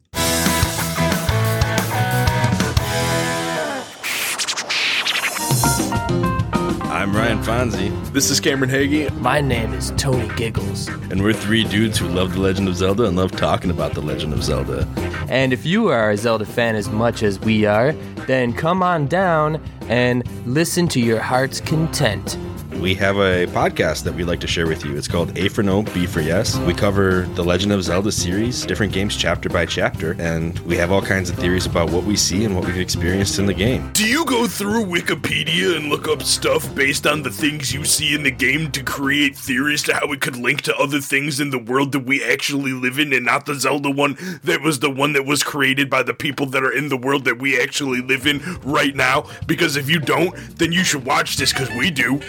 I'm 7.01 7.15
Ryan 7.15 7.39
Fonzie, 7.39 8.13
This 8.13 8.29
is 8.29 8.39
Cameron 8.39 8.69
Hagee. 8.69 9.09
My 9.17 9.41
name 9.41 9.73
is 9.73 9.91
Tony 9.97 10.27
Giggles. 10.35 10.87
and 11.09 11.23
we're 11.23 11.33
three 11.33 11.63
dudes 11.63 11.97
who 11.97 12.07
love 12.07 12.33
The 12.33 12.39
Legend 12.39 12.67
of 12.67 12.75
Zelda 12.75 13.05
and 13.05 13.17
love 13.17 13.31
talking 13.31 13.71
about 13.71 13.95
The 13.95 14.01
Legend 14.01 14.33
of 14.33 14.43
Zelda. 14.43 14.87
And 15.27 15.51
if 15.51 15.65
you 15.65 15.87
are 15.87 16.11
a 16.11 16.17
Zelda 16.17 16.45
fan 16.45 16.75
as 16.75 16.89
much 16.89 17.23
as 17.23 17.39
we 17.39 17.65
are, 17.65 17.93
then 18.27 18.53
come 18.53 18.83
on 18.83 19.07
down 19.07 19.59
and 19.89 20.23
listen 20.45 20.87
to 20.89 20.99
your 20.99 21.19
heart's 21.19 21.59
content. 21.59 22.37
We 22.79 22.95
have 22.95 23.17
a 23.17 23.45
podcast 23.47 24.03
that 24.05 24.13
we'd 24.13 24.23
like 24.23 24.39
to 24.39 24.47
share 24.47 24.65
with 24.65 24.83
you. 24.85 24.97
It's 24.97 25.07
called 25.07 25.37
A 25.37 25.49
for 25.49 25.61
No, 25.61 25.83
B 25.83 26.07
for 26.07 26.21
Yes. 26.21 26.57
We 26.59 26.73
cover 26.73 27.27
the 27.35 27.43
Legend 27.43 27.73
of 27.73 27.83
Zelda 27.83 28.11
series, 28.11 28.65
different 28.65 28.91
games 28.91 29.15
chapter 29.15 29.49
by 29.49 29.65
chapter, 29.65 30.15
and 30.19 30.57
we 30.59 30.77
have 30.77 30.91
all 30.91 31.01
kinds 31.01 31.29
of 31.29 31.35
theories 31.37 31.65
about 31.65 31.91
what 31.91 32.05
we 32.05 32.15
see 32.15 32.43
and 32.43 32.55
what 32.55 32.65
we've 32.65 32.77
experienced 32.77 33.37
in 33.37 33.45
the 33.45 33.53
game. 33.53 33.91
Do 33.93 34.07
you 34.07 34.25
go 34.25 34.47
through 34.47 34.85
Wikipedia 34.85 35.75
and 35.75 35.89
look 35.89 36.07
up 36.07 36.23
stuff 36.23 36.73
based 36.73 37.05
on 37.05 37.21
the 37.21 37.29
things 37.29 37.73
you 37.73 37.83
see 37.85 38.15
in 38.15 38.23
the 38.23 38.31
game 38.31 38.71
to 38.71 38.81
create 38.83 39.35
theories 39.35 39.83
to 39.83 39.93
how 39.93 40.11
it 40.11 40.21
could 40.21 40.37
link 40.37 40.61
to 40.63 40.75
other 40.77 41.01
things 41.01 41.39
in 41.39 41.51
the 41.51 41.59
world 41.59 41.91
that 41.91 42.05
we 42.05 42.23
actually 42.23 42.73
live 42.73 42.97
in 42.97 43.13
and 43.13 43.25
not 43.25 43.45
the 43.45 43.55
Zelda 43.55 43.91
one 43.91 44.17
that 44.43 44.61
was 44.61 44.79
the 44.79 44.89
one 44.89 45.13
that 45.13 45.25
was 45.25 45.43
created 45.43 45.89
by 45.89 46.01
the 46.03 46.13
people 46.13 46.45
that 46.47 46.63
are 46.63 46.71
in 46.71 46.89
the 46.89 46.97
world 46.97 47.25
that 47.25 47.37
we 47.37 47.61
actually 47.61 48.01
live 48.01 48.25
in 48.25 48.41
right 48.63 48.95
now? 48.95 49.25
Because 49.45 49.75
if 49.75 49.89
you 49.89 49.99
don't, 49.99 50.35
then 50.57 50.71
you 50.71 50.83
should 50.83 51.05
watch 51.05 51.37
this 51.37 51.53
because 51.53 51.69
we 51.71 51.91
do. 51.91 52.19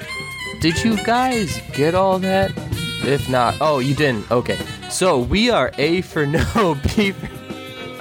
Did 0.63 0.85
you 0.85 0.97
guys 1.03 1.61
get 1.73 1.97
all 1.97 2.21
that? 2.21 2.53
If 3.03 3.29
not, 3.29 3.57
oh, 3.61 3.81
you 3.81 3.97
didn't. 3.97 4.31
Okay. 4.31 4.57
So 4.91 5.19
we 5.19 5.51
are 5.51 5.73
A 5.77 6.03
for 6.03 6.25
no, 6.25 6.79
B 6.97 7.11
for. 7.11 7.27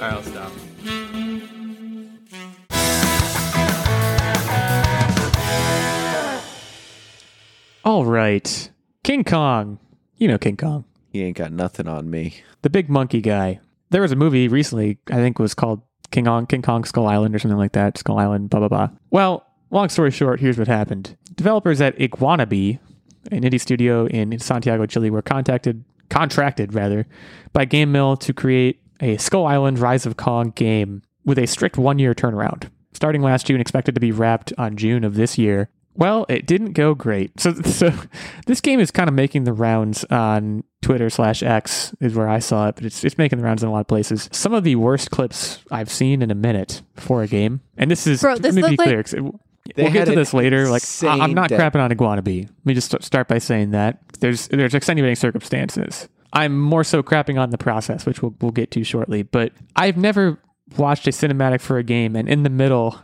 I'll 0.00 0.22
stop. 0.22 0.52
All 7.84 8.04
right. 8.04 8.70
King 9.02 9.24
Kong. 9.24 9.80
You 10.16 10.28
know 10.28 10.38
King 10.38 10.56
Kong. 10.56 10.84
He 11.08 11.24
ain't 11.24 11.36
got 11.36 11.50
nothing 11.50 11.88
on 11.88 12.08
me. 12.10 12.42
the 12.62 12.70
big 12.70 12.88
monkey 12.88 13.20
guy. 13.20 13.58
There 13.90 14.02
was 14.02 14.12
a 14.12 14.16
movie 14.16 14.46
recently, 14.46 14.98
I 15.10 15.16
think 15.16 15.40
it 15.40 15.42
was 15.42 15.54
called 15.54 15.82
King 16.12 16.26
Kong, 16.26 16.46
King 16.46 16.62
Kong 16.62 16.84
Skull 16.84 17.08
Island 17.08 17.34
or 17.34 17.40
something 17.40 17.58
like 17.58 17.72
that. 17.72 17.98
Skull 17.98 18.20
Island, 18.20 18.50
blah 18.50 18.60
blah 18.60 18.68
blah. 18.68 18.90
Well, 19.10 19.44
long 19.72 19.88
story 19.88 20.12
short, 20.12 20.38
here's 20.38 20.58
what 20.58 20.68
happened. 20.68 21.16
Developers 21.34 21.80
at 21.80 21.96
IguanaBee, 21.98 22.78
an 23.30 23.42
indie 23.42 23.60
studio 23.60 24.06
in 24.06 24.38
Santiago, 24.38 24.86
Chile, 24.86 25.10
were 25.10 25.22
contacted, 25.22 25.84
contracted 26.10 26.74
rather, 26.74 27.06
by 27.52 27.66
GameMill 27.66 28.18
to 28.20 28.32
create 28.32 28.80
a 29.00 29.16
Skull 29.16 29.46
Island 29.46 29.78
Rise 29.78 30.06
of 30.06 30.16
Kong 30.16 30.50
game 30.50 31.02
with 31.24 31.38
a 31.38 31.46
strict 31.46 31.76
one-year 31.78 32.14
turnaround. 32.14 32.70
Starting 32.94 33.22
last 33.22 33.46
June, 33.46 33.60
expected 33.60 33.94
to 33.94 34.00
be 34.00 34.12
wrapped 34.12 34.52
on 34.58 34.76
June 34.76 35.02
of 35.04 35.14
this 35.14 35.38
year. 35.38 35.68
Well, 35.94 36.24
it 36.28 36.46
didn't 36.46 36.72
go 36.72 36.94
great. 36.94 37.38
So, 37.40 37.52
so 37.64 37.92
this 38.46 38.60
game 38.60 38.80
is 38.80 38.90
kind 38.90 39.08
of 39.08 39.14
making 39.14 39.44
the 39.44 39.52
rounds 39.52 40.04
on 40.04 40.64
Twitter 40.80 41.10
slash 41.10 41.42
X 41.42 41.94
is 42.00 42.14
where 42.14 42.28
I 42.28 42.38
saw 42.38 42.68
it, 42.68 42.74
but 42.76 42.84
it's 42.84 43.04
it's 43.04 43.16
making 43.18 43.38
the 43.38 43.44
rounds 43.44 43.62
in 43.62 43.68
a 43.68 43.72
lot 43.72 43.80
of 43.80 43.86
places. 43.88 44.28
Some 44.32 44.52
of 44.52 44.64
the 44.64 44.76
worst 44.76 45.10
clips 45.10 45.62
I've 45.70 45.90
seen 45.90 46.22
in 46.22 46.30
a 46.30 46.34
minute 46.34 46.82
for 46.96 47.22
a 47.22 47.28
game, 47.28 47.60
and 47.76 47.90
this 47.90 48.06
is 48.06 48.20
Bro, 48.22 48.38
this 48.38 48.54
let 48.56 48.64
me 48.64 48.70
be 48.70 48.76
like- 48.76 48.88
clear. 48.88 49.02
'cause 49.02 49.14
it- 49.14 49.22
They 49.22 49.30
we'll 49.76 49.92
get 49.92 50.06
to 50.06 50.14
this 50.14 50.34
later. 50.34 50.68
Like 50.68 50.82
I, 51.02 51.18
I'm 51.20 51.34
not 51.34 51.48
day. 51.48 51.56
crapping 51.56 51.80
on 51.80 51.90
IguanaBee. 51.90 52.46
Let 52.46 52.66
me 52.66 52.74
just 52.74 52.90
st- 52.90 53.04
start 53.04 53.28
by 53.28 53.38
saying 53.38 53.70
that 53.70 54.00
there's 54.20 54.48
there's 54.48 54.74
extenuating 54.74 55.16
circumstances. 55.16 56.08
I'm 56.32 56.58
more 56.58 56.84
so 56.84 57.02
crapping 57.02 57.38
on 57.40 57.50
the 57.50 57.58
process, 57.58 58.06
which 58.06 58.22
we'll 58.22 58.34
we'll 58.40 58.52
get 58.52 58.70
to 58.72 58.84
shortly. 58.84 59.22
But 59.22 59.52
I've 59.76 59.96
never 59.96 60.38
watched 60.76 61.06
a 61.06 61.10
cinematic 61.10 61.60
for 61.60 61.78
a 61.78 61.82
game, 61.82 62.16
and 62.16 62.28
in 62.28 62.42
the 62.42 62.50
middle, 62.50 62.98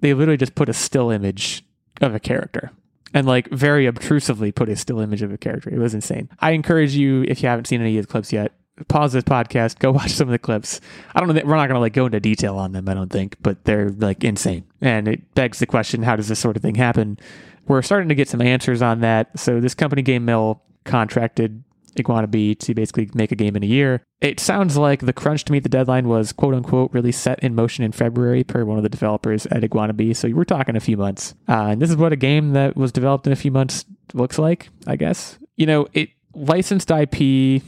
they 0.00 0.14
literally 0.14 0.36
just 0.36 0.54
put 0.54 0.68
a 0.68 0.74
still 0.74 1.10
image 1.10 1.64
of 2.00 2.14
a 2.14 2.20
character 2.20 2.70
and 3.14 3.26
like 3.26 3.48
very 3.50 3.86
obtrusively 3.86 4.52
put 4.52 4.68
a 4.68 4.76
still 4.76 5.00
image 5.00 5.22
of 5.22 5.32
a 5.32 5.38
character. 5.38 5.70
It 5.70 5.78
was 5.78 5.94
insane. 5.94 6.28
I 6.40 6.50
encourage 6.50 6.94
you, 6.94 7.24
if 7.28 7.42
you 7.42 7.48
haven't 7.48 7.66
seen 7.66 7.80
any 7.80 7.96
of 7.96 8.06
the 8.06 8.10
clips 8.10 8.32
yet, 8.32 8.52
pause 8.88 9.12
this 9.12 9.24
podcast, 9.24 9.78
go 9.78 9.90
watch 9.92 10.12
some 10.12 10.28
of 10.28 10.32
the 10.32 10.38
clips. 10.38 10.80
I 11.14 11.20
don't 11.20 11.28
know 11.28 11.34
that 11.34 11.46
we're 11.46 11.56
not 11.56 11.68
going 11.68 11.76
to 11.76 11.80
like 11.80 11.92
go 11.92 12.06
into 12.06 12.20
detail 12.20 12.56
on 12.56 12.72
them, 12.72 12.88
I 12.88 12.94
don't 12.94 13.10
think, 13.10 13.36
but 13.40 13.64
they're 13.64 13.90
like 13.90 14.24
insane. 14.24 14.64
And 14.80 15.08
it 15.08 15.34
begs 15.34 15.58
the 15.58 15.66
question, 15.66 16.02
how 16.02 16.16
does 16.16 16.28
this 16.28 16.38
sort 16.38 16.56
of 16.56 16.62
thing 16.62 16.74
happen? 16.74 17.18
We're 17.66 17.82
starting 17.82 18.08
to 18.08 18.14
get 18.14 18.28
some 18.28 18.42
answers 18.42 18.82
on 18.82 19.00
that. 19.00 19.38
So 19.38 19.60
this 19.60 19.74
company 19.74 20.02
GameMill 20.02 20.60
contracted 20.84 21.64
IguanaBee 21.96 22.58
to 22.58 22.74
basically 22.74 23.08
make 23.14 23.32
a 23.32 23.36
game 23.36 23.56
in 23.56 23.62
a 23.62 23.66
year. 23.66 24.02
It 24.20 24.40
sounds 24.40 24.76
like 24.76 25.00
the 25.00 25.12
crunch 25.12 25.44
to 25.44 25.52
meet 25.52 25.62
the 25.62 25.68
deadline 25.68 26.08
was 26.08 26.32
quote 26.32 26.54
unquote 26.54 26.92
really 26.92 27.12
set 27.12 27.38
in 27.40 27.54
motion 27.54 27.84
in 27.84 27.92
February 27.92 28.44
per 28.44 28.64
one 28.64 28.76
of 28.76 28.82
the 28.82 28.88
developers 28.88 29.46
at 29.46 29.62
IguanaBee. 29.62 30.16
So 30.16 30.28
we're 30.30 30.44
talking 30.44 30.76
a 30.76 30.80
few 30.80 30.96
months. 30.96 31.34
Uh, 31.48 31.68
and 31.68 31.80
this 31.82 31.90
is 31.90 31.96
what 31.96 32.12
a 32.12 32.16
game 32.16 32.52
that 32.52 32.76
was 32.76 32.92
developed 32.92 33.26
in 33.26 33.32
a 33.32 33.36
few 33.36 33.50
months 33.50 33.84
looks 34.12 34.38
like, 34.38 34.68
I 34.86 34.96
guess. 34.96 35.38
You 35.56 35.66
know, 35.66 35.86
it 35.92 36.10
licensed 36.34 36.90
IP 36.90 37.62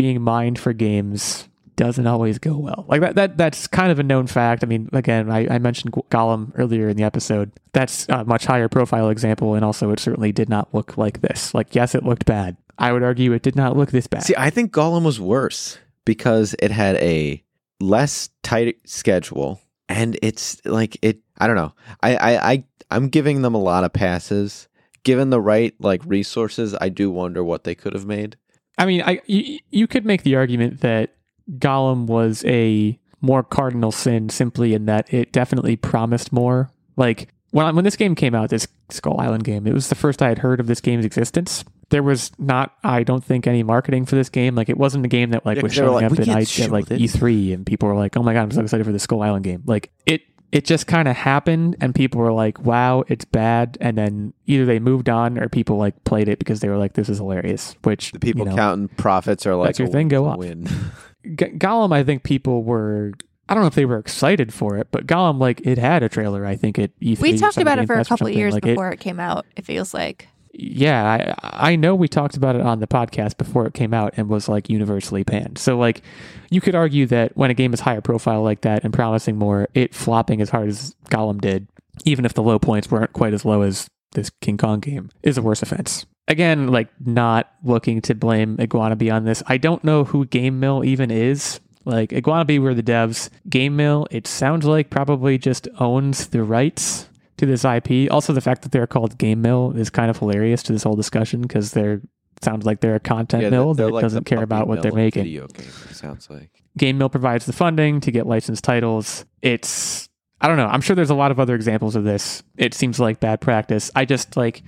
being 0.00 0.22
mined 0.22 0.58
for 0.58 0.72
games 0.72 1.46
doesn't 1.76 2.06
always 2.06 2.38
go 2.38 2.56
well. 2.56 2.86
Like 2.88 3.02
that, 3.02 3.16
that 3.16 3.36
that's 3.36 3.66
kind 3.66 3.92
of 3.92 3.98
a 3.98 4.02
known 4.02 4.26
fact. 4.26 4.64
I 4.64 4.66
mean, 4.66 4.88
again, 4.94 5.30
I, 5.30 5.46
I 5.56 5.58
mentioned 5.58 5.92
Gollum 5.92 6.52
earlier 6.54 6.88
in 6.88 6.96
the 6.96 7.02
episode. 7.02 7.52
That's 7.74 8.08
a 8.08 8.24
much 8.24 8.46
higher 8.46 8.66
profile 8.66 9.10
example, 9.10 9.54
and 9.54 9.62
also 9.62 9.90
it 9.90 10.00
certainly 10.00 10.32
did 10.32 10.48
not 10.48 10.72
look 10.72 10.96
like 10.96 11.20
this. 11.20 11.52
Like, 11.52 11.74
yes, 11.74 11.94
it 11.94 12.02
looked 12.02 12.24
bad. 12.24 12.56
I 12.78 12.92
would 12.92 13.02
argue 13.02 13.34
it 13.34 13.42
did 13.42 13.56
not 13.56 13.76
look 13.76 13.90
this 13.90 14.06
bad. 14.06 14.22
See, 14.22 14.34
I 14.38 14.48
think 14.48 14.72
Gollum 14.72 15.04
was 15.04 15.20
worse 15.20 15.76
because 16.06 16.56
it 16.60 16.70
had 16.70 16.96
a 16.96 17.44
less 17.78 18.30
tight 18.42 18.78
schedule, 18.86 19.60
and 19.86 20.18
it's 20.22 20.64
like 20.64 20.96
it. 21.02 21.20
I 21.36 21.46
don't 21.46 21.56
know. 21.56 21.74
I 22.02 22.16
I, 22.16 22.52
I 22.52 22.64
I'm 22.90 23.08
giving 23.10 23.42
them 23.42 23.54
a 23.54 23.60
lot 23.60 23.84
of 23.84 23.92
passes. 23.92 24.66
Given 25.02 25.28
the 25.28 25.40
right 25.40 25.74
like 25.78 26.00
resources, 26.06 26.74
I 26.80 26.88
do 26.88 27.10
wonder 27.10 27.44
what 27.44 27.64
they 27.64 27.74
could 27.74 27.92
have 27.92 28.06
made. 28.06 28.36
I 28.80 28.86
mean, 28.86 29.02
I 29.02 29.20
you, 29.26 29.58
you 29.70 29.86
could 29.86 30.04
make 30.04 30.22
the 30.22 30.36
argument 30.36 30.80
that 30.80 31.14
Gollum 31.58 32.06
was 32.06 32.44
a 32.46 32.98
more 33.20 33.42
cardinal 33.42 33.92
sin 33.92 34.28
simply 34.30 34.72
in 34.74 34.86
that 34.86 35.12
it 35.12 35.32
definitely 35.32 35.76
promised 35.76 36.32
more. 36.32 36.70
Like 36.96 37.28
when 37.50 37.66
I, 37.66 37.70
when 37.72 37.84
this 37.84 37.96
game 37.96 38.14
came 38.14 38.34
out, 38.34 38.48
this 38.50 38.66
Skull 38.90 39.20
Island 39.20 39.44
game, 39.44 39.66
it 39.66 39.74
was 39.74 39.88
the 39.88 39.94
first 39.94 40.22
I 40.22 40.28
had 40.28 40.38
heard 40.38 40.60
of 40.60 40.66
this 40.66 40.80
game's 40.80 41.04
existence. 41.04 41.64
there 41.90 42.02
was 42.04 42.30
not, 42.38 42.72
I 42.84 43.02
don't 43.02 43.22
think, 43.24 43.46
any 43.48 43.62
marketing 43.64 44.06
for 44.06 44.14
this 44.14 44.28
game. 44.28 44.54
Like, 44.54 44.68
it 44.68 44.76
wasn't 44.76 45.04
a 45.04 45.08
game 45.08 45.30
that 45.30 45.44
like 45.44 45.56
Yeah, 45.56 45.62
was 45.64 45.72
'cause 45.72 45.76
they 45.78 45.82
were 45.82 45.88
showing 45.88 46.02
like, 46.04 46.12
up 46.12 46.18
"We 46.26 46.32
at, 46.32 46.60
I, 46.60 46.64
at 46.64 46.70
like. 46.70 46.86
E3, 46.86 47.52
and 47.52 47.66
people 47.66 47.88
were 47.88 47.96
like, 47.96 48.16
"Oh 48.16 48.22
my 48.22 48.32
god, 48.32 48.42
I'm 48.42 48.50
so 48.52 48.60
excited 48.62 48.86
for 48.86 48.92
the 48.92 48.98
Skull 49.00 49.22
Island 49.22 49.44
game!" 49.44 49.62
Like 49.66 49.90
it, 50.06 50.22
it 50.52 50.64
just 50.64 50.86
kind 50.86 51.06
of 51.08 51.16
happened, 51.16 51.76
and 51.80 51.94
people 51.94 52.20
were 52.20 52.32
like, 52.32 52.60
"Wow, 52.64 53.04
it's 53.08 53.24
bad," 53.24 53.78
and 53.80 53.96
then 53.96 54.32
either 54.46 54.64
they 54.66 54.78
moved 54.78 55.08
on 55.08 55.38
or 55.38 55.48
people 55.48 55.76
like 55.76 56.02
played 56.04 56.28
it 56.28 56.38
because 56.38 56.60
they 56.60 56.68
were 56.68 56.76
like, 56.78 56.94
"This 56.94 57.08
is 57.08 57.18
hilarious." 57.18 57.76
Which 57.84 58.12
The 58.12 58.18
people 58.18 58.40
you 58.40 58.50
know, 58.50 58.56
counting 58.56 58.88
profits 58.88 59.46
are 59.46 59.54
like, 59.54 59.68
That's 59.68 59.78
your 59.78 59.88
"Oh, 59.88 59.92
thing, 59.92 60.08
go 60.08 60.22
we'll 60.22 60.30
off." 60.32 60.38
Win. 60.38 60.64
G- 61.24 61.52
Gollum, 61.56 61.92
I 61.92 62.02
think 62.02 62.22
people 62.24 62.64
were. 62.64 63.12
I 63.48 63.54
don't 63.54 63.62
know 63.64 63.68
if 63.68 63.74
they 63.74 63.84
were 63.84 63.98
excited 63.98 64.54
for 64.54 64.76
it, 64.78 64.88
but 64.92 65.06
Gollum, 65.08 65.38
like, 65.40 65.60
it 65.66 65.76
had 65.76 66.02
a 66.04 66.08
trailer. 66.08 66.46
I 66.46 66.54
think 66.56 66.78
at 66.78 66.98
E3. 67.00 67.20
We 67.20 67.36
talked 67.36 67.56
about 67.56 67.78
it 67.80 67.86
for 67.88 67.94
a 67.94 68.04
couple 68.04 68.28
of 68.28 68.32
years 68.32 68.54
Like, 68.54 68.64
it- 68.64 68.70
before 68.70 68.90
it, 68.92 69.00
came 69.00 69.18
out. 69.18 69.44
It 69.56 69.64
feels 69.66 69.92
like. 69.92 70.28
Yeah, 70.52 71.34
I, 71.42 71.70
I 71.72 71.76
know 71.76 71.94
we 71.94 72.08
talked 72.08 72.36
about 72.36 72.56
it 72.56 72.62
on 72.62 72.80
the 72.80 72.86
podcast 72.86 73.36
before 73.36 73.66
it 73.66 73.74
came 73.74 73.94
out 73.94 74.14
and 74.16 74.28
was 74.28 74.48
like 74.48 74.68
universally 74.68 75.24
panned. 75.24 75.58
So 75.58 75.78
like, 75.78 76.02
you 76.50 76.60
could 76.60 76.74
argue 76.74 77.06
that 77.06 77.36
when 77.36 77.50
a 77.50 77.54
game 77.54 77.72
is 77.72 77.80
higher 77.80 78.00
profile 78.00 78.42
like 78.42 78.62
that 78.62 78.84
and 78.84 78.92
promising 78.92 79.36
more, 79.36 79.68
it 79.74 79.94
flopping 79.94 80.40
as 80.40 80.50
hard 80.50 80.68
as 80.68 80.94
Gollum 81.08 81.40
did, 81.40 81.68
even 82.04 82.24
if 82.24 82.34
the 82.34 82.42
low 82.42 82.58
points 82.58 82.90
weren't 82.90 83.12
quite 83.12 83.32
as 83.32 83.44
low 83.44 83.62
as 83.62 83.88
this 84.12 84.30
King 84.40 84.56
Kong 84.56 84.80
game, 84.80 85.10
is 85.22 85.38
a 85.38 85.42
worse 85.42 85.62
offense. 85.62 86.04
Again, 86.26 86.68
like 86.68 86.88
not 87.04 87.52
looking 87.64 88.00
to 88.02 88.14
blame 88.14 88.56
IguanaBee 88.56 89.12
on 89.12 89.24
this. 89.24 89.42
I 89.46 89.56
don't 89.56 89.84
know 89.84 90.04
who 90.04 90.26
GameMill 90.26 90.84
even 90.84 91.10
is. 91.10 91.60
Like 91.84 92.10
IguanaBee 92.10 92.60
were 92.60 92.74
the 92.74 92.82
devs. 92.82 93.30
GameMill, 93.48 94.06
it 94.10 94.26
sounds 94.26 94.66
like 94.66 94.90
probably 94.90 95.38
just 95.38 95.68
owns 95.78 96.28
the 96.28 96.42
rights 96.42 97.08
to 97.40 97.46
this 97.46 97.64
IP. 97.64 98.10
Also, 98.10 98.32
the 98.32 98.40
fact 98.40 98.62
that 98.62 98.72
they're 98.72 98.86
called 98.86 99.18
GameMill 99.18 99.76
is 99.76 99.90
kind 99.90 100.10
of 100.10 100.18
hilarious 100.18 100.62
to 100.64 100.72
this 100.72 100.82
whole 100.82 100.96
discussion 100.96 101.42
because 101.42 101.72
they're 101.72 102.00
sounds 102.42 102.64
like 102.64 102.80
they're 102.80 102.94
a 102.94 103.00
content 103.00 103.42
Yeah, 103.42 103.50
mill 103.50 103.74
that 103.74 103.88
like 103.88 104.00
doesn't 104.00 104.24
care 104.24 104.42
about 104.42 104.66
what 104.66 104.82
they're 104.82 104.92
making. 104.92 105.24
Video 105.24 105.46
games. 105.46 105.86
It 105.90 105.94
sounds 105.94 106.30
like. 106.30 106.50
GameMill 106.78 107.10
provides 107.10 107.46
the 107.46 107.52
funding 107.52 108.00
to 108.00 108.10
get 108.10 108.26
licensed 108.26 108.64
titles. 108.64 109.24
It's 109.42 110.08
I 110.40 110.48
don't 110.48 110.56
know. 110.56 110.66
I'm 110.66 110.80
sure 110.80 110.96
there's 110.96 111.10
a 111.10 111.14
lot 111.14 111.30
of 111.30 111.40
other 111.40 111.54
examples 111.54 111.96
of 111.96 112.04
this. 112.04 112.42
It 112.56 112.72
seems 112.72 112.98
like 112.98 113.20
bad 113.20 113.40
practice. 113.40 113.90
I 113.94 114.04
just 114.04 114.36
like 114.36 114.62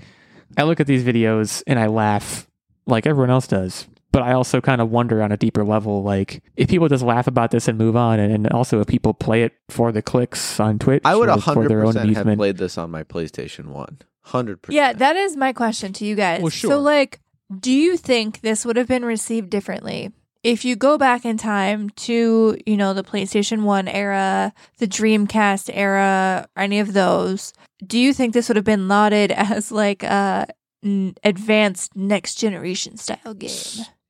I 0.57 0.65
look 0.65 0.81
at 0.81 0.87
these 0.87 1.05
videos 1.05 1.63
and 1.67 1.79
I 1.79 1.87
laugh 1.87 2.47
like 2.87 3.07
everyone 3.07 3.31
else 3.31 3.47
does. 3.47 3.87
But 4.13 4.23
I 4.23 4.35
also 4.35 4.61
kind 4.61 4.81
of 4.81 4.91
wonder 4.91 5.23
on 5.23 5.33
a 5.33 5.37
deeper 5.37 5.65
level, 5.65 6.03
like 6.03 6.43
if 6.57 6.69
people 6.69 6.87
just 6.89 7.03
laugh 7.03 7.27
about 7.27 7.51
this 7.51 7.67
and 7.67 7.79
move 7.79 7.97
on, 7.97 8.21
and, 8.21 8.33
and 8.33 8.49
also 8.51 8.81
if 8.81 8.87
people 8.87 9.15
play 9.15 9.43
it 9.43 9.55
for 9.71 9.91
the 9.91 10.03
clicks 10.03 10.61
on 10.61 10.79
Twitch, 10.79 11.03
I 11.05 11.17
would 11.17 11.29
hundred 11.31 11.71
percent 11.71 12.15
have 12.17 12.37
played 12.37 12.59
this 12.59 12.77
on 12.77 12.91
my 12.91 13.03
PlayStation 13.03 13.67
One. 13.69 13.99
Hundred 14.25 14.63
percent. 14.63 14.77
Yeah, 14.77 14.93
that 14.93 15.17
is 15.17 15.37
my 15.37 15.53
question 15.53 15.93
to 15.95 16.05
you 16.05 16.15
guys. 16.15 16.43
Well, 16.43 16.51
sure. 16.51 16.71
So, 16.71 16.81
like, 16.81 17.21
do 17.59 17.73
you 17.73 17.97
think 17.97 18.41
this 18.41 18.65
would 18.65 18.77
have 18.77 18.87
been 18.87 19.05
received 19.05 19.51
differently 19.51 20.13
if 20.43 20.65
you 20.65 20.77
go 20.77 20.99
back 20.99 21.25
in 21.25 21.39
time 21.39 21.91
to, 21.91 22.57
you 22.67 22.77
know, 22.77 22.95
the 22.95 23.05
PlayStation 23.05 23.63
1 23.63 23.89
era, 23.89 24.53
the 24.79 24.87
Dreamcast 24.87 25.71
era, 25.73 26.49
any 26.57 26.81
of 26.81 26.93
those? 26.93 27.53
Do 27.85 27.99
you 27.99 28.13
think 28.13 28.35
this 28.35 28.49
would 28.49 28.57
have 28.57 28.65
been 28.65 28.89
lauded 28.89 29.31
as 29.37 29.73
like 29.73 30.03
a 30.03 30.47
n- 30.85 31.15
advanced 31.25 31.97
next 31.97 32.37
generation 32.37 32.97
style 32.97 33.35
game? 33.35 33.51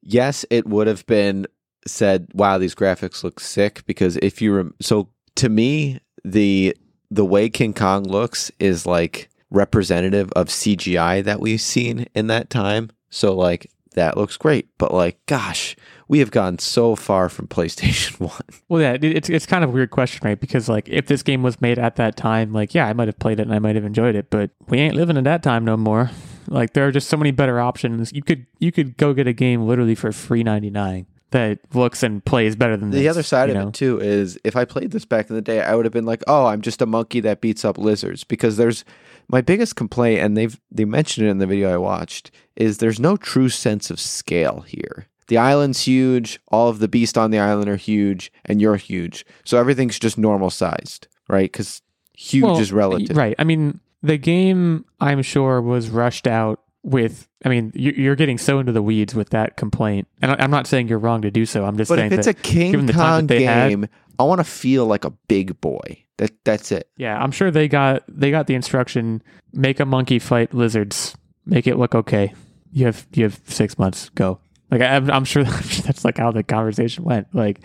Yes, 0.03 0.45
it 0.51 0.67
would 0.67 0.87
have 0.87 1.07
been 1.07 1.47
said, 1.87 2.29
"Wow, 2.35 2.59
these 2.59 2.75
graphics 2.75 3.25
look 3.25 3.41
sick." 3.41 3.85
Because 3.87 4.17
if 4.19 4.43
you 4.43 4.55
rem- 4.55 4.75
so 4.81 5.09
to 5.37 5.49
me, 5.49 6.01
the 6.25 6.77
the 7.11 7.25
way 7.25 7.49
King 7.49 7.75
Kong 7.75 8.05
looks 8.05 8.51
is 8.59 8.87
like 8.87 9.29
representative 9.51 10.33
of 10.33 10.49
CGI 10.49 11.23
that 11.25 11.41
we've 11.41 11.61
seen 11.61 12.07
in 12.15 12.27
that 12.29 12.51
time. 12.51 12.91
So 13.11 13.35
like 13.35 13.71
that 13.95 14.17
looks 14.17 14.37
great, 14.39 14.69
but 14.79 14.95
like, 14.95 15.25
gosh, 15.27 15.77
we 16.09 16.19
have 16.21 16.31
gone 16.31 16.59
so 16.59 16.97
far 16.97 17.29
from 17.29 17.47
PlayStation 17.49 18.19
One. 18.21 18.41
Well, 18.69 18.81
yeah, 18.81 18.97
it's 19.01 19.29
it's 19.29 19.47
kind 19.47 19.63
of 19.65 19.71
a 19.71 19.73
weird 19.73 19.91
question, 19.91 20.21
right? 20.27 20.41
Because 20.41 20.69
like 20.69 20.89
if 20.89 21.07
this 21.07 21.23
game 21.23 21.43
was 21.43 21.61
made 21.61 21.79
at 21.79 21.97
that 21.97 22.17
time, 22.17 22.53
like 22.53 22.75
yeah, 22.75 22.87
I 22.87 22.93
might 22.93 23.09
have 23.09 23.19
played 23.19 23.41
it 23.41 23.43
and 23.43 23.55
I 23.55 23.59
might 23.59 23.77
have 23.77 23.85
enjoyed 23.85 24.15
it, 24.15 24.31
but 24.31 24.51
we 24.69 24.79
ain't 24.79 24.95
living 24.95 25.17
in 25.17 25.25
that 25.25 25.43
time 25.43 25.65
no 25.65 25.77
more. 25.77 26.11
Like 26.49 26.73
there 26.73 26.87
are 26.87 26.93
just 26.93 27.09
so 27.09 27.17
many 27.17 27.31
better 27.31 27.61
options. 27.61 28.13
You 28.13 28.23
could 28.23 28.47
you 28.59 28.73
could 28.73 28.97
go 28.97 29.15
get 29.15 29.27
a 29.27 29.33
game 29.33 29.67
literally 29.67 29.95
for 29.95 30.13
free 30.13 30.43
ninety 30.43 30.71
nine 30.71 31.07
that 31.33 31.59
looks 31.75 32.03
and 32.03 32.25
plays 32.25 32.55
better 32.57 32.77
than 32.77 32.91
this. 32.91 32.99
The 32.99 33.05
this, 33.05 33.11
other 33.11 33.23
side 33.23 33.51
of 33.51 33.57
know? 33.57 33.69
it 33.69 33.75
too 33.75 34.01
is 34.01 34.39
if 34.45 34.55
I 34.55 34.65
played 34.65 34.93
this 34.93 35.05
back 35.05 35.29
in 35.29 35.37
the 35.37 35.43
day, 35.43 35.61
I 35.61 35.75
would 35.75 35.85
have 35.85 35.93
been 35.93 36.07
like, 36.07 36.23
"Oh, 36.27 36.47
I'm 36.47 36.61
just 36.61 36.83
a 36.83 36.87
monkey 36.87 37.21
that 37.21 37.41
beats 37.41 37.65
up 37.65 37.79
lizards." 37.79 38.25
Because 38.25 38.57
there's 38.57 38.85
my 39.29 39.41
biggest 39.41 39.77
complaint, 39.77 40.21
and 40.21 40.37
they've 40.37 40.59
they 40.71 40.85
mentioned 40.85 41.27
it 41.27 41.31
in 41.31 41.39
the 41.39 41.47
video 41.47 41.73
I 41.73 41.79
watched, 41.79 42.31
is 42.57 42.79
there's 42.79 43.01
no 43.01 43.17
true 43.17 43.49
sense 43.49 43.91
of 43.91 43.99
scale 43.99 44.61
here. 44.61 45.07
The 45.29 45.39
island's 45.39 45.83
huge, 45.83 46.39
all 46.49 46.69
of 46.69 46.79
the 46.79 46.89
beasts 46.89 47.17
on 47.17 47.31
the 47.31 47.39
island 47.39 47.69
are 47.69 47.77
huge, 47.77 48.31
and 48.45 48.61
you're 48.61 48.77
huge, 48.77 49.25
so 49.45 49.59
everything's 49.59 49.99
just 49.99 50.19
normal 50.19 50.51
sized, 50.51 51.07
right? 51.29 51.51
Because 51.51 51.81
huge 52.15 52.45
Well, 52.45 52.59
is 52.59 52.73
relative. 52.73 53.17
Right. 53.17 53.35
I 53.39 53.45
mean, 53.45 53.81
the 54.03 54.19
game, 54.19 54.85
I'm 55.01 55.23
sure, 55.23 55.61
was 55.61 55.91
rushed 55.91 56.27
out 56.27 56.61
with. 56.83 57.29
I 57.45 57.49
mean, 57.49 57.73
you- 57.75 57.95
you're 57.97 58.17
getting 58.17 58.39
so 58.39 58.59
into 58.59 58.73
the 58.73 58.83
weeds 58.83 59.15
with 59.15 59.31
that 59.31 59.57
complaint, 59.57 60.09
and 60.21 60.33
I'm 60.33 60.51
not 60.51 60.67
saying 60.67 60.89
you're 60.89 60.99
wrong 60.99 61.23
to 61.23 61.31
do 61.31 61.45
so. 61.47 61.65
I'm 61.65 61.77
just 61.77 61.89
But 61.89 61.99
saying 61.99 62.13
if 62.13 62.19
it's 62.19 62.27
a 62.29 62.35
King 62.35 62.89
Kong 62.89 63.27
they 63.27 63.43
had- 63.45 63.69
game, 63.71 63.89
I 64.19 64.25
want 64.25 64.39
to 64.41 64.45
feel 64.45 64.87
like 64.87 65.05
a 65.05 65.11
big 65.29 65.61
boy. 65.61 65.99
That 66.19 66.31
that's 66.45 66.71
it. 66.71 66.89
yeah, 66.97 67.21
I'm 67.21 67.33
sure 67.33 67.51
they 67.51 67.67
got 67.69 68.05
they 68.09 68.31
got 68.31 68.47
the 68.47 68.55
instruction: 68.55 69.23
make 69.53 69.81
a 69.81 69.87
monkey 69.87 70.19
fight 70.19 70.55
lizards, 70.55 71.17
make 71.47 71.67
it 71.67 71.79
look 71.79 71.95
okay. 71.95 72.33
You 72.71 72.87
have 72.87 73.07
you 73.15 73.25
have 73.25 73.41
six 73.47 73.79
months. 73.79 74.09
Go. 74.11 74.39
Like 74.71 74.83
I'm, 74.83 75.11
I'm 75.11 75.25
sure 75.25 75.43
that's 75.45 76.05
like 76.05 76.19
how 76.19 76.31
the 76.31 76.43
conversation 76.43 77.03
went. 77.05 77.35
Like, 77.35 77.61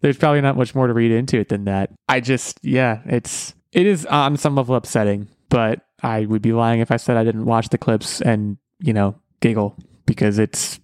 there's 0.00 0.16
probably 0.16 0.40
not 0.40 0.56
much 0.56 0.74
more 0.74 0.86
to 0.86 0.92
read 0.92 1.12
into 1.12 1.38
it 1.38 1.48
than 1.50 1.64
that. 1.66 1.90
I 2.08 2.20
just, 2.20 2.58
yeah, 2.64 3.00
it's 3.06 3.54
it 3.72 3.86
is 3.86 4.04
on 4.06 4.36
some 4.36 4.56
level 4.56 4.74
upsetting, 4.74 5.28
but 5.48 5.86
I 6.02 6.26
would 6.26 6.42
be 6.42 6.52
lying 6.52 6.80
if 6.80 6.90
I 6.90 6.96
said 6.96 7.16
I 7.16 7.24
didn't 7.24 7.46
watch 7.46 7.68
the 7.68 7.78
clips 7.78 8.20
and 8.20 8.58
you 8.80 8.92
know 8.92 9.16
giggle 9.40 9.76
because 10.06 10.38
it's 10.38 10.80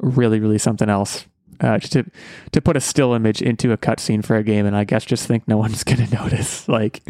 really, 0.00 0.40
really 0.40 0.58
something 0.58 0.88
else. 0.88 1.26
Uh, 1.60 1.78
to 1.78 2.04
to 2.50 2.60
put 2.60 2.76
a 2.76 2.80
still 2.80 3.14
image 3.14 3.40
into 3.40 3.70
a 3.70 3.78
cutscene 3.78 4.24
for 4.24 4.36
a 4.36 4.42
game, 4.42 4.66
and 4.66 4.76
I 4.76 4.84
guess 4.84 5.04
just 5.04 5.26
think 5.26 5.46
no 5.46 5.56
one's 5.64 5.84
gonna 5.84 6.08
notice. 6.10 6.68
Like, 6.68 7.02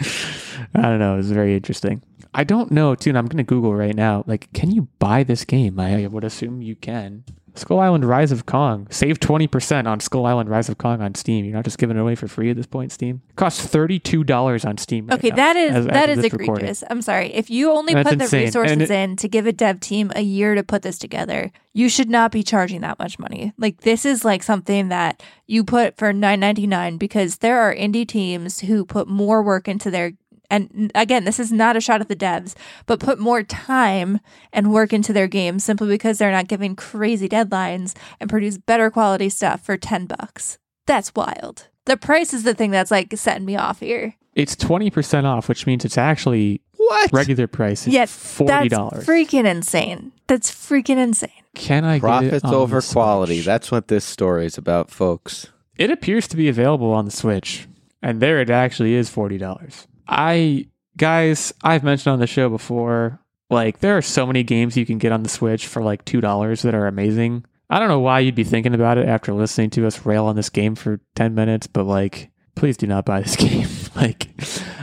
I 0.74 0.82
don't 0.82 0.98
know. 0.98 1.18
It's 1.18 1.28
very 1.28 1.54
interesting. 1.54 2.02
I 2.34 2.44
don't 2.44 2.70
know, 2.70 2.94
too. 2.94 3.10
And 3.10 3.18
I'm 3.18 3.26
gonna 3.26 3.44
Google 3.44 3.74
right 3.74 3.94
now. 3.94 4.24
Like, 4.26 4.52
can 4.52 4.70
you 4.70 4.88
buy 4.98 5.22
this 5.22 5.44
game? 5.44 5.80
I 5.80 6.06
would 6.06 6.24
assume 6.24 6.60
you 6.60 6.76
can. 6.76 7.24
Skull 7.56 7.78
Island 7.80 8.04
Rise 8.04 8.32
of 8.32 8.46
Kong. 8.46 8.86
Save 8.90 9.20
20% 9.20 9.86
on 9.86 10.00
Skull 10.00 10.26
Island 10.26 10.48
Rise 10.50 10.68
of 10.68 10.78
Kong 10.78 11.00
on 11.00 11.14
Steam. 11.14 11.44
You're 11.44 11.54
not 11.54 11.64
just 11.64 11.78
giving 11.78 11.96
it 11.96 12.00
away 12.00 12.14
for 12.16 12.26
free 12.26 12.50
at 12.50 12.56
this 12.56 12.66
point, 12.66 12.90
Steam. 12.92 13.22
It 13.30 13.36
costs 13.36 13.64
$32 13.66 14.64
on 14.64 14.76
Steam. 14.78 15.06
right 15.06 15.18
Okay, 15.18 15.30
now, 15.30 15.36
that 15.36 15.56
is 15.56 15.74
as- 15.74 15.86
that 15.86 16.08
as 16.10 16.18
is 16.18 16.24
this 16.24 16.32
recording. 16.32 16.54
egregious. 16.64 16.84
I'm 16.90 17.02
sorry. 17.02 17.32
If 17.32 17.50
you 17.50 17.70
only 17.70 17.94
put 17.94 18.06
the 18.18 18.24
insane. 18.24 18.44
Resources 18.46 18.78
it- 18.78 18.90
in 18.90 19.16
to 19.16 19.28
give 19.28 19.46
a 19.46 19.52
dev 19.52 19.80
team 19.80 20.10
a 20.16 20.22
year 20.22 20.54
to 20.54 20.62
put 20.64 20.82
this 20.82 20.98
together, 20.98 21.52
you 21.72 21.88
should 21.88 22.10
not 22.10 22.32
be 22.32 22.42
charging 22.42 22.80
that 22.82 22.98
much 22.98 23.18
money. 23.18 23.52
Like 23.56 23.82
this 23.82 24.04
is 24.04 24.24
like 24.24 24.42
something 24.42 24.88
that 24.88 25.22
you 25.46 25.62
put 25.64 25.96
for 25.96 26.12
9.99 26.12 26.98
because 26.98 27.38
there 27.38 27.60
are 27.60 27.74
indie 27.74 28.06
teams 28.06 28.60
who 28.60 28.84
put 28.84 29.06
more 29.08 29.42
work 29.42 29.68
into 29.68 29.90
their 29.90 30.12
and 30.50 30.92
again, 30.94 31.24
this 31.24 31.40
is 31.40 31.50
not 31.52 31.76
a 31.76 31.80
shot 31.80 32.00
at 32.00 32.08
the 32.08 32.16
devs, 32.16 32.54
but 32.86 33.00
put 33.00 33.18
more 33.18 33.42
time 33.42 34.20
and 34.52 34.72
work 34.72 34.92
into 34.92 35.12
their 35.12 35.26
games 35.28 35.64
simply 35.64 35.88
because 35.88 36.18
they're 36.18 36.30
not 36.30 36.48
giving 36.48 36.76
crazy 36.76 37.28
deadlines 37.28 37.94
and 38.20 38.30
produce 38.30 38.58
better 38.58 38.90
quality 38.90 39.28
stuff 39.28 39.62
for 39.64 39.76
10 39.76 40.06
bucks. 40.06 40.58
That's 40.86 41.14
wild. 41.14 41.68
The 41.86 41.96
price 41.96 42.32
is 42.34 42.42
the 42.44 42.54
thing 42.54 42.70
that's 42.70 42.90
like 42.90 43.12
setting 43.16 43.44
me 43.44 43.56
off 43.56 43.80
here. 43.80 44.14
It's 44.34 44.56
20% 44.56 45.24
off, 45.24 45.48
which 45.48 45.66
means 45.66 45.84
it's 45.84 45.96
actually 45.98 46.60
What? 46.76 47.12
regular 47.12 47.46
price. 47.46 47.86
It's 47.86 47.94
Yes, 47.94 48.10
$40. 48.38 48.46
That's 48.70 49.06
freaking 49.06 49.44
insane. 49.46 50.12
That's 50.26 50.50
freaking 50.50 50.98
insane. 50.98 51.30
Can 51.54 51.84
I 51.84 51.94
get 51.98 52.00
Profits 52.00 52.44
over 52.44 52.80
the 52.80 52.86
quality. 52.92 53.36
Switch? 53.36 53.46
That's 53.46 53.70
what 53.70 53.88
this 53.88 54.04
story 54.04 54.46
is 54.46 54.58
about, 54.58 54.90
folks. 54.90 55.48
It 55.76 55.90
appears 55.90 56.26
to 56.28 56.36
be 56.36 56.48
available 56.48 56.92
on 56.92 57.04
the 57.04 57.10
Switch, 57.10 57.68
and 58.02 58.20
there 58.20 58.40
it 58.40 58.50
actually 58.50 58.94
is 58.94 59.08
forty 59.08 59.38
dollars. 59.38 59.86
I 60.08 60.68
guys, 60.96 61.52
I've 61.62 61.84
mentioned 61.84 62.12
on 62.12 62.20
the 62.20 62.26
show 62.26 62.48
before, 62.48 63.20
like 63.50 63.80
there 63.80 63.96
are 63.96 64.02
so 64.02 64.26
many 64.26 64.42
games 64.42 64.76
you 64.76 64.86
can 64.86 64.98
get 64.98 65.12
on 65.12 65.22
the 65.22 65.28
Switch 65.28 65.66
for 65.66 65.82
like 65.82 66.04
two 66.04 66.20
dollars 66.20 66.62
that 66.62 66.74
are 66.74 66.86
amazing. 66.86 67.44
I 67.70 67.78
don't 67.78 67.88
know 67.88 68.00
why 68.00 68.20
you'd 68.20 68.34
be 68.34 68.44
thinking 68.44 68.74
about 68.74 68.98
it 68.98 69.08
after 69.08 69.32
listening 69.32 69.70
to 69.70 69.86
us 69.86 70.04
rail 70.06 70.26
on 70.26 70.36
this 70.36 70.50
game 70.50 70.74
for 70.74 71.00
ten 71.14 71.34
minutes, 71.34 71.66
but 71.66 71.84
like, 71.84 72.30
please 72.54 72.76
do 72.76 72.86
not 72.86 73.04
buy 73.04 73.20
this 73.22 73.36
game. 73.36 73.66
like, 73.96 74.28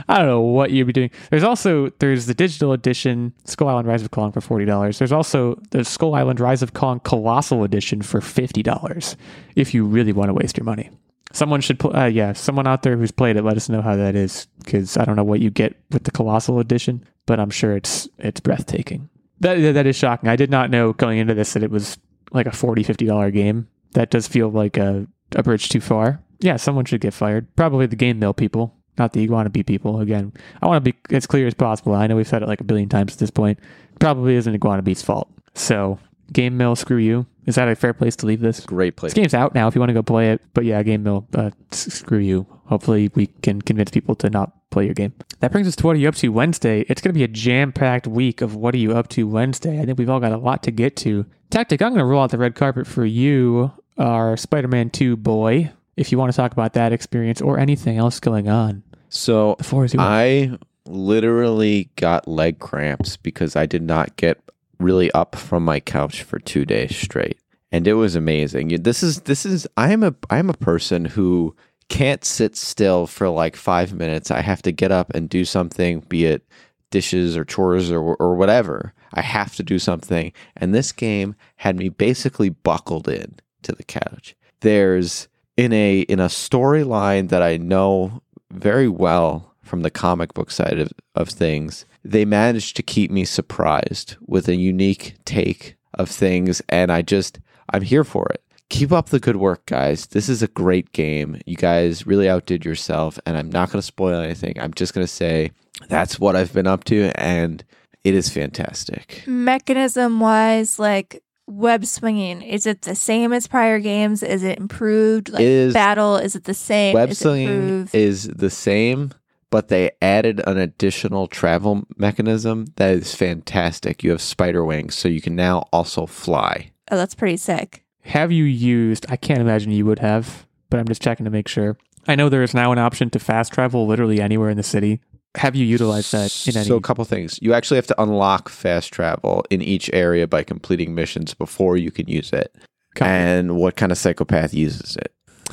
I 0.08 0.18
don't 0.18 0.26
know 0.26 0.40
what 0.40 0.72
you'd 0.72 0.86
be 0.86 0.92
doing. 0.92 1.10
There's 1.30 1.44
also 1.44 1.90
there's 2.00 2.26
the 2.26 2.34
digital 2.34 2.72
edition 2.72 3.32
Skull 3.44 3.68
Island 3.68 3.88
Rise 3.88 4.02
of 4.02 4.10
Kong 4.10 4.32
for 4.32 4.40
forty 4.40 4.64
dollars. 4.64 4.98
There's 4.98 5.12
also 5.12 5.60
the 5.70 5.84
Skull 5.84 6.14
Island 6.14 6.40
Rise 6.40 6.62
of 6.62 6.74
Kong 6.74 7.00
Colossal 7.00 7.64
Edition 7.64 8.02
for 8.02 8.20
fifty 8.20 8.62
dollars. 8.62 9.16
If 9.56 9.74
you 9.74 9.84
really 9.84 10.12
want 10.12 10.28
to 10.28 10.34
waste 10.34 10.56
your 10.56 10.64
money, 10.64 10.90
someone 11.32 11.60
should. 11.60 11.78
Pl- 11.78 11.96
uh, 11.96 12.06
yeah, 12.06 12.32
someone 12.32 12.66
out 12.66 12.82
there 12.82 12.96
who's 12.96 13.10
played 13.10 13.36
it, 13.36 13.42
let 13.42 13.56
us 13.56 13.68
know 13.68 13.82
how 13.82 13.96
that 13.96 14.14
is 14.14 14.46
because 14.64 14.96
I 14.96 15.04
don't 15.04 15.16
know 15.16 15.24
what 15.24 15.40
you 15.40 15.50
get 15.50 15.76
with 15.90 16.04
the 16.04 16.10
Colossal 16.10 16.58
Edition, 16.60 17.04
but 17.26 17.40
I'm 17.40 17.50
sure 17.50 17.76
it's 17.76 18.08
it's 18.18 18.40
breathtaking. 18.40 19.08
That 19.40 19.56
that- 19.74 19.86
is 19.86 19.96
shocking. 19.96 20.28
I 20.28 20.36
did 20.36 20.50
not 20.50 20.70
know 20.70 20.92
going 20.92 21.18
into 21.18 21.34
this 21.34 21.52
that 21.54 21.62
it 21.62 21.70
was 21.70 21.98
like 22.32 22.46
a 22.46 22.52
40 22.52 22.82
50 22.82 23.06
dollar 23.06 23.30
game. 23.30 23.68
That 23.92 24.10
does 24.10 24.26
feel 24.28 24.48
like 24.50 24.76
a, 24.76 25.06
a 25.36 25.42
bridge 25.42 25.68
too 25.68 25.80
far. 25.80 26.20
Yeah, 26.40 26.56
someone 26.56 26.84
should 26.86 27.00
get 27.00 27.12
fired. 27.14 27.54
Probably 27.56 27.86
the 27.86 27.96
GameMill 27.96 28.36
people, 28.36 28.74
not 28.98 29.12
the 29.12 29.26
IguanaBee 29.28 29.66
people. 29.66 30.00
Again, 30.00 30.32
I 30.62 30.66
want 30.66 30.84
to 30.84 30.92
be 30.92 30.98
as 31.14 31.26
clear 31.26 31.46
as 31.46 31.54
possible. 31.54 31.94
I 31.94 32.06
know 32.06 32.16
we've 32.16 32.26
said 32.26 32.42
it 32.42 32.48
like 32.48 32.60
a 32.60 32.64
billion 32.64 32.88
times 32.88 33.12
at 33.12 33.18
this 33.18 33.30
point. 33.30 33.58
Probably 34.00 34.34
isn't 34.36 34.58
IguanaBee's 34.58 35.02
fault. 35.02 35.28
So 35.54 35.98
GameMill, 36.32 36.76
screw 36.78 36.96
you. 36.96 37.26
Is 37.46 37.56
that 37.56 37.68
a 37.68 37.74
fair 37.74 37.92
place 37.92 38.16
to 38.16 38.26
leave 38.26 38.40
this? 38.40 38.60
Great 38.60 38.96
place. 38.96 39.12
This 39.12 39.20
game's 39.22 39.34
out 39.34 39.54
now 39.54 39.66
if 39.66 39.74
you 39.74 39.80
want 39.80 39.90
to 39.90 39.94
go 39.94 40.02
play 40.02 40.30
it. 40.30 40.40
But 40.54 40.64
yeah, 40.64 40.82
GameMill, 40.82 41.24
uh, 41.34 41.50
screw 41.70 42.18
you. 42.18 42.46
Hopefully, 42.66 43.10
we 43.14 43.26
can 43.26 43.60
convince 43.60 43.90
people 43.90 44.14
to 44.16 44.30
not 44.30 44.52
play 44.70 44.84
your 44.84 44.94
game. 44.94 45.12
That 45.40 45.52
brings 45.52 45.66
us 45.68 45.76
to 45.76 45.86
What 45.86 45.96
Are 45.96 45.98
You 45.98 46.08
Up 46.08 46.14
To 46.16 46.28
Wednesday. 46.28 46.84
It's 46.88 47.02
going 47.02 47.12
to 47.12 47.18
be 47.18 47.24
a 47.24 47.28
jam 47.28 47.72
packed 47.72 48.06
week 48.06 48.40
of 48.40 48.54
What 48.54 48.74
Are 48.74 48.78
You 48.78 48.92
Up 48.92 49.08
To 49.08 49.26
Wednesday. 49.26 49.80
I 49.80 49.84
think 49.84 49.98
we've 49.98 50.08
all 50.08 50.20
got 50.20 50.32
a 50.32 50.38
lot 50.38 50.62
to 50.64 50.70
get 50.70 50.96
to. 50.98 51.26
Techtic, 51.50 51.82
I'm 51.82 51.90
going 51.90 51.98
to 51.98 52.04
roll 52.04 52.22
out 52.22 52.30
the 52.30 52.38
red 52.38 52.54
carpet 52.54 52.86
for 52.86 53.04
you, 53.04 53.72
our 53.98 54.36
Spider 54.36 54.68
Man 54.68 54.88
2 54.88 55.16
boy, 55.16 55.70
if 55.96 56.10
you 56.10 56.18
want 56.18 56.32
to 56.32 56.36
talk 56.36 56.52
about 56.52 56.72
that 56.74 56.92
experience 56.92 57.42
or 57.42 57.58
anything 57.58 57.98
else 57.98 58.20
going 58.20 58.48
on. 58.48 58.82
So 59.10 59.56
The 59.58 59.64
floor 59.64 59.84
is 59.84 59.92
yours. 59.92 60.02
I 60.06 60.58
literally 60.86 61.90
got 61.96 62.26
leg 62.26 62.58
cramps 62.58 63.16
because 63.16 63.56
I 63.56 63.66
did 63.66 63.82
not 63.82 64.16
get 64.16 64.40
really 64.82 65.10
up 65.12 65.36
from 65.36 65.64
my 65.64 65.80
couch 65.80 66.22
for 66.22 66.38
two 66.38 66.64
days 66.64 66.96
straight, 66.96 67.38
and 67.70 67.86
it 67.86 67.94
was 67.94 68.16
amazing. 68.16 68.82
This 68.82 69.02
is 69.02 69.22
this 69.22 69.46
is 69.46 69.66
I 69.76 69.92
am 69.92 70.02
a 70.02 70.14
I 70.30 70.38
am 70.38 70.50
a 70.50 70.54
person 70.54 71.04
who 71.04 71.54
can't 71.88 72.24
sit 72.24 72.56
still 72.56 73.06
for 73.06 73.28
like 73.28 73.56
five 73.56 73.92
minutes. 73.92 74.30
I 74.30 74.40
have 74.40 74.62
to 74.62 74.72
get 74.72 74.92
up 74.92 75.10
and 75.14 75.28
do 75.28 75.44
something, 75.44 76.00
be 76.00 76.24
it 76.26 76.46
dishes 76.90 77.36
or 77.36 77.44
chores 77.44 77.90
or 77.90 78.14
or 78.16 78.34
whatever. 78.34 78.92
I 79.14 79.22
have 79.22 79.54
to 79.56 79.62
do 79.62 79.78
something, 79.78 80.32
and 80.56 80.74
this 80.74 80.92
game 80.92 81.34
had 81.56 81.76
me 81.76 81.88
basically 81.88 82.48
buckled 82.48 83.08
in 83.08 83.36
to 83.62 83.72
the 83.72 83.84
couch. 83.84 84.34
There's 84.60 85.28
in 85.56 85.72
a 85.72 86.00
in 86.00 86.20
a 86.20 86.26
storyline 86.26 87.28
that 87.28 87.42
I 87.42 87.56
know 87.56 88.22
very 88.50 88.88
well 88.88 89.54
from 89.62 89.82
the 89.82 89.90
comic 89.90 90.34
book 90.34 90.50
side 90.50 90.78
of, 90.78 90.92
of 91.14 91.28
things, 91.28 91.86
they 92.04 92.24
managed 92.24 92.76
to 92.76 92.82
keep 92.82 93.10
me 93.10 93.24
surprised 93.24 94.16
with 94.26 94.48
a 94.48 94.56
unique 94.56 95.14
take 95.24 95.76
of 95.94 96.08
things. 96.08 96.60
And 96.68 96.90
I 96.90 97.02
just, 97.02 97.38
I'm 97.72 97.82
here 97.82 98.04
for 98.04 98.26
it. 98.30 98.42
Keep 98.70 98.90
up 98.92 99.10
the 99.10 99.20
good 99.20 99.36
work, 99.36 99.66
guys. 99.66 100.06
This 100.06 100.28
is 100.28 100.42
a 100.42 100.48
great 100.48 100.92
game. 100.92 101.40
You 101.46 101.56
guys 101.56 102.06
really 102.06 102.28
outdid 102.28 102.64
yourself. 102.64 103.18
And 103.26 103.36
I'm 103.36 103.50
not 103.50 103.68
going 103.70 103.78
to 103.80 103.86
spoil 103.86 104.18
anything. 104.20 104.58
I'm 104.58 104.72
just 104.74 104.94
going 104.94 105.06
to 105.06 105.12
say 105.12 105.50
that's 105.88 106.18
what 106.18 106.36
I've 106.36 106.52
been 106.54 106.66
up 106.66 106.84
to. 106.84 107.10
And 107.16 107.62
it 108.02 108.14
is 108.14 108.30
fantastic. 108.30 109.22
Mechanism 109.26 110.20
wise, 110.20 110.78
like 110.78 111.22
web 111.46 111.84
swinging, 111.84 112.40
is 112.40 112.66
it 112.66 112.82
the 112.82 112.94
same 112.94 113.32
as 113.32 113.46
prior 113.46 113.78
games? 113.78 114.22
Is 114.22 114.42
it 114.42 114.58
improved? 114.58 115.28
Like 115.28 115.42
It 115.42 115.48
is- 115.48 115.74
battle, 115.74 116.16
is 116.16 116.34
it 116.34 116.44
the 116.44 116.54
same? 116.54 116.94
Web 116.94 117.10
is 117.10 117.22
improved? 117.22 117.94
is 117.94 118.24
the 118.28 118.48
same, 118.50 119.12
but 119.52 119.68
they 119.68 119.92
added 120.00 120.42
an 120.48 120.58
additional 120.58 121.28
travel 121.28 121.84
mechanism 121.96 122.66
that 122.76 122.94
is 122.94 123.14
fantastic. 123.14 124.02
You 124.02 124.10
have 124.10 124.20
spider 124.20 124.64
wings, 124.64 124.96
so 124.96 125.08
you 125.08 125.20
can 125.20 125.36
now 125.36 125.68
also 125.72 126.06
fly. 126.06 126.72
oh, 126.90 126.96
that's 126.96 127.14
pretty 127.14 127.36
sick. 127.36 127.84
have 128.00 128.32
you 128.32 128.42
used 128.44 129.06
i 129.08 129.16
can't 129.16 129.40
imagine 129.40 129.70
you 129.70 129.86
would 129.86 130.00
have 130.00 130.44
but 130.70 130.80
i'm 130.80 130.88
just 130.88 131.00
checking 131.02 131.24
to 131.24 131.30
make 131.30 131.46
sure 131.46 131.76
i 132.08 132.16
know 132.16 132.28
there 132.28 132.42
is 132.42 132.52
now 132.54 132.72
an 132.72 132.78
option 132.78 133.08
to 133.10 133.18
fast 133.20 133.52
travel 133.52 133.86
literally 133.86 134.20
anywhere 134.20 134.50
in 134.50 134.56
the 134.56 134.62
city 134.64 135.00
have 135.36 135.54
you 135.54 135.64
utilized 135.64 136.10
that 136.12 136.30
in 136.48 136.56
any 136.56 136.66
So, 136.66 136.76
a 136.76 136.80
couple 136.80 137.04
things. 137.06 137.38
You 137.40 137.54
actually 137.54 137.76
have 137.76 137.86
to 137.86 138.02
unlock 138.02 138.48
fast 138.50 138.92
travel 138.92 139.44
in 139.50 139.62
each 139.62 139.88
area 139.94 140.26
by 140.26 140.42
completing 140.42 140.94
missions 140.94 141.32
before 141.32 141.78
you 141.78 141.90
can 141.90 142.06
use 142.06 142.32
it. 142.34 142.54
Copy. 142.96 143.10
And 143.10 143.56
what 143.56 143.76
kind 143.76 143.90
of 143.92 143.96
psychopath 143.96 144.52
uses 144.52 144.96
it? 144.96 145.10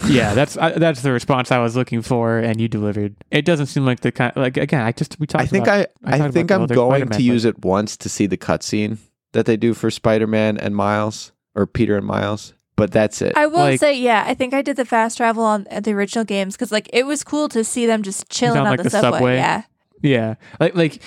Yeah 0.07 0.33
that's 0.33 0.57
I, 0.57 0.71
that's 0.71 1.01
the 1.01 1.11
response 1.11 1.51
i 1.51 1.57
was 1.59 1.75
looking 1.75 2.01
for 2.01 2.37
and 2.37 2.59
you 2.61 2.67
delivered 2.67 3.15
it 3.31 3.43
doesn't 3.45 3.67
seem 3.67 3.85
like 3.85 3.99
the 4.01 4.11
kind 4.11 4.33
like 4.35 4.57
again 4.57 4.81
i 4.81 4.91
just 4.91 5.19
we 5.19 5.27
talked 5.27 5.43
I 5.43 5.47
think 5.47 5.65
about, 5.65 5.87
I, 6.03 6.15
I, 6.15 6.17
talked 6.17 6.33
think 6.33 6.51
about 6.51 6.69
I'm 6.71 6.75
going 6.75 6.91
Spider-Man, 7.01 7.17
to 7.17 7.23
use 7.23 7.43
but- 7.43 7.49
it 7.49 7.65
once 7.65 7.97
to 7.97 8.09
see 8.09 8.25
the 8.25 8.37
cutscene 8.37 8.97
that 9.33 9.45
they 9.45 9.57
do 9.57 9.73
for 9.73 9.91
Spider 9.91 10.25
Man 10.27 10.57
and 10.57 10.75
Miles 10.75 11.31
or 11.53 11.67
Peter 11.67 11.95
and 11.97 12.05
Miles. 12.05 12.53
But 12.75 12.91
that's 12.91 13.21
it. 13.21 13.33
I 13.35 13.45
will 13.45 13.59
Like- 13.59 13.79
say, 13.79 13.93
yeah, 13.93 14.23
I 14.25 14.33
think 14.33 14.53
I 14.53 14.61
did 14.61 14.75
the 14.77 14.85
fast 14.85 15.17
travel 15.17 15.43
on 15.43 15.67
uh, 15.69 15.81
the 15.81 15.91
original 15.91 16.23
games 16.25 16.55
because, 16.55 16.71
like, 16.71 16.89
it 16.93 17.05
was 17.05 17.23
cool 17.23 17.49
to 17.49 17.63
see 17.63 17.85
them 17.85 18.01
just 18.01 18.29
chilling 18.29 18.61
on, 18.61 18.67
on, 18.67 18.77
the, 18.77 18.83
the 18.83 18.89
subway. 18.89 19.17
subway. 19.19 19.35
Yeah, 19.35 19.61
yeah 20.01 20.35
like 20.61 20.75
like 20.75 21.01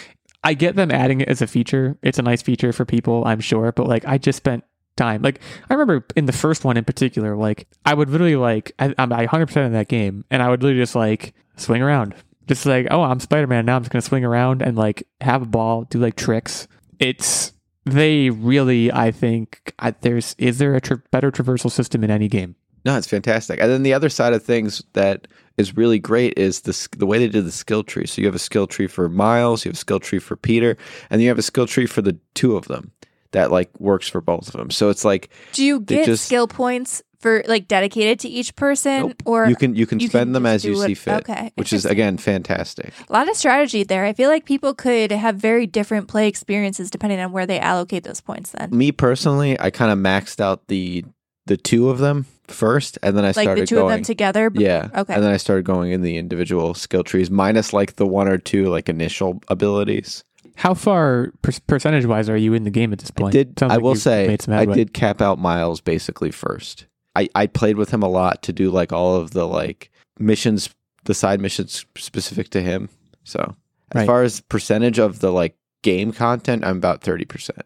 i 0.44 0.52
get 0.54 0.76
them 0.76 0.90
adding 0.90 1.22
it 1.22 1.28
as 1.28 1.40
a 1.40 1.46
feature 1.46 1.96
it's 2.02 2.18
a 2.18 2.22
nice 2.22 2.42
feature 2.42 2.72
for 2.74 2.84
people 2.84 3.24
i'm 3.24 3.40
sure 3.40 3.72
but 3.72 3.86
like 3.88 4.04
i 4.06 4.18
just 4.18 4.36
spent 4.36 4.64
time. 4.96 5.22
Like 5.22 5.40
i 5.70 5.74
remember 5.74 6.06
in 6.16 6.26
the 6.26 6.32
first 6.32 6.64
one 6.64 6.76
in 6.76 6.84
particular 6.84 7.36
like 7.36 7.66
i 7.84 7.94
would 7.94 8.10
literally 8.10 8.36
like 8.36 8.72
I, 8.78 8.94
i'm 8.98 9.10
100% 9.10 9.66
in 9.66 9.72
that 9.72 9.88
game 9.88 10.24
and 10.30 10.42
i 10.42 10.48
would 10.48 10.62
literally 10.62 10.82
just 10.82 10.94
like 10.94 11.34
swing 11.56 11.82
around. 11.82 12.14
Just 12.48 12.66
like 12.66 12.88
oh 12.90 13.02
i'm 13.02 13.20
spider-man 13.20 13.66
now 13.66 13.76
i'm 13.76 13.82
just 13.82 13.92
gonna 13.92 14.02
swing 14.02 14.24
around 14.24 14.62
and 14.62 14.76
like 14.76 15.06
have 15.20 15.42
a 15.42 15.46
ball 15.46 15.84
do 15.84 15.98
like 15.98 16.16
tricks. 16.16 16.68
It's 16.98 17.52
they 17.84 18.30
really 18.30 18.92
i 18.92 19.10
think 19.10 19.74
I, 19.78 19.90
there's 19.90 20.34
is 20.38 20.58
there 20.58 20.74
a 20.74 20.80
tra- 20.80 21.02
better 21.10 21.30
traversal 21.30 21.70
system 21.70 22.04
in 22.04 22.10
any 22.10 22.28
game? 22.28 22.56
No, 22.84 22.96
it's 22.96 23.06
fantastic. 23.06 23.60
And 23.60 23.70
then 23.70 23.84
the 23.84 23.94
other 23.94 24.08
side 24.08 24.32
of 24.32 24.42
things 24.42 24.82
that 24.94 25.28
is 25.56 25.76
really 25.76 26.00
great 26.00 26.36
is 26.36 26.62
the 26.62 26.88
the 26.96 27.06
way 27.06 27.18
they 27.18 27.28
did 27.28 27.44
the 27.44 27.52
skill 27.52 27.84
tree. 27.84 28.06
So 28.06 28.20
you 28.20 28.26
have 28.26 28.34
a 28.34 28.40
skill 28.40 28.66
tree 28.66 28.88
for 28.88 29.08
Miles, 29.08 29.64
you 29.64 29.68
have 29.68 29.76
a 29.76 29.78
skill 29.78 30.00
tree 30.00 30.18
for 30.18 30.36
Peter, 30.36 30.76
and 31.08 31.22
you 31.22 31.28
have 31.28 31.38
a 31.38 31.42
skill 31.42 31.66
tree 31.66 31.86
for 31.86 32.02
the 32.02 32.18
two 32.34 32.56
of 32.56 32.66
them 32.66 32.90
that 33.32 33.50
like 33.50 33.68
works 33.80 34.08
for 34.08 34.20
both 34.20 34.46
of 34.48 34.52
them. 34.54 34.70
So 34.70 34.88
it's 34.88 35.04
like 35.04 35.30
do 35.52 35.64
you 35.64 35.80
get 35.80 36.06
just- 36.06 36.24
skill 36.26 36.46
points 36.48 37.02
for 37.20 37.44
like 37.46 37.68
dedicated 37.68 38.18
to 38.20 38.28
each 38.28 38.56
person, 38.56 39.00
nope, 39.00 39.22
or 39.24 39.46
you 39.46 39.54
can 39.54 39.76
you 39.76 39.86
can 39.86 40.00
you 40.00 40.08
spend 40.08 40.26
can 40.28 40.32
them 40.32 40.44
as 40.46 40.64
you 40.64 40.74
do 40.74 40.82
see 40.86 40.94
fit, 40.94 41.20
okay, 41.20 41.52
which 41.54 41.72
is 41.72 41.84
again 41.86 42.16
fantastic. 42.18 42.92
a 43.08 43.12
lot 43.12 43.28
of 43.30 43.36
strategy 43.36 43.84
there? 43.84 44.04
I 44.04 44.12
feel 44.12 44.28
like 44.28 44.44
people 44.44 44.74
could 44.74 45.12
have 45.12 45.36
very 45.36 45.66
different 45.68 46.08
play 46.08 46.26
experiences 46.26 46.90
depending 46.90 47.20
on 47.20 47.30
where 47.30 47.46
they 47.46 47.60
allocate 47.60 48.02
those 48.02 48.20
points. 48.20 48.50
Then, 48.50 48.70
Me 48.76 48.90
personally, 48.90 49.58
I 49.60 49.70
kind 49.70 49.92
of 49.92 49.98
maxed 49.98 50.40
out 50.40 50.66
the 50.66 51.04
the 51.46 51.56
two 51.56 51.90
of 51.90 51.98
them 51.98 52.26
first, 52.48 52.98
and 53.04 53.16
then 53.16 53.24
I 53.24 53.28
like 53.28 53.34
started 53.44 53.62
the 53.62 53.66
two 53.66 53.76
going. 53.76 53.92
of 53.92 53.96
them 53.98 54.04
together. 54.04 54.50
b- 54.50 54.64
Yeah. 54.64 54.88
Okay. 54.92 55.14
And 55.14 55.22
then 55.22 55.30
I 55.32 55.36
started 55.36 55.64
going 55.64 55.92
in 55.92 56.02
the 56.02 56.16
individual 56.16 56.74
skill 56.74 57.04
trees, 57.04 57.30
minus 57.30 57.72
like 57.72 57.94
the 57.96 58.06
one 58.06 58.26
or 58.26 58.36
two 58.38 58.66
like 58.68 58.88
initial 58.88 59.40
abilities. 59.48 60.24
How 60.56 60.74
far 60.74 61.32
per- 61.42 61.52
percentage 61.66 62.06
wise 62.06 62.28
are 62.28 62.36
you 62.36 62.54
in 62.54 62.64
the 62.64 62.70
game 62.70 62.92
at 62.92 62.98
this 62.98 63.10
point 63.10 63.32
did 63.32 63.62
I 63.62 63.66
like 63.66 63.80
will 63.80 63.94
say 63.96 64.36
I 64.48 64.64
did 64.66 64.92
cap 64.92 65.20
out 65.20 65.38
Miles 65.38 65.80
basically 65.80 66.30
first. 66.30 66.86
I 67.16 67.28
I 67.34 67.46
played 67.46 67.76
with 67.76 67.90
him 67.90 68.02
a 68.02 68.08
lot 68.08 68.42
to 68.42 68.52
do 68.52 68.70
like 68.70 68.92
all 68.92 69.16
of 69.16 69.32
the 69.32 69.46
like 69.46 69.90
missions, 70.18 70.70
the 71.04 71.14
side 71.14 71.40
missions 71.40 71.84
specific 71.96 72.50
to 72.50 72.62
him. 72.62 72.88
So 73.24 73.54
as 73.92 73.96
Right. 74.00 74.06
far 74.06 74.22
as 74.22 74.40
percentage 74.40 74.98
of 74.98 75.20
the 75.20 75.30
like 75.32 75.56
game 75.82 76.12
content, 76.12 76.64
I'm 76.64 76.76
about 76.78 77.02
thirty 77.02 77.24
percent. 77.24 77.62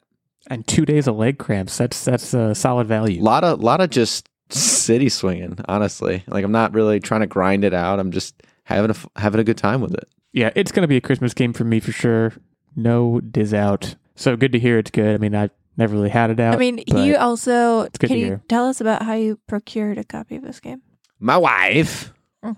and 0.49 0.67
two 0.67 0.85
days 0.85 1.07
of 1.07 1.17
leg 1.17 1.39
cramps. 1.39 1.77
That's 1.77 2.05
that's 2.05 2.35
a 2.35 2.55
solid 2.55 2.87
value. 2.87 3.23
lot 3.23 3.45
of 3.45 3.61
lot 3.61 3.81
of 3.81 3.91
just 3.91 4.29
city 4.49 5.09
swinging. 5.09 5.59
Honestly, 5.69 6.23
like 6.29 6.45
I'm 6.45 6.53
not 6.53 6.73
really 6.75 7.01
trying 7.01 7.21
to 7.23 7.27
grind 7.27 7.65
it 7.65 7.75
out. 7.75 7.99
I'm 8.01 8.11
just 8.13 8.43
having 8.65 8.91
a 8.91 9.21
having 9.21 9.41
a 9.41 9.45
good 9.45 9.59
time 9.59 9.81
with 9.81 9.95
it. 9.95 10.09
Yeah, 10.33 10.51
it's 10.57 10.73
gonna 10.73 10.89
be 10.89 10.97
a 10.97 11.01
Christmas 11.01 11.33
game 11.35 11.53
for 11.53 11.65
me 11.65 11.79
for 11.81 11.93
sure. 11.93 12.33
No 12.77 13.21
diz 13.21 13.53
out. 13.55 13.97
So 14.15 14.37
good 14.37 14.53
to 14.53 14.59
hear 14.59 14.79
it's 14.79 14.91
good. 14.91 15.15
I 15.15 15.19
mean, 15.19 15.35
I 15.35 15.51
never 15.77 15.95
really 15.95 16.09
had 16.11 16.31
it 16.31 16.39
out. 16.41 16.55
I 16.55 16.59
mean, 16.59 16.83
you 16.87 17.17
also 17.17 17.83
it's 17.83 17.99
good 17.99 18.09
can 18.09 18.17
to 18.17 18.21
you 18.21 18.27
hear. 18.27 18.43
tell 18.49 18.67
us 18.69 18.81
about 18.81 19.03
how 19.03 19.15
you 19.15 19.39
procured 19.47 19.99
a 19.99 20.05
copy 20.05 20.37
of 20.37 20.43
this 20.43 20.61
game? 20.61 20.83
My 21.19 21.37
wife, 21.37 22.13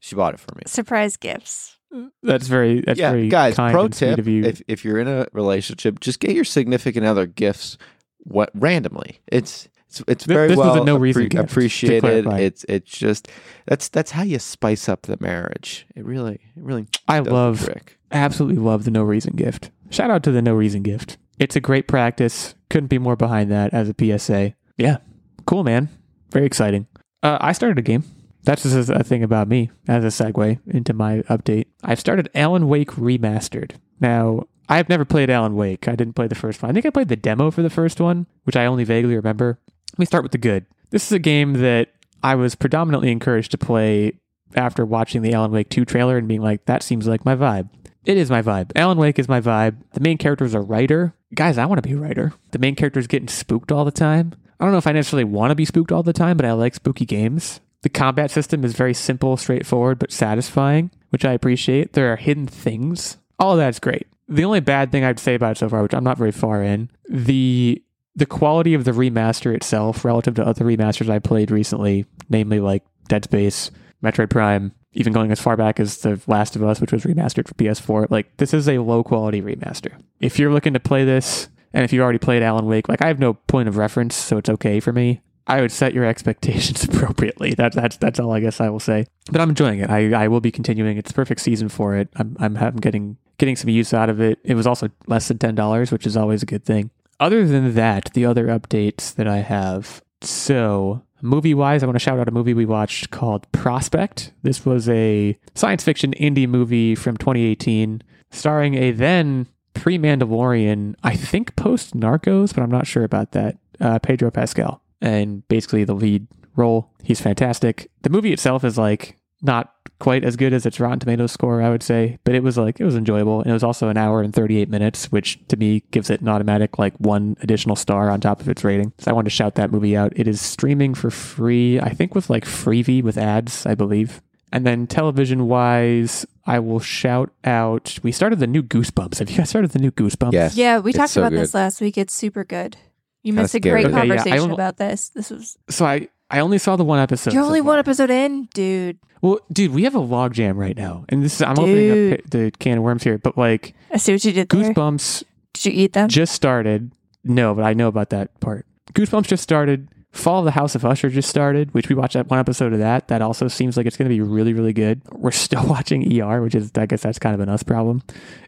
she 0.00 0.14
bought 0.14 0.34
it 0.34 0.40
for 0.40 0.54
me. 0.54 0.62
Surprise 0.66 1.16
gifts. 1.16 1.78
that's 2.22 2.46
very 2.48 2.80
that's 2.80 2.98
yeah, 2.98 3.10
very 3.12 3.28
guys. 3.28 3.56
kind 3.56 3.72
Pro 3.72 3.84
and 3.86 3.94
sweet 3.94 4.10
tip: 4.10 4.18
of 4.18 4.28
you. 4.28 4.44
if 4.44 4.62
if 4.68 4.84
you're 4.84 4.98
in 4.98 5.08
a 5.08 5.26
relationship, 5.32 6.00
just 6.00 6.20
get 6.20 6.32
your 6.32 6.44
significant 6.44 7.06
other 7.06 7.26
gifts. 7.26 7.78
What 8.18 8.50
randomly? 8.54 9.20
It's 9.28 9.68
it's 9.88 10.02
it's 10.08 10.24
Th- 10.24 10.34
very 10.34 10.48
this 10.48 10.56
was 10.56 10.74
well 10.76 10.84
no 10.84 10.96
reason 10.96 11.24
appre- 11.24 11.30
gift, 11.30 11.48
to 11.48 11.52
appreciated. 11.52 12.00
clarify. 12.24 12.38
It's 12.40 12.64
it's 12.68 12.90
just 12.90 13.28
that's 13.66 13.88
that's 13.88 14.10
how 14.10 14.22
you 14.22 14.38
spice 14.38 14.88
up 14.88 15.02
the 15.02 15.16
marriage. 15.20 15.86
It 15.94 16.04
really 16.04 16.34
it 16.56 16.62
really 16.62 16.86
I 17.08 17.18
does 17.18 17.26
the 17.26 17.32
love 17.34 17.64
trick. 17.64 17.98
Absolutely 18.14 18.62
love 18.62 18.84
the 18.84 18.90
no 18.90 19.02
reason 19.02 19.34
gift. 19.36 19.70
Shout 19.90 20.10
out 20.10 20.22
to 20.24 20.30
the 20.30 20.42
no 20.42 20.54
reason 20.54 20.82
gift. 20.82 21.18
It's 21.38 21.56
a 21.56 21.60
great 21.60 21.88
practice. 21.88 22.54
Couldn't 22.70 22.88
be 22.88 22.98
more 22.98 23.16
behind 23.16 23.50
that 23.50 23.74
as 23.74 23.88
a 23.88 24.18
PSA. 24.18 24.54
Yeah, 24.78 24.98
cool, 25.46 25.64
man. 25.64 25.88
Very 26.30 26.46
exciting. 26.46 26.86
Uh, 27.22 27.38
I 27.40 27.52
started 27.52 27.78
a 27.78 27.82
game. 27.82 28.04
That's 28.44 28.62
just 28.62 28.90
a 28.90 29.02
thing 29.02 29.22
about 29.22 29.48
me 29.48 29.70
as 29.88 30.04
a 30.04 30.08
segue 30.08 30.60
into 30.66 30.92
my 30.92 31.18
update. 31.30 31.66
I've 31.82 32.00
started 32.00 32.30
Alan 32.34 32.68
Wake 32.68 32.92
Remastered. 32.92 33.72
Now, 34.00 34.44
I've 34.68 34.88
never 34.88 35.04
played 35.04 35.30
Alan 35.30 35.56
Wake. 35.56 35.88
I 35.88 35.96
didn't 35.96 36.14
play 36.14 36.26
the 36.26 36.34
first 36.34 36.62
one. 36.62 36.70
I 36.70 36.74
think 36.74 36.84
I 36.84 36.90
played 36.90 37.08
the 37.08 37.16
demo 37.16 37.50
for 37.50 37.62
the 37.62 37.70
first 37.70 38.00
one, 38.00 38.26
which 38.44 38.56
I 38.56 38.66
only 38.66 38.84
vaguely 38.84 39.16
remember. 39.16 39.58
Let 39.92 39.98
me 39.98 40.06
start 40.06 40.24
with 40.24 40.32
the 40.32 40.38
good. 40.38 40.66
This 40.90 41.06
is 41.06 41.12
a 41.12 41.18
game 41.18 41.54
that 41.54 41.88
I 42.22 42.34
was 42.34 42.54
predominantly 42.54 43.10
encouraged 43.10 43.50
to 43.52 43.58
play 43.58 44.18
after 44.54 44.84
watching 44.84 45.22
the 45.22 45.32
Alan 45.32 45.50
Wake 45.50 45.68
2 45.70 45.84
trailer 45.84 46.16
and 46.18 46.28
being 46.28 46.42
like, 46.42 46.66
that 46.66 46.82
seems 46.82 47.06
like 47.06 47.24
my 47.24 47.34
vibe. 47.34 47.68
It 48.04 48.16
is 48.18 48.30
my 48.30 48.42
vibe. 48.42 48.72
Alan 48.76 48.98
Wake 48.98 49.18
is 49.18 49.28
my 49.28 49.40
vibe. 49.40 49.76
The 49.92 50.00
main 50.00 50.18
character 50.18 50.44
is 50.44 50.54
a 50.54 50.60
writer. 50.60 51.14
Guys, 51.34 51.56
I 51.56 51.66
want 51.66 51.82
to 51.82 51.88
be 51.88 51.94
a 51.94 51.98
writer. 51.98 52.32
The 52.50 52.58
main 52.58 52.74
character 52.74 53.00
is 53.00 53.06
getting 53.06 53.28
spooked 53.28 53.72
all 53.72 53.84
the 53.84 53.90
time. 53.90 54.34
I 54.60 54.64
don't 54.64 54.72
know 54.72 54.78
if 54.78 54.86
I 54.86 54.92
necessarily 54.92 55.24
want 55.24 55.50
to 55.50 55.54
be 55.54 55.64
spooked 55.64 55.90
all 55.90 56.02
the 56.02 56.12
time, 56.12 56.36
but 56.36 56.46
I 56.46 56.52
like 56.52 56.74
spooky 56.74 57.06
games. 57.06 57.60
The 57.82 57.88
combat 57.88 58.30
system 58.30 58.64
is 58.64 58.74
very 58.74 58.94
simple, 58.94 59.36
straightforward, 59.36 59.98
but 59.98 60.12
satisfying, 60.12 60.90
which 61.10 61.24
I 61.24 61.32
appreciate. 61.32 61.92
There 61.92 62.12
are 62.12 62.16
hidden 62.16 62.46
things. 62.46 63.18
All 63.38 63.56
that's 63.56 63.78
great. 63.78 64.06
The 64.28 64.44
only 64.44 64.60
bad 64.60 64.90
thing 64.90 65.04
I'd 65.04 65.18
say 65.18 65.34
about 65.34 65.52
it 65.52 65.58
so 65.58 65.68
far, 65.68 65.82
which 65.82 65.94
I'm 65.94 66.04
not 66.04 66.18
very 66.18 66.32
far 66.32 66.62
in, 66.62 66.90
the 67.08 67.82
the 68.16 68.26
quality 68.26 68.74
of 68.74 68.84
the 68.84 68.92
remaster 68.92 69.54
itself 69.54 70.04
relative 70.04 70.34
to 70.36 70.46
other 70.46 70.64
remasters 70.64 71.10
I 71.10 71.18
played 71.18 71.50
recently, 71.50 72.06
namely 72.28 72.60
like 72.60 72.84
Dead 73.08 73.24
Space, 73.24 73.70
Metroid 74.02 74.30
Prime, 74.30 74.72
even 74.94 75.12
going 75.12 75.30
as 75.30 75.40
far 75.40 75.56
back 75.56 75.80
as 75.80 75.98
The 75.98 76.20
Last 76.26 76.56
of 76.56 76.62
Us, 76.62 76.80
which 76.80 76.92
was 76.92 77.04
remastered 77.04 77.48
for 77.48 77.54
PS4, 77.54 78.10
like 78.10 78.36
this 78.38 78.54
is 78.54 78.68
a 78.68 78.78
low 78.78 79.02
quality 79.02 79.42
remaster. 79.42 79.92
If 80.20 80.38
you're 80.38 80.52
looking 80.52 80.74
to 80.74 80.80
play 80.80 81.04
this, 81.04 81.48
and 81.72 81.84
if 81.84 81.92
you 81.92 82.02
already 82.02 82.18
played 82.18 82.42
Alan 82.42 82.66
Wake, 82.66 82.88
like 82.88 83.02
I 83.02 83.08
have 83.08 83.18
no 83.18 83.34
point 83.34 83.68
of 83.68 83.76
reference, 83.76 84.14
so 84.14 84.38
it's 84.38 84.48
okay 84.48 84.80
for 84.80 84.92
me. 84.92 85.20
I 85.46 85.60
would 85.60 85.72
set 85.72 85.92
your 85.92 86.04
expectations 86.12 86.84
appropriately. 86.84 87.54
That, 87.54 87.72
that's 87.72 87.96
that's 87.96 88.20
all 88.20 88.32
I 88.32 88.40
guess 88.40 88.60
I 88.60 88.70
will 88.70 88.80
say. 88.80 89.06
But 89.30 89.40
I'm 89.40 89.50
enjoying 89.50 89.80
it. 89.80 89.90
I, 89.90 90.24
I 90.24 90.28
will 90.28 90.40
be 90.40 90.50
continuing. 90.50 90.96
It's 90.96 91.12
perfect 91.12 91.40
season 91.40 91.68
for 91.68 91.96
it. 91.96 92.08
I'm 92.16 92.36
I'm, 92.38 92.56
I'm 92.56 92.76
getting 92.76 93.18
getting 93.38 93.56
some 93.56 93.68
use 93.68 93.92
out 93.92 94.08
of 94.08 94.20
it. 94.20 94.38
It 94.44 94.54
was 94.54 94.66
also 94.66 94.90
less 95.06 95.28
than 95.28 95.38
ten 95.38 95.54
dollars, 95.54 95.90
which 95.90 96.06
is 96.06 96.16
always 96.16 96.42
a 96.42 96.46
good 96.46 96.64
thing. 96.64 96.90
Other 97.20 97.46
than 97.46 97.74
that, 97.74 98.10
the 98.14 98.26
other 98.26 98.46
updates 98.46 99.14
that 99.14 99.28
I 99.28 99.38
have. 99.38 100.02
So 100.20 101.02
movie 101.24 101.54
wise, 101.54 101.82
I 101.82 101.86
want 101.86 101.96
to 101.96 102.00
shout 102.00 102.18
out 102.18 102.28
a 102.28 102.32
movie 102.32 102.54
we 102.54 102.66
watched 102.66 103.10
called 103.10 103.50
Prospect. 103.52 104.32
This 104.42 104.64
was 104.64 104.88
a 104.88 105.36
science 105.54 105.82
fiction 105.82 106.12
indie 106.20 106.48
movie 106.48 106.94
from 106.94 107.16
2018, 107.16 108.02
starring 108.30 108.74
a 108.74 108.92
then 108.92 109.48
pre 109.72 109.98
Mandalorian, 109.98 110.94
I 111.02 111.16
think 111.16 111.56
post 111.56 111.96
Narcos, 111.96 112.54
but 112.54 112.62
I'm 112.62 112.70
not 112.70 112.86
sure 112.86 113.04
about 113.04 113.32
that. 113.32 113.56
Uh, 113.80 113.98
Pedro 113.98 114.30
Pascal, 114.30 114.82
and 115.00 115.46
basically 115.48 115.82
the 115.82 115.94
lead 115.94 116.28
role. 116.54 116.92
He's 117.02 117.20
fantastic. 117.20 117.90
The 118.02 118.10
movie 118.10 118.32
itself 118.32 118.62
is 118.62 118.78
like 118.78 119.18
not 119.44 119.70
quite 120.00 120.24
as 120.24 120.36
good 120.36 120.52
as 120.52 120.66
its 120.66 120.80
Rotten 120.80 120.98
Tomatoes 120.98 121.30
score, 121.32 121.62
I 121.62 121.70
would 121.70 121.82
say, 121.82 122.18
but 122.24 122.34
it 122.34 122.42
was 122.42 122.58
like 122.58 122.80
it 122.80 122.84
was 122.84 122.96
enjoyable, 122.96 123.40
and 123.40 123.48
it 123.50 123.52
was 123.52 123.62
also 123.62 123.88
an 123.88 123.96
hour 123.96 124.20
and 124.22 124.34
38 124.34 124.68
minutes, 124.68 125.12
which 125.12 125.38
to 125.48 125.56
me 125.56 125.84
gives 125.92 126.10
it 126.10 126.20
an 126.20 126.28
automatic 126.28 126.78
like 126.78 126.94
one 126.98 127.36
additional 127.40 127.76
star 127.76 128.10
on 128.10 128.20
top 128.20 128.40
of 128.40 128.48
its 128.48 128.64
rating. 128.64 128.92
So 128.98 129.10
I 129.10 129.14
wanted 129.14 129.30
to 129.30 129.36
shout 129.36 129.54
that 129.54 129.70
movie 129.70 129.96
out. 129.96 130.12
It 130.16 130.26
is 130.26 130.40
streaming 130.40 130.94
for 130.94 131.10
free, 131.10 131.78
I 131.80 131.90
think 131.90 132.14
with 132.14 132.28
like 132.28 132.44
Freevee 132.44 133.02
with 133.02 133.16
ads, 133.16 133.64
I 133.66 133.74
believe. 133.74 134.20
And 134.50 134.64
then 134.66 134.86
television 134.86 135.48
wise, 135.48 136.24
I 136.46 136.58
will 136.60 136.80
shout 136.80 137.30
out. 137.44 137.98
We 138.02 138.12
started 138.12 138.38
the 138.38 138.46
new 138.46 138.62
Goosebumps. 138.62 139.18
Have 139.18 139.28
you 139.30 139.36
guys 139.36 139.48
started 139.50 139.72
the 139.72 139.80
new 139.80 139.90
Goosebumps? 139.90 140.32
Yes. 140.32 140.56
Yeah, 140.56 140.78
we 140.78 140.90
It's 140.90 140.98
talked 140.98 141.10
so 141.12 141.22
about 141.22 141.30
good. 141.30 141.40
this 141.40 141.54
last 141.54 141.80
week. 141.80 141.98
It's 141.98 142.14
super 142.14 142.44
good. 142.44 142.76
You 143.22 143.32
Kinda 143.32 143.42
missed 143.42 143.54
a 143.54 143.58
scary. 143.58 143.82
great 143.82 143.92
Okay, 143.92 144.00
conversation 144.08 144.38
don't- 144.38 144.50
about 144.52 144.76
this. 144.76 145.08
This 145.08 145.30
was 145.30 145.56
So 145.70 145.84
I 145.86 146.08
I 146.30 146.40
only 146.40 146.58
saw 146.58 146.76
the 146.76 146.84
one 146.84 146.98
episode. 147.00 147.32
you're 147.34 147.42
only 147.44 147.60
far. 147.60 147.66
one 147.68 147.78
episode 147.80 148.10
in, 148.10 148.48
dude. 148.54 148.98
Well, 149.24 149.40
dude, 149.50 149.72
we 149.72 149.84
have 149.84 149.94
a 149.94 150.00
log 150.00 150.34
jam 150.34 150.58
right 150.58 150.76
now, 150.76 151.06
and 151.08 151.22
this 151.22 151.36
is 151.36 151.40
I'm 151.40 151.58
opening 151.58 151.76
Dude. 151.76 152.12
up 152.12 152.30
the 152.30 152.52
can 152.58 152.76
of 152.76 152.84
worms 152.84 153.02
here. 153.02 153.16
But 153.16 153.38
like 153.38 153.74
I 153.90 153.96
see 153.96 154.12
what 154.12 154.22
you 154.22 154.32
did 154.32 154.50
there. 154.50 154.74
Goosebumps 154.74 155.24
Did 155.54 155.64
you 155.64 155.72
eat 155.72 155.94
them? 155.94 156.10
just 156.10 156.34
started. 156.34 156.92
No, 157.24 157.54
but 157.54 157.64
I 157.64 157.72
know 157.72 157.88
about 157.88 158.10
that 158.10 158.38
part. 158.40 158.66
Goosebumps 158.92 159.26
just 159.26 159.42
started. 159.42 159.88
Fall 160.12 160.40
of 160.40 160.44
the 160.44 160.50
House 160.50 160.74
of 160.74 160.84
Usher 160.84 161.08
just 161.08 161.30
started, 161.30 161.72
which 161.72 161.88
we 161.88 161.94
watched 161.94 162.12
that 162.12 162.28
one 162.28 162.38
episode 162.38 162.74
of 162.74 162.80
that. 162.80 163.08
That 163.08 163.22
also 163.22 163.48
seems 163.48 163.78
like 163.78 163.86
it's 163.86 163.96
going 163.96 164.10
to 164.10 164.14
be 164.14 164.20
really, 164.20 164.52
really 164.52 164.74
good. 164.74 165.00
We're 165.10 165.30
still 165.46 165.66
watching 165.66 166.20
ER, 166.20 166.42
which 166.42 166.54
is, 166.54 166.70
I 166.74 166.84
guess, 166.84 167.00
that's 167.00 167.18
kind 167.18 167.34
of 167.34 167.40
an 167.40 167.48
us 167.48 167.62
problem. 167.62 168.02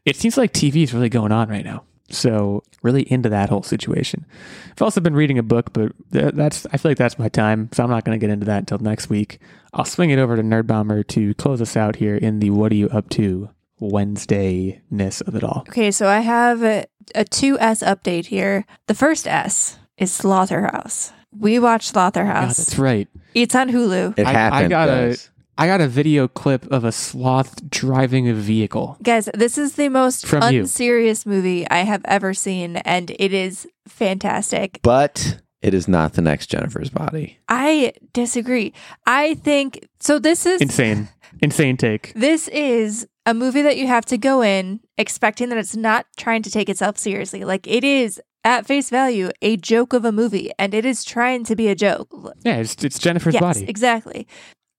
It 0.05 0.17
seems 0.17 0.37
like 0.37 0.53
TV 0.53 0.83
is 0.83 0.93
really 0.93 1.09
going 1.09 1.33
on 1.33 1.49
right 1.49 1.65
now. 1.65 1.85
So 2.09 2.63
really 2.83 3.03
into 3.11 3.29
that 3.31 3.49
whole 3.49 3.63
situation. 3.65 4.25
I've 4.73 4.83
also 4.83 5.01
been 5.01 5.15
reading 5.15 5.39
a 5.39 5.43
book, 5.43 5.73
but 5.73 5.93
that's 6.11 6.65
I 6.73 6.77
feel 6.77 6.91
like 6.91 6.99
that's 6.99 7.19
my 7.19 7.29
time, 7.29 7.69
so 7.73 7.83
I'm 7.83 7.91
not 7.91 8.05
going 8.05 8.19
to 8.19 8.25
get 8.25 8.33
into 8.33 8.47
that 8.47 8.59
until 8.59 8.79
next 8.79 9.09
week. 9.11 9.41
I'll 9.75 9.85
swing 9.85 10.11
it 10.11 10.19
over 10.19 10.37
to 10.37 10.43
Nerdbomber 10.43 11.07
to 11.09 11.35
close 11.35 11.61
us 11.61 11.77
out 11.77 11.97
here 11.97 12.17
in 12.17 12.39
the 12.39 12.51
"What 12.51 12.71
are 12.73 12.77
you 12.77 12.89
up 12.91 13.09
to?" 13.11 13.51
Wednesday 13.81 14.81
ness 14.91 15.21
of 15.23 15.35
it 15.35 15.43
all. 15.45 15.65
Okay, 15.69 15.91
so 15.91 16.07
I 16.09 16.21
have 16.21 16.63
a, 16.63 16.87
a 17.15 17.25
2S 17.25 17.83
update 17.83 18.27
here. 18.27 18.65
The 18.87 18.95
first 18.95 19.27
S 19.27 19.79
is 19.99 20.13
Slotherhouse. 20.13 21.13
We 21.37 21.59
watched 21.59 21.95
Yeah, 21.95 22.11
Slotherhouse. 22.11 22.57
that's 22.57 22.79
right. 22.79 23.09
it's 23.35 23.55
on 23.55 23.69
Hulu. 23.69 24.19
It 24.19 24.27
I- 24.27 24.31
I 24.31 24.33
happened. 24.33 24.71
got 24.71 24.89
a- 24.89 24.93
guys. 24.93 25.31
I 25.59 25.67
got 25.67 25.81
a 25.81 25.89
video 25.89 26.29
clip 26.29 26.67
of 26.71 26.85
a 26.85 26.93
sloth 26.93 27.69
driving 27.71 28.29
a 28.29 28.35
vehicle. 28.35 28.99
Guys, 29.03 29.29
this 29.35 29.57
is 29.57 29.75
the 29.77 29.89
most 29.89 30.27
From 30.27 30.53
you. 30.53 30.61
unserious 30.61 31.25
movie 31.25 31.69
I 31.71 31.79
have 31.79 32.03
ever 32.05 32.35
seen, 32.35 32.77
and 32.79 33.11
it 33.19 33.33
is 33.33 33.67
fantastic. 33.89 34.81
but 34.83 35.41
it 35.63 35.73
is 35.75 35.89
not 35.89 36.13
the 36.13 36.23
next 36.23 36.49
Jennifer's 36.49 36.91
body. 36.91 37.39
I 37.49 37.93
disagree. 38.13 38.73
I 39.07 39.35
think 39.35 39.89
so. 40.01 40.19
This 40.19 40.45
is 40.47 40.61
Insane. 40.61 41.09
Insane 41.43 41.77
take. 41.77 42.13
This 42.15 42.49
is 42.49 43.07
a 43.25 43.35
movie 43.35 43.63
that 43.63 43.77
you 43.77 43.87
have 43.87 44.05
to 44.07 44.19
go 44.19 44.43
in 44.43 44.81
expecting 44.99 45.49
that 45.49 45.59
it's 45.59 45.75
not 45.77 46.07
trying 46.17 46.43
to 46.43 46.51
take 46.51 46.69
itself 46.69 46.99
seriously. 46.99 47.45
Like 47.45 47.67
it 47.67 47.83
is 47.83 48.21
at 48.45 48.65
face 48.67 48.91
value 48.91 49.31
a 49.43 49.57
joke 49.57 49.93
of 49.93 50.05
a 50.05 50.13
movie, 50.13 50.51
and 50.59 50.73
it 50.75 50.85
is 50.85 51.03
trying 51.05 51.45
to 51.45 51.57
be 51.57 51.69
a 51.69 51.75
joke. 51.75 52.09
Yeah, 52.45 52.59
it's, 52.59 52.85
it's 52.85 52.99
Jennifer's 52.99 53.35
yes, 53.35 53.41
body. 53.41 53.65
exactly. 53.69 54.29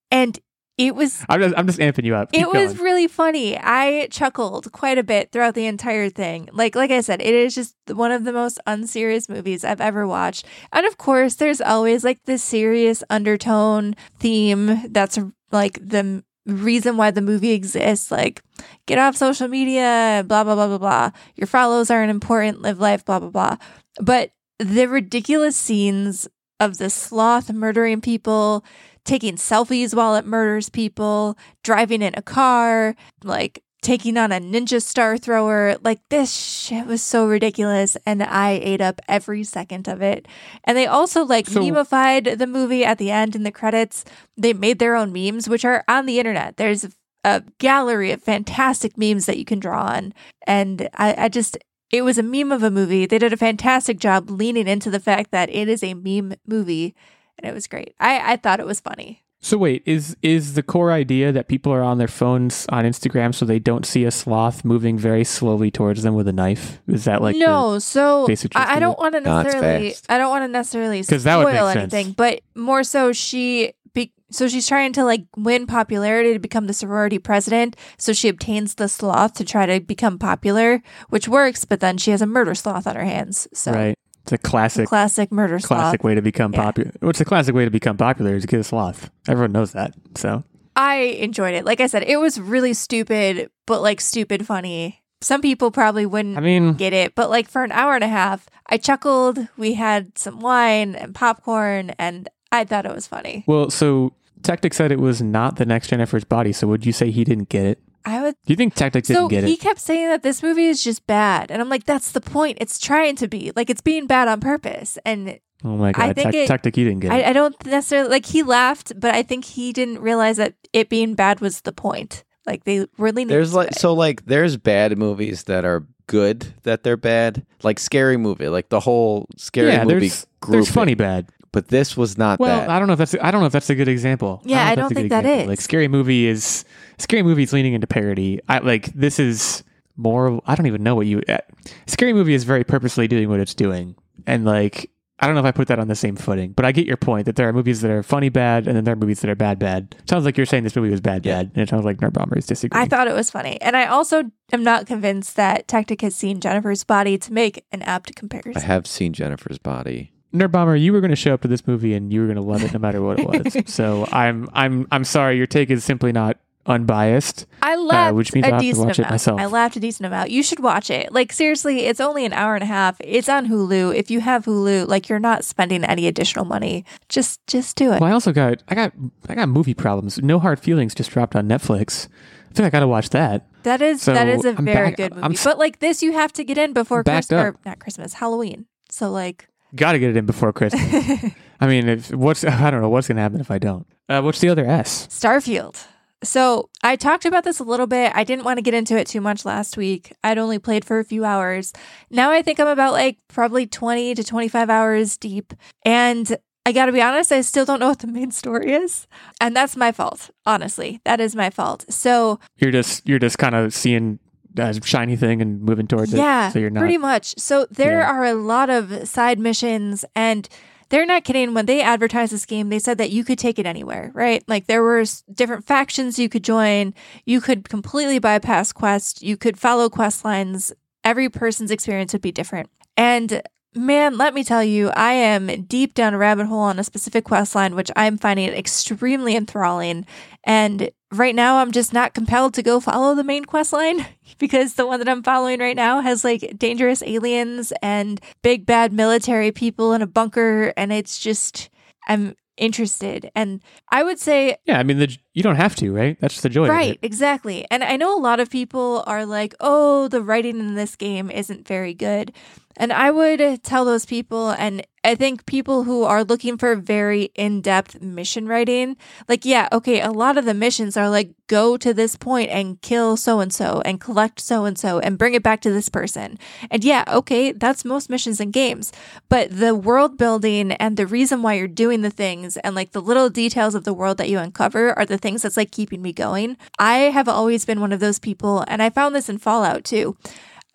And 0.09 0.39
it 0.77 0.95
was 0.95 1.25
I'm 1.27 1.41
just, 1.41 1.55
I'm 1.57 1.65
just 1.65 1.79
amping 1.79 2.03
you 2.03 2.15
up. 2.15 2.31
Keep 2.31 2.41
it 2.41 2.47
was 2.53 2.73
going. 2.73 2.83
really 2.83 3.07
funny. 3.07 3.57
I 3.57 4.07
chuckled 4.11 4.71
quite 4.71 4.97
a 4.97 5.03
bit 5.03 5.31
throughout 5.31 5.55
the 5.55 5.65
entire 5.65 6.09
thing. 6.09 6.49
Like 6.53 6.75
like 6.75 6.91
I 6.91 7.01
said, 7.01 7.21
it 7.21 7.33
is 7.33 7.55
just 7.55 7.75
one 7.89 8.11
of 8.11 8.23
the 8.23 8.33
most 8.33 8.59
unserious 8.67 9.27
movies 9.27 9.63
I've 9.63 9.81
ever 9.81 10.07
watched. 10.07 10.45
And 10.71 10.85
of 10.85 10.97
course, 10.97 11.35
there's 11.35 11.61
always 11.61 12.03
like 12.03 12.23
this 12.25 12.43
serious 12.43 13.03
undertone 13.09 13.95
theme 14.19 14.83
that's 14.89 15.17
like 15.51 15.79
the 15.81 16.23
reason 16.45 16.95
why 16.95 17.09
the 17.09 17.21
movie 17.21 17.51
exists. 17.53 18.11
Like 18.11 18.43
get 18.85 18.99
off 18.99 19.15
social 19.15 19.47
media, 19.47 20.23
blah 20.27 20.43
blah 20.43 20.55
blah 20.55 20.67
blah 20.67 20.77
blah. 20.77 21.11
Your 21.35 21.47
follows 21.47 21.89
aren't 21.89 22.11
important, 22.11 22.61
live 22.61 22.79
life, 22.79 23.03
blah 23.03 23.19
blah 23.19 23.29
blah. 23.29 23.57
But 23.99 24.31
the 24.59 24.85
ridiculous 24.87 25.55
scenes 25.55 26.27
of 26.59 26.77
the 26.77 26.89
sloth 26.89 27.51
murdering 27.51 28.01
people, 28.01 28.63
taking 29.07 29.35
selfies 29.35 29.95
while 29.95 30.15
it 30.15 30.25
murders 30.25 30.69
people, 30.69 31.37
driving 31.63 32.01
in 32.03 32.13
a 32.15 32.21
car, 32.21 32.95
like 33.23 33.63
taking 33.81 34.17
on 34.17 34.31
a 34.31 34.39
ninja 34.39 34.81
star 34.81 35.17
thrower. 35.17 35.77
Like 35.81 35.99
this 36.09 36.31
shit 36.35 36.85
was 36.85 37.01
so 37.01 37.25
ridiculous 37.27 37.95
and 38.05 38.21
I 38.21 38.51
ate 38.61 38.81
up 38.81 38.99
every 39.07 39.43
second 39.43 39.87
of 39.87 40.01
it. 40.01 40.27
And 40.65 40.77
they 40.77 40.85
also 40.85 41.23
like 41.25 41.47
So- 41.47 41.61
memeified 41.61 42.37
the 42.37 42.47
movie 42.47 42.83
at 42.83 42.97
the 42.97 43.09
end 43.09 43.35
in 43.35 43.43
the 43.43 43.51
credits. 43.51 44.03
They 44.35 44.53
made 44.53 44.79
their 44.79 44.95
own 44.95 45.13
memes 45.13 45.47
which 45.47 45.63
are 45.65 45.83
on 45.87 46.05
the 46.05 46.19
internet. 46.19 46.57
There's 46.57 46.85
a 47.23 47.43
gallery 47.59 48.11
of 48.11 48.21
fantastic 48.21 48.97
memes 48.97 49.25
that 49.25 49.37
you 49.37 49.45
can 49.45 49.59
draw 49.59 49.83
on. 49.85 50.13
And 50.45 50.89
I, 50.95 51.15
I 51.17 51.29
just 51.29 51.57
it 51.89 52.01
was 52.01 52.17
a 52.17 52.23
meme 52.23 52.51
of 52.51 52.63
a 52.63 52.71
movie. 52.71 53.05
They 53.05 53.17
did 53.17 53.31
a 53.31 53.37
fantastic 53.37 53.97
job 53.99 54.29
leaning 54.29 54.67
into 54.67 54.89
the 54.89 54.99
fact 54.99 55.31
that 55.31 55.49
it 55.49 55.69
is 55.69 55.81
a 55.81 55.93
meme 55.93 56.33
movie 56.45 56.93
and 57.39 57.49
it 57.49 57.53
was 57.53 57.67
great. 57.67 57.95
I, 57.99 58.33
I 58.33 58.35
thought 58.37 58.59
it 58.59 58.65
was 58.65 58.79
funny. 58.79 59.23
So 59.39 59.55
wait, 59.57 59.83
is 59.85 60.17
is 60.23 60.55
the 60.55 60.63
core 60.63 60.91
idea 60.91 61.31
that 61.31 61.47
people 61.47 61.71
are 61.71 61.83
on 61.83 61.99
their 61.99 62.07
phones 62.07 62.65
on 62.69 62.85
Instagram 62.85 63.35
so 63.35 63.45
they 63.45 63.59
don't 63.59 63.85
see 63.85 64.03
a 64.03 64.09
sloth 64.11 64.65
moving 64.65 64.97
very 64.97 65.23
slowly 65.23 65.69
towards 65.69 66.01
them 66.01 66.15
with 66.15 66.27
a 66.27 66.33
knife? 66.33 66.81
Is 66.87 67.05
that 67.05 67.21
like 67.21 67.35
the- 67.35 67.41
no, 67.45 67.77
so 67.77 68.25
basic 68.25 68.55
I, 68.55 68.77
I 68.77 68.79
don't 68.79 68.97
want 68.97 69.13
to 69.13 69.21
necessarily. 69.21 69.91
fast. 69.91 70.05
I 70.09 70.17
don't 70.17 70.31
want 70.31 70.43
to 70.43 70.47
necessarily 70.47 70.97
'Cause 71.03 71.07
spoil 71.07 71.19
that 71.19 71.35
would 71.37 71.53
make 71.53 71.73
sense. 71.73 71.93
anything, 71.93 72.13
but 72.13 72.41
more 72.55 72.83
so 72.83 73.13
she. 73.13 73.73
Be, 73.93 74.11
so 74.31 74.47
she's 74.47 74.67
trying 74.67 74.91
to 74.93 75.03
like 75.05 75.25
win 75.35 75.65
popularity 75.67 76.33
to 76.33 76.39
become 76.39 76.65
the 76.67 76.73
sorority 76.73 77.17
president. 77.19 77.75
So 77.97 78.13
she 78.13 78.27
obtains 78.29 78.75
the 78.75 78.87
sloth 78.89 79.33
to 79.35 79.45
try 79.45 79.65
to 79.67 79.79
become 79.79 80.17
popular, 80.19 80.81
which 81.09 81.27
works. 81.27 81.63
But 81.63 81.79
then 81.79 81.97
she 81.97 82.09
has 82.11 82.21
a 82.21 82.27
murder 82.27 82.53
sloth 82.55 82.85
on 82.87 82.95
her 82.95 83.05
hands. 83.05 83.47
So 83.53 83.71
right? 83.71 83.96
It's 84.27 84.33
a 84.33 84.37
classic 84.37 84.89
classic 84.89 85.31
murder 85.31 85.57
sloth. 85.59 85.79
classic 85.79 86.03
way 86.03 86.13
to 86.15 86.21
become 86.21 86.53
Yeah. 86.53 86.63
popular. 86.65 86.91
What's 86.99 87.19
the 87.19 87.25
classic 87.25 87.55
way 87.55 87.63
to 87.65 87.71
become 87.71 87.95
popular 87.97 88.35
is 88.35 88.43
to 88.43 88.47
get 88.47 88.59
a 88.59 88.63
sloth. 88.63 89.09
Everyone 89.27 89.53
knows 89.53 89.71
that. 89.71 89.93
So 90.15 90.43
I 90.75 90.95
enjoyed 91.19 91.53
it. 91.55 91.63
Like 91.65 91.79
I 91.79 91.87
said, 91.87 92.03
it 92.03 92.17
was 92.17 92.39
really 92.39 92.73
stupid, 92.73 93.49
but 93.65 93.81
like 93.81 94.01
stupid 94.01 94.45
funny. 94.45 95.01
Some 95.21 95.41
people 95.41 95.71
probably 95.71 96.05
wouldn't 96.05 96.37
I 96.37 96.41
mean, 96.41 96.73
get 96.73 96.93
it, 96.93 97.15
but 97.15 97.29
like 97.29 97.49
for 97.49 97.63
an 97.63 97.71
hour 97.71 97.95
and 97.95 98.03
a 98.03 98.07
half, 98.09 98.47
I 98.67 98.77
chuckled. 98.77 99.47
We 99.57 99.73
had 99.73 100.17
some 100.17 100.39
wine 100.41 100.93
and 100.93 101.15
popcorn, 101.15 101.91
and 101.97 102.27
I 102.51 102.65
thought 102.65 102.85
it 102.85 102.93
was 102.93 103.07
funny. 103.07 103.43
well, 103.47 103.69
so 103.71 104.13
Techtic 104.41 104.73
said 104.75 104.91
it 104.91 104.99
was 104.99 105.21
not 105.21 105.55
the 105.55 105.65
next 105.65 105.87
Jennifer's 105.87 106.23
body. 106.25 106.51
So 106.53 106.67
would 106.67 106.85
you 106.85 106.91
say 106.91 107.09
he 107.11 107.23
didn't 107.23 107.49
get 107.49 107.65
it? 107.65 107.79
I 108.05 108.21
would. 108.21 108.35
Do 108.45 108.53
you 108.53 108.55
think 108.55 108.75
Techtic 108.75 109.05
didn't 109.07 109.27
get 109.29 109.39
it? 109.39 109.41
So 109.43 109.47
he 109.47 109.57
kept 109.57 109.79
saying 109.79 110.07
that 110.09 110.23
this 110.23 110.41
movie 110.43 110.65
is 110.65 110.83
just 110.83 111.05
bad, 111.07 111.51
and 111.51 111.61
I'm 111.61 111.69
like, 111.69 111.85
that's 111.85 112.11
the 112.11 112.21
point. 112.21 112.57
It's 112.61 112.79
trying 112.79 113.15
to 113.17 113.27
be 113.27 113.51
like 113.55 113.69
it's 113.69 113.81
being 113.81 114.07
bad 114.07 114.27
on 114.27 114.39
purpose, 114.39 114.97
and 115.05 115.39
Oh 115.63 115.75
my 115.75 115.91
god, 115.91 116.09
I 116.09 116.13
think 116.13 116.25
Tac- 116.31 116.35
it- 116.35 116.49
Techtic, 116.49 116.77
you 116.77 116.85
didn't 116.85 116.99
get 117.01 117.11
it. 117.11 117.25
I, 117.25 117.29
I 117.29 117.33
don't 117.33 117.55
necessarily 117.65 118.09
like. 118.09 118.25
He 118.27 118.43
laughed, 118.43 118.93
but 118.99 119.13
I 119.15 119.23
think 119.23 119.43
he 119.45 119.73
didn't 119.73 119.99
realize 119.99 120.37
that 120.37 120.53
it 120.73 120.87
being 120.89 121.15
bad 121.15 121.39
was 121.41 121.61
the 121.61 121.71
point. 121.73 122.23
Like 122.45 122.63
they 122.63 122.85
really 122.97 123.25
need 123.25 123.31
There's 123.33 123.49
to 123.51 123.57
like 123.57 123.67
it. 123.71 123.75
so 123.79 123.93
like 123.93 124.25
there's 124.25 124.55
bad 124.55 124.97
movies 124.97 125.43
that 125.45 125.65
are 125.65 125.85
good 126.05 126.53
that 126.63 126.83
they're 126.83 126.95
bad, 126.95 127.45
like 127.63 127.77
scary 127.79 128.15
movie, 128.17 128.47
like 128.47 128.69
the 128.69 128.79
whole 128.79 129.27
scary 129.35 129.71
yeah, 129.71 129.83
movie 129.83 129.99
there's 130.07 130.25
group. 130.39 130.51
there's 130.53 130.71
funny 130.71 130.93
bad. 130.93 131.27
but 131.51 131.67
this 131.69 131.97
was 131.97 132.17
not 132.17 132.39
Well, 132.39 132.59
that. 132.61 132.69
I 132.69 132.77
don't 132.79 132.87
know 132.87 132.93
if 132.93 132.99
that's 132.99 133.15
I 133.21 133.31
don't 133.31 133.41
know 133.41 133.47
if 133.47 133.51
that's 133.53 133.69
a 133.69 133.75
good 133.75 133.89
example. 133.89 134.41
Yeah, 134.45 134.63
I 134.65 134.75
don't 134.75 134.83
that's 134.89 134.91
a 134.91 134.95
think 134.95 135.09
that 135.09 135.25
example. 135.25 135.41
is. 135.41 135.47
Like 135.49 135.59
scary 135.61 135.87
movie 135.89 136.27
is 136.27 136.63
scary 136.97 137.23
movie 137.23 137.43
is 137.43 137.53
leaning 137.53 137.73
into 137.73 137.87
parody. 137.87 138.39
I 138.47 138.59
like 138.59 138.93
this 138.93 139.19
is 139.19 139.63
more. 139.95 140.41
I 140.45 140.55
don't 140.55 140.67
even 140.67 140.83
know 140.83 140.95
what 140.95 141.07
you. 141.07 141.21
Uh, 141.27 141.37
scary 141.85 142.13
movie 142.13 142.33
is 142.33 142.43
very 142.43 142.63
purposely 142.63 143.07
doing 143.07 143.29
what 143.29 143.39
it's 143.39 143.53
doing, 143.53 143.95
and 144.25 144.45
like 144.45 144.89
I 145.19 145.25
don't 145.25 145.33
know 145.33 145.39
if 145.41 145.45
I 145.47 145.51
put 145.51 145.67
that 145.69 145.79
on 145.79 145.87
the 145.87 145.95
same 145.95 146.15
footing, 146.15 146.51
but 146.51 146.63
I 146.65 146.71
get 146.71 146.85
your 146.85 146.97
point 146.97 147.25
that 147.25 147.35
there 147.35 147.47
are 147.49 147.53
movies 147.53 147.81
that 147.81 147.89
are 147.89 148.03
funny 148.03 148.29
bad, 148.29 148.67
and 148.67 148.75
then 148.77 148.83
there 148.83 148.93
are 148.93 148.97
movies 148.97 149.21
that 149.21 149.29
are 149.31 149.35
bad 149.35 149.57
bad. 149.57 149.95
Sounds 150.07 150.25
like 150.25 150.37
you're 150.37 150.45
saying 150.45 150.63
this 150.63 150.75
movie 150.75 150.91
was 150.91 151.01
bad 151.01 151.25
Yeah. 151.25 151.37
bad, 151.37 151.51
and 151.55 151.63
it 151.63 151.69
sounds 151.69 151.85
like 151.85 151.97
Nerdbomber 151.97 152.37
is 152.37 152.45
disagreeing. 152.45 152.85
I 152.85 152.87
thought 152.87 153.07
it 153.07 153.15
was 153.15 153.31
funny. 153.31 153.59
And 153.61 153.75
I 153.75 153.85
also 153.87 154.29
am 154.53 154.63
not 154.63 154.85
convinced 154.85 155.35
that 155.35 155.67
Techtic 155.67 156.01
has 156.01 156.13
seen 156.15 156.39
Jennifer's 156.39 156.83
body 156.83 157.17
to 157.17 157.33
make 157.33 157.65
an 157.71 157.81
apt 157.81 158.15
comparison. 158.15 158.61
I 158.61 158.65
have 158.65 158.85
seen 158.85 159.11
Jennifer's 159.13 159.57
body. 159.57 160.11
Nerdbomber, 160.35 160.79
you 160.79 160.93
were 160.93 160.99
going 161.01 161.09
to 161.09 161.15
show 161.15 161.33
up 161.33 161.41
to 161.41 161.47
this 161.47 161.65
movie 161.65 161.93
and 161.95 162.13
you 162.13 162.19
were 162.19 162.27
going 162.27 162.35
to 162.35 162.43
love 162.43 162.61
it 162.61 162.71
no 162.73 162.77
matter 162.79 163.01
what 163.01 163.17
it 163.19 163.25
was. 163.27 163.63
so 163.73 164.05
I'm 164.11 164.47
I'm 164.53 164.85
I'm 164.91 165.03
sorry, 165.03 165.37
your 165.37 165.47
take 165.47 165.71
is 165.71 165.83
simply 165.83 166.11
not 166.11 166.37
unbiased. 166.67 167.45
I 167.61 167.75
laughed 167.75 168.15
which 168.15 168.33
means 168.33 168.47
a 168.47 168.51
to 168.51 168.57
decent 168.59 168.97
amount. 168.97 169.11
myself. 169.11 169.39
I 169.39 169.45
laughed 169.45 169.75
a 169.75 169.79
decent 169.79 170.05
amount. 170.05 170.29
You 170.31 170.43
should 170.43 170.59
watch 170.59 170.89
it. 170.89 171.11
Like 171.11 171.31
seriously, 171.33 171.85
it's 171.85 171.99
only 171.99 172.25
an 172.25 172.33
hour 172.33 172.55
and 172.55 172.63
a 172.63 172.67
half. 172.67 172.97
It's 172.99 173.29
on 173.29 173.47
Hulu. 173.47 173.95
If 173.95 174.11
you 174.11 174.19
have 174.21 174.45
Hulu, 174.45 174.87
like 174.87 175.09
you're 175.09 175.19
not 175.19 175.43
spending 175.45 175.83
any 175.83 176.07
additional 176.07 176.45
money. 176.45 176.85
Just 177.09 177.45
just 177.47 177.75
do 177.75 177.91
it. 177.93 178.01
Well, 178.01 178.09
I 178.09 178.13
also 178.13 178.31
got 178.31 178.61
I 178.67 178.75
got 178.75 178.93
I 179.29 179.35
got 179.35 179.49
movie 179.49 179.73
problems. 179.73 180.19
No 180.21 180.39
Hard 180.39 180.59
Feelings 180.59 180.93
just 180.93 181.11
dropped 181.11 181.35
on 181.35 181.47
Netflix. 181.47 182.07
I 182.49 182.53
think 182.53 182.65
I 182.65 182.69
got 182.69 182.79
to 182.79 182.87
watch 182.87 183.09
that. 183.09 183.47
That 183.63 183.81
is 183.81 184.01
So, 184.01 184.13
that 184.13 184.27
is 184.27 184.45
a 184.45 184.55
I'm 184.57 184.65
very 184.65 184.87
back- 184.89 184.97
good 184.97 185.11
movie. 185.15 185.23
I'm 185.25 185.35
but 185.43 185.59
like 185.59 185.79
this, 185.79 186.01
you 186.01 186.13
have 186.13 186.31
to 186.33 186.43
get 186.43 186.57
in 186.57 186.73
before 186.73 187.03
Christmas, 187.03 187.31
or 187.39 187.55
not 187.65 187.79
Christmas, 187.79 188.13
Halloween. 188.13 188.65
So 188.89 189.11
like, 189.11 189.47
Got 189.75 189.91
to 189.91 189.99
get 189.99 190.11
it 190.11 190.17
in 190.17 190.25
before 190.25 190.53
Christmas. 190.53 191.31
I 191.59 191.67
mean, 191.67 191.89
if 191.89 192.11
what's 192.11 192.43
I 192.45 192.71
don't 192.71 192.81
know 192.81 192.89
what's 192.89 193.07
going 193.07 193.17
to 193.17 193.21
happen 193.21 193.41
if 193.41 193.51
I 193.51 193.57
don't. 193.59 193.85
Uh, 194.09 194.21
what's 194.21 194.39
the 194.39 194.47
other 194.49 194.65
S? 194.65 195.07
Starfield. 195.07 195.75
So 196.23 196.69
I 196.83 196.95
talked 196.95 197.25
about 197.25 197.43
this 197.43 197.59
a 197.59 197.63
little 197.63 197.87
bit. 197.87 198.11
I 198.15 198.23
didn't 198.23 198.43
want 198.45 198.57
to 198.57 198.61
get 198.63 198.73
into 198.73 198.97
it 198.97 199.07
too 199.07 199.21
much 199.21 199.45
last 199.45 199.77
week. 199.77 200.13
I'd 200.23 200.37
only 200.37 200.57
played 200.59 200.83
for 200.83 200.99
a 200.99 201.03
few 201.03 201.23
hours. 201.25 201.73
Now 202.09 202.31
I 202.31 202.41
think 202.41 202.59
I'm 202.59 202.67
about 202.67 202.93
like 202.93 203.19
probably 203.27 203.67
20 203.67 204.15
to 204.15 204.23
25 204.23 204.69
hours 204.69 205.15
deep. 205.17 205.53
And 205.85 206.35
I 206.65 206.71
got 206.71 206.87
to 206.87 206.91
be 206.91 207.01
honest, 207.01 207.31
I 207.31 207.41
still 207.41 207.65
don't 207.65 207.79
know 207.79 207.89
what 207.89 207.99
the 207.99 208.07
main 208.07 208.31
story 208.31 208.73
is. 208.73 209.07
And 209.39 209.55
that's 209.55 209.77
my 209.77 209.91
fault. 209.91 210.31
Honestly, 210.45 210.99
that 211.05 211.19
is 211.19 211.35
my 211.35 211.49
fault. 211.49 211.85
So 211.89 212.39
You're 212.57 212.71
just 212.71 213.07
you're 213.07 213.19
just 213.19 213.37
kind 213.37 213.55
of 213.55 213.73
seeing 213.73 214.19
a 214.57 214.73
shiny 214.83 215.15
thing 215.15 215.39
and 215.41 215.61
moving 215.61 215.85
towards 215.87 216.11
yeah, 216.13 216.49
it. 216.49 216.53
So 216.53 216.59
you're 216.59 216.71
not. 216.71 216.79
pretty 216.79 216.97
much. 216.97 217.35
So 217.37 217.67
there 217.69 217.99
Yeah. 217.99 218.11
are 218.11 218.25
a 218.25 218.33
lot 218.33 218.69
of 218.71 219.07
side 219.07 219.37
missions 219.39 220.03
and 220.15 220.49
they're 220.89 221.05
not 221.05 221.23
kidding. 221.23 221.53
When 221.53 221.65
they 221.65 221.81
advertised 221.81 222.31
this 222.31 222.45
game, 222.45 222.69
they 222.69 222.79
said 222.79 222.97
that 222.97 223.11
you 223.11 223.23
could 223.23 223.39
take 223.39 223.59
it 223.59 223.65
anywhere, 223.65 224.11
right? 224.13 224.43
Like 224.47 224.67
there 224.67 224.83
were 224.83 225.03
different 225.33 225.65
factions 225.65 226.19
you 226.19 226.29
could 226.29 226.43
join. 226.43 226.93
You 227.25 227.41
could 227.41 227.69
completely 227.69 228.19
bypass 228.19 228.71
quests. 228.71 229.21
You 229.21 229.37
could 229.37 229.59
follow 229.59 229.89
quest 229.89 230.23
lines. 230.23 230.73
Every 231.03 231.29
person's 231.29 231.71
experience 231.71 232.13
would 232.13 232.21
be 232.21 232.31
different. 232.31 232.69
And 232.95 233.41
man, 233.75 234.17
let 234.17 234.33
me 234.33 234.43
tell 234.43 234.63
you, 234.63 234.89
I 234.89 235.13
am 235.13 235.63
deep 235.63 235.93
down 235.93 236.13
a 236.13 236.17
rabbit 236.17 236.47
hole 236.47 236.59
on 236.59 236.79
a 236.79 236.83
specific 236.83 237.25
quest 237.25 237.55
line, 237.55 237.75
which 237.75 237.91
I'm 237.95 238.17
finding 238.17 238.49
extremely 238.49 239.35
enthralling. 239.35 240.05
And 240.43 240.89
right 241.11 241.35
now, 241.35 241.57
I'm 241.57 241.71
just 241.71 241.93
not 241.93 242.13
compelled 242.13 242.53
to 242.55 242.63
go 242.63 242.79
follow 242.79 243.15
the 243.15 243.23
main 243.23 243.45
quest 243.45 243.73
line 243.73 244.05
because 244.37 244.73
the 244.73 244.85
one 244.85 244.99
that 244.99 245.09
I'm 245.09 245.23
following 245.23 245.59
right 245.59 245.75
now 245.75 246.01
has 246.01 246.23
like 246.23 246.57
dangerous 246.57 247.01
aliens 247.03 247.73
and 247.81 248.19
big 248.41 248.65
bad 248.65 248.93
military 248.93 249.51
people 249.51 249.93
in 249.93 250.01
a 250.01 250.07
bunker. 250.07 250.73
And 250.75 250.91
it's 250.91 251.19
just, 251.19 251.69
I'm 252.07 252.35
interested. 252.57 253.31
And 253.35 253.61
I 253.89 254.03
would 254.03 254.19
say 254.19 254.57
Yeah, 254.65 254.79
I 254.79 254.83
mean, 254.83 254.97
the, 254.97 255.15
you 255.33 255.43
don't 255.43 255.55
have 255.55 255.75
to, 255.77 255.93
right? 255.93 256.17
That's 256.19 256.41
the 256.41 256.49
joy. 256.49 256.63
Of 256.63 256.69
Right, 256.69 256.99
exactly. 257.01 257.65
And 257.71 257.83
I 257.83 257.95
know 257.97 258.17
a 258.17 258.19
lot 258.19 258.39
of 258.39 258.49
people 258.49 259.03
are 259.07 259.25
like, 259.25 259.53
oh, 259.59 260.07
the 260.07 260.21
writing 260.21 260.59
in 260.59 260.75
this 260.75 260.95
game 260.95 261.29
isn't 261.29 261.67
very 261.67 261.93
good. 261.93 262.33
And 262.75 262.93
I 262.93 263.11
would 263.11 263.63
tell 263.63 263.85
those 263.85 264.05
people, 264.05 264.51
and 264.51 264.85
I 265.07 265.15
think 265.15 265.45
people 265.45 265.85
who 265.85 266.03
are 266.03 266.25
looking 266.25 266.57
for 266.57 266.75
very 266.75 267.31
in 267.33 267.61
depth 267.61 268.01
mission 268.01 268.45
writing, 268.45 268.97
like, 269.29 269.45
yeah, 269.45 269.69
okay, 269.71 270.01
a 270.01 270.11
lot 270.11 270.37
of 270.37 270.43
the 270.43 270.53
missions 270.53 270.97
are 270.97 271.09
like, 271.09 271.31
go 271.47 271.77
to 271.77 271.93
this 271.93 272.17
point 272.17 272.49
and 272.49 272.81
kill 272.81 273.15
so 273.15 273.39
and 273.39 273.53
so 273.53 273.81
and 273.85 274.01
collect 274.01 274.41
so 274.41 274.65
and 274.65 274.77
so 274.77 274.99
and 274.99 275.17
bring 275.17 275.33
it 275.33 275.41
back 275.41 275.61
to 275.61 275.71
this 275.71 275.87
person. 275.87 276.37
And 276.69 276.83
yeah, 276.83 277.05
okay, 277.07 277.53
that's 277.53 277.85
most 277.85 278.09
missions 278.09 278.41
in 278.41 278.51
games. 278.51 278.91
But 279.29 279.49
the 279.49 279.73
world 279.73 280.17
building 280.17 280.73
and 280.73 280.97
the 280.97 281.07
reason 281.07 281.41
why 281.41 281.53
you're 281.53 281.69
doing 281.69 282.01
the 282.01 282.09
things 282.09 282.57
and 282.57 282.75
like 282.75 282.91
the 282.91 283.01
little 283.01 283.29
details 283.29 283.75
of 283.75 283.85
the 283.85 283.93
world 283.93 284.17
that 284.17 284.27
you 284.27 284.39
uncover 284.39 284.91
are 284.99 285.05
the 285.05 285.17
things 285.17 285.41
that's 285.41 285.55
like 285.55 285.71
keeping 285.71 286.01
me 286.01 286.11
going. 286.11 286.57
I 286.79 286.97
have 287.15 287.29
always 287.29 287.63
been 287.63 287.79
one 287.79 287.93
of 287.93 288.01
those 288.01 288.19
people, 288.19 288.65
and 288.67 288.83
I 288.83 288.89
found 288.89 289.15
this 289.15 289.29
in 289.29 289.37
Fallout 289.37 289.85
too. 289.85 290.17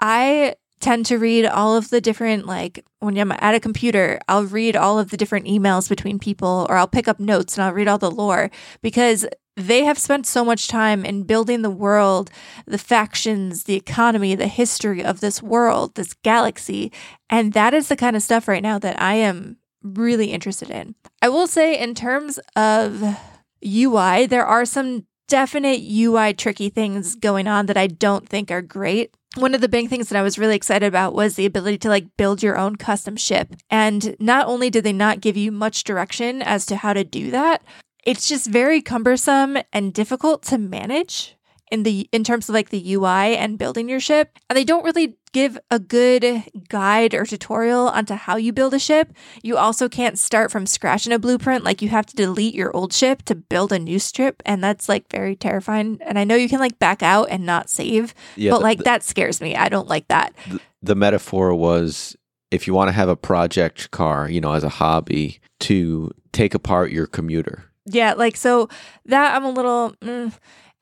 I 0.00 0.54
tend 0.82 1.06
to 1.06 1.18
read 1.18 1.46
all 1.46 1.76
of 1.76 1.90
the 1.90 2.00
different 2.00 2.46
like 2.46 2.84
when 2.98 3.16
I'm 3.16 3.32
at 3.32 3.54
a 3.54 3.60
computer, 3.60 4.20
I'll 4.28 4.44
read 4.44 4.76
all 4.76 4.98
of 4.98 5.10
the 5.10 5.16
different 5.16 5.46
emails 5.46 5.88
between 5.88 6.18
people 6.18 6.66
or 6.68 6.76
I'll 6.76 6.86
pick 6.86 7.08
up 7.08 7.18
notes 7.18 7.56
and 7.56 7.64
I'll 7.64 7.72
read 7.72 7.88
all 7.88 7.98
the 7.98 8.10
lore 8.10 8.50
because 8.82 9.26
they 9.56 9.84
have 9.84 9.98
spent 9.98 10.26
so 10.26 10.44
much 10.44 10.68
time 10.68 11.04
in 11.04 11.24
building 11.24 11.62
the 11.62 11.70
world, 11.70 12.30
the 12.66 12.78
factions, 12.78 13.64
the 13.64 13.74
economy, 13.74 14.34
the 14.34 14.46
history 14.46 15.04
of 15.04 15.20
this 15.20 15.42
world, 15.42 15.94
this 15.94 16.14
galaxy. 16.22 16.90
And 17.28 17.52
that 17.52 17.74
is 17.74 17.88
the 17.88 17.96
kind 17.96 18.16
of 18.16 18.22
stuff 18.22 18.48
right 18.48 18.62
now 18.62 18.78
that 18.78 19.00
I 19.00 19.14
am 19.14 19.58
really 19.82 20.32
interested 20.32 20.70
in. 20.70 20.94
I 21.20 21.28
will 21.28 21.46
say, 21.46 21.78
in 21.78 21.94
terms 21.94 22.38
of 22.56 23.02
UI, 23.64 24.26
there 24.26 24.46
are 24.46 24.64
some 24.64 25.06
definite 25.28 25.80
UI 25.82 26.34
tricky 26.34 26.68
things 26.68 27.14
going 27.14 27.48
on 27.48 27.66
that 27.66 27.76
I 27.76 27.86
don't 27.86 28.28
think 28.28 28.50
are 28.50 28.62
great. 28.62 29.14
One 29.36 29.54
of 29.54 29.62
the 29.62 29.68
big 29.68 29.88
things 29.88 30.08
that 30.08 30.18
I 30.18 30.22
was 30.22 30.38
really 30.38 30.56
excited 30.56 30.86
about 30.86 31.14
was 31.14 31.36
the 31.36 31.46
ability 31.46 31.78
to 31.78 31.88
like 31.88 32.16
build 32.18 32.42
your 32.42 32.58
own 32.58 32.76
custom 32.76 33.16
ship. 33.16 33.54
And 33.70 34.14
not 34.20 34.46
only 34.46 34.68
did 34.68 34.84
they 34.84 34.92
not 34.92 35.20
give 35.20 35.36
you 35.36 35.50
much 35.50 35.84
direction 35.84 36.42
as 36.42 36.66
to 36.66 36.76
how 36.76 36.92
to 36.92 37.02
do 37.02 37.30
that, 37.30 37.62
it's 38.04 38.28
just 38.28 38.46
very 38.46 38.82
cumbersome 38.82 39.58
and 39.72 39.94
difficult 39.94 40.42
to 40.44 40.58
manage 40.58 41.36
in 41.70 41.84
the 41.84 42.08
in 42.12 42.24
terms 42.24 42.48
of 42.48 42.54
like 42.54 42.68
the 42.68 42.94
UI 42.94 43.36
and 43.36 43.58
building 43.58 43.88
your 43.88 44.00
ship. 44.00 44.38
And 44.50 44.56
they 44.56 44.64
don't 44.64 44.84
really 44.84 45.16
give 45.32 45.58
a 45.70 45.78
good 45.78 46.44
guide 46.68 47.14
or 47.14 47.24
tutorial 47.24 47.88
onto 47.88 48.14
how 48.14 48.36
you 48.36 48.52
build 48.52 48.74
a 48.74 48.78
ship. 48.78 49.12
You 49.42 49.56
also 49.56 49.88
can't 49.88 50.18
start 50.18 50.50
from 50.50 50.66
scratch 50.66 51.06
in 51.06 51.12
a 51.12 51.18
blueprint. 51.18 51.64
Like 51.64 51.82
you 51.82 51.88
have 51.88 52.06
to 52.06 52.16
delete 52.16 52.54
your 52.54 52.74
old 52.76 52.92
ship 52.92 53.22
to 53.24 53.34
build 53.34 53.72
a 53.72 53.78
new 53.78 53.98
strip, 53.98 54.42
and 54.44 54.62
that's 54.62 54.88
like 54.88 55.10
very 55.10 55.34
terrifying. 55.34 55.98
And 56.02 56.18
I 56.18 56.24
know 56.24 56.34
you 56.36 56.48
can 56.48 56.60
like 56.60 56.78
back 56.78 57.02
out 57.02 57.28
and 57.30 57.44
not 57.46 57.70
save, 57.70 58.14
Yeah, 58.36 58.50
but 58.52 58.58
the- 58.58 58.62
like 58.64 58.78
the- 58.78 58.84
that 58.84 59.02
scares 59.02 59.40
me. 59.40 59.56
I 59.56 59.68
don't 59.68 59.88
like 59.88 60.08
that. 60.08 60.34
the 60.82 60.94
metaphor 60.94 61.54
was 61.54 62.16
if 62.50 62.66
you 62.66 62.74
want 62.74 62.88
to 62.88 62.92
have 62.92 63.08
a 63.08 63.16
project 63.16 63.90
car, 63.92 64.28
you 64.28 64.40
know, 64.40 64.52
as 64.52 64.64
a 64.64 64.68
hobby, 64.68 65.40
to 65.60 66.10
take 66.32 66.54
apart 66.54 66.90
your 66.90 67.06
commuter. 67.06 67.64
Yeah, 67.86 68.12
like 68.14 68.36
so 68.36 68.68
that 69.06 69.34
I'm 69.34 69.44
a 69.44 69.50
little 69.50 69.94
mm, 70.02 70.32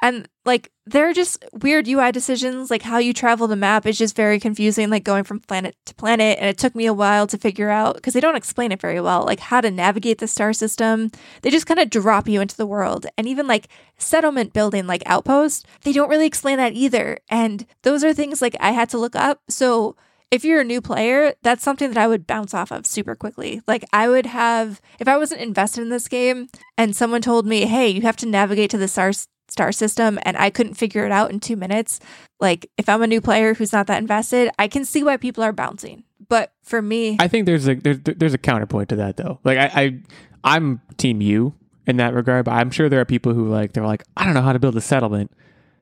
and 0.03 0.29
like 0.45 0.71
there 0.87 1.09
are 1.09 1.13
just 1.13 1.45
weird 1.53 1.87
UI 1.87 2.11
decisions 2.11 2.71
like 2.71 2.83
how 2.83 2.99
you 2.99 3.13
travel 3.13 3.47
the 3.47 3.57
map 3.57 3.87
is 3.87 3.99
just 3.99 4.17
very 4.17 4.41
confusing 4.41 4.91
like 4.91 5.05
going 5.05 5.25
from 5.25 5.41
planet 5.41 5.77
to 5.87 5.95
planet 5.95 6.39
and 6.41 6.49
it 6.49 6.59
took 6.59 6.75
me 6.75 6.87
a 6.87 6.95
while 6.95 7.27
to 7.27 7.39
figure 7.39 7.71
out 7.71 7.95
because 7.95 8.15
they 8.15 8.21
don't 8.21 8.37
explain 8.37 8.73
it 8.73 8.81
very 8.81 9.01
well 9.01 9.25
like 9.25 9.41
how 9.41 9.61
to 9.61 9.71
navigate 9.71 10.19
the 10.19 10.27
star 10.27 10.53
system. 10.53 11.11
They 11.43 11.51
just 11.51 11.67
kind 11.67 11.81
of 11.81 11.91
drop 11.91 12.29
you 12.29 12.41
into 12.41 12.57
the 12.57 12.67
world 12.67 13.07
and 13.17 13.27
even 13.27 13.47
like 13.47 13.69
settlement 13.99 14.53
building 14.53 14.87
like 14.87 15.03
outpost, 15.07 15.67
they 15.83 15.93
don't 15.93 16.11
really 16.11 16.27
explain 16.27 16.57
that 16.59 16.73
either. 16.73 17.19
And 17.29 17.67
those 17.83 18.03
are 18.03 18.15
things 18.15 18.43
like 18.43 18.57
I 18.61 18.73
had 18.73 18.89
to 18.91 18.99
look 18.99 19.15
up. 19.15 19.43
So 19.49 19.97
if 20.31 20.45
you're 20.45 20.61
a 20.61 20.65
new 20.65 20.81
player, 20.81 21.35
that's 21.43 21.63
something 21.65 21.89
that 21.89 21.99
I 21.99 22.07
would 22.07 22.27
bounce 22.27 22.55
off 22.55 22.71
of 22.71 22.87
super 22.87 23.17
quickly. 23.17 23.63
Like 23.67 23.85
I 23.93 24.09
would 24.09 24.27
have, 24.27 24.81
if 25.01 25.09
I 25.09 25.19
wasn't 25.19 25.41
invested 25.41 25.83
in 25.83 25.89
this 25.89 26.07
game 26.07 26.47
and 26.79 26.95
someone 26.95 27.21
told 27.21 27.47
me, 27.47 27.67
hey, 27.67 27.89
you 27.89 28.03
have 28.03 28.17
to 28.19 28.27
navigate 28.27 28.71
to 28.71 28.79
the 28.79 28.87
star, 28.87 29.13
star 29.53 29.73
system 29.73 30.19
and 30.23 30.37
I 30.37 30.51
couldn't 30.51 30.75
figure 30.75 31.05
it 31.05 31.13
out 31.13 31.31
in 31.31 31.41
two 31.41 31.57
minutes, 31.57 32.01
like 32.41 32.71
if 32.79 32.89
I'm 32.89 33.03
a 33.03 33.07
new 33.07 33.21
player 33.21 33.55
who's 33.55 33.73
not 33.73 33.87
that 33.89 33.99
invested, 33.99 34.51
I 34.59 34.69
can 34.69 34.85
see 34.85 35.03
why 35.03 35.17
people 35.17 35.45
are 35.45 35.53
bouncing. 35.53 36.05
But 36.29 36.53
for 36.63 36.81
me, 36.81 37.17
I 37.19 37.29
think 37.29 37.47
there's 37.47 37.69
a 37.69 37.75
there's 37.75 37.99
there's 38.03 38.35
a 38.35 38.39
counterpoint 38.39 38.91
to 38.91 38.97
that 38.97 39.17
though. 39.17 39.41
Like 39.45 39.59
I, 39.59 39.83
I 39.83 40.01
I'm 40.45 40.81
team 40.97 41.21
you 41.21 41.55
in 41.87 41.97
that 41.97 42.15
regard, 42.15 42.45
but 42.45 42.53
I'm 42.53 42.71
sure 42.71 42.89
there 42.89 43.01
are 43.01 43.05
people 43.05 43.35
who 43.35 43.49
like 43.49 43.73
they're 43.73 43.87
like 43.87 44.05
I 44.17 44.25
don't 44.25 44.35
know 44.35 44.43
how 44.43 44.53
to 44.53 44.59
build 44.59 44.77
a 44.77 44.81
settlement. 44.81 45.33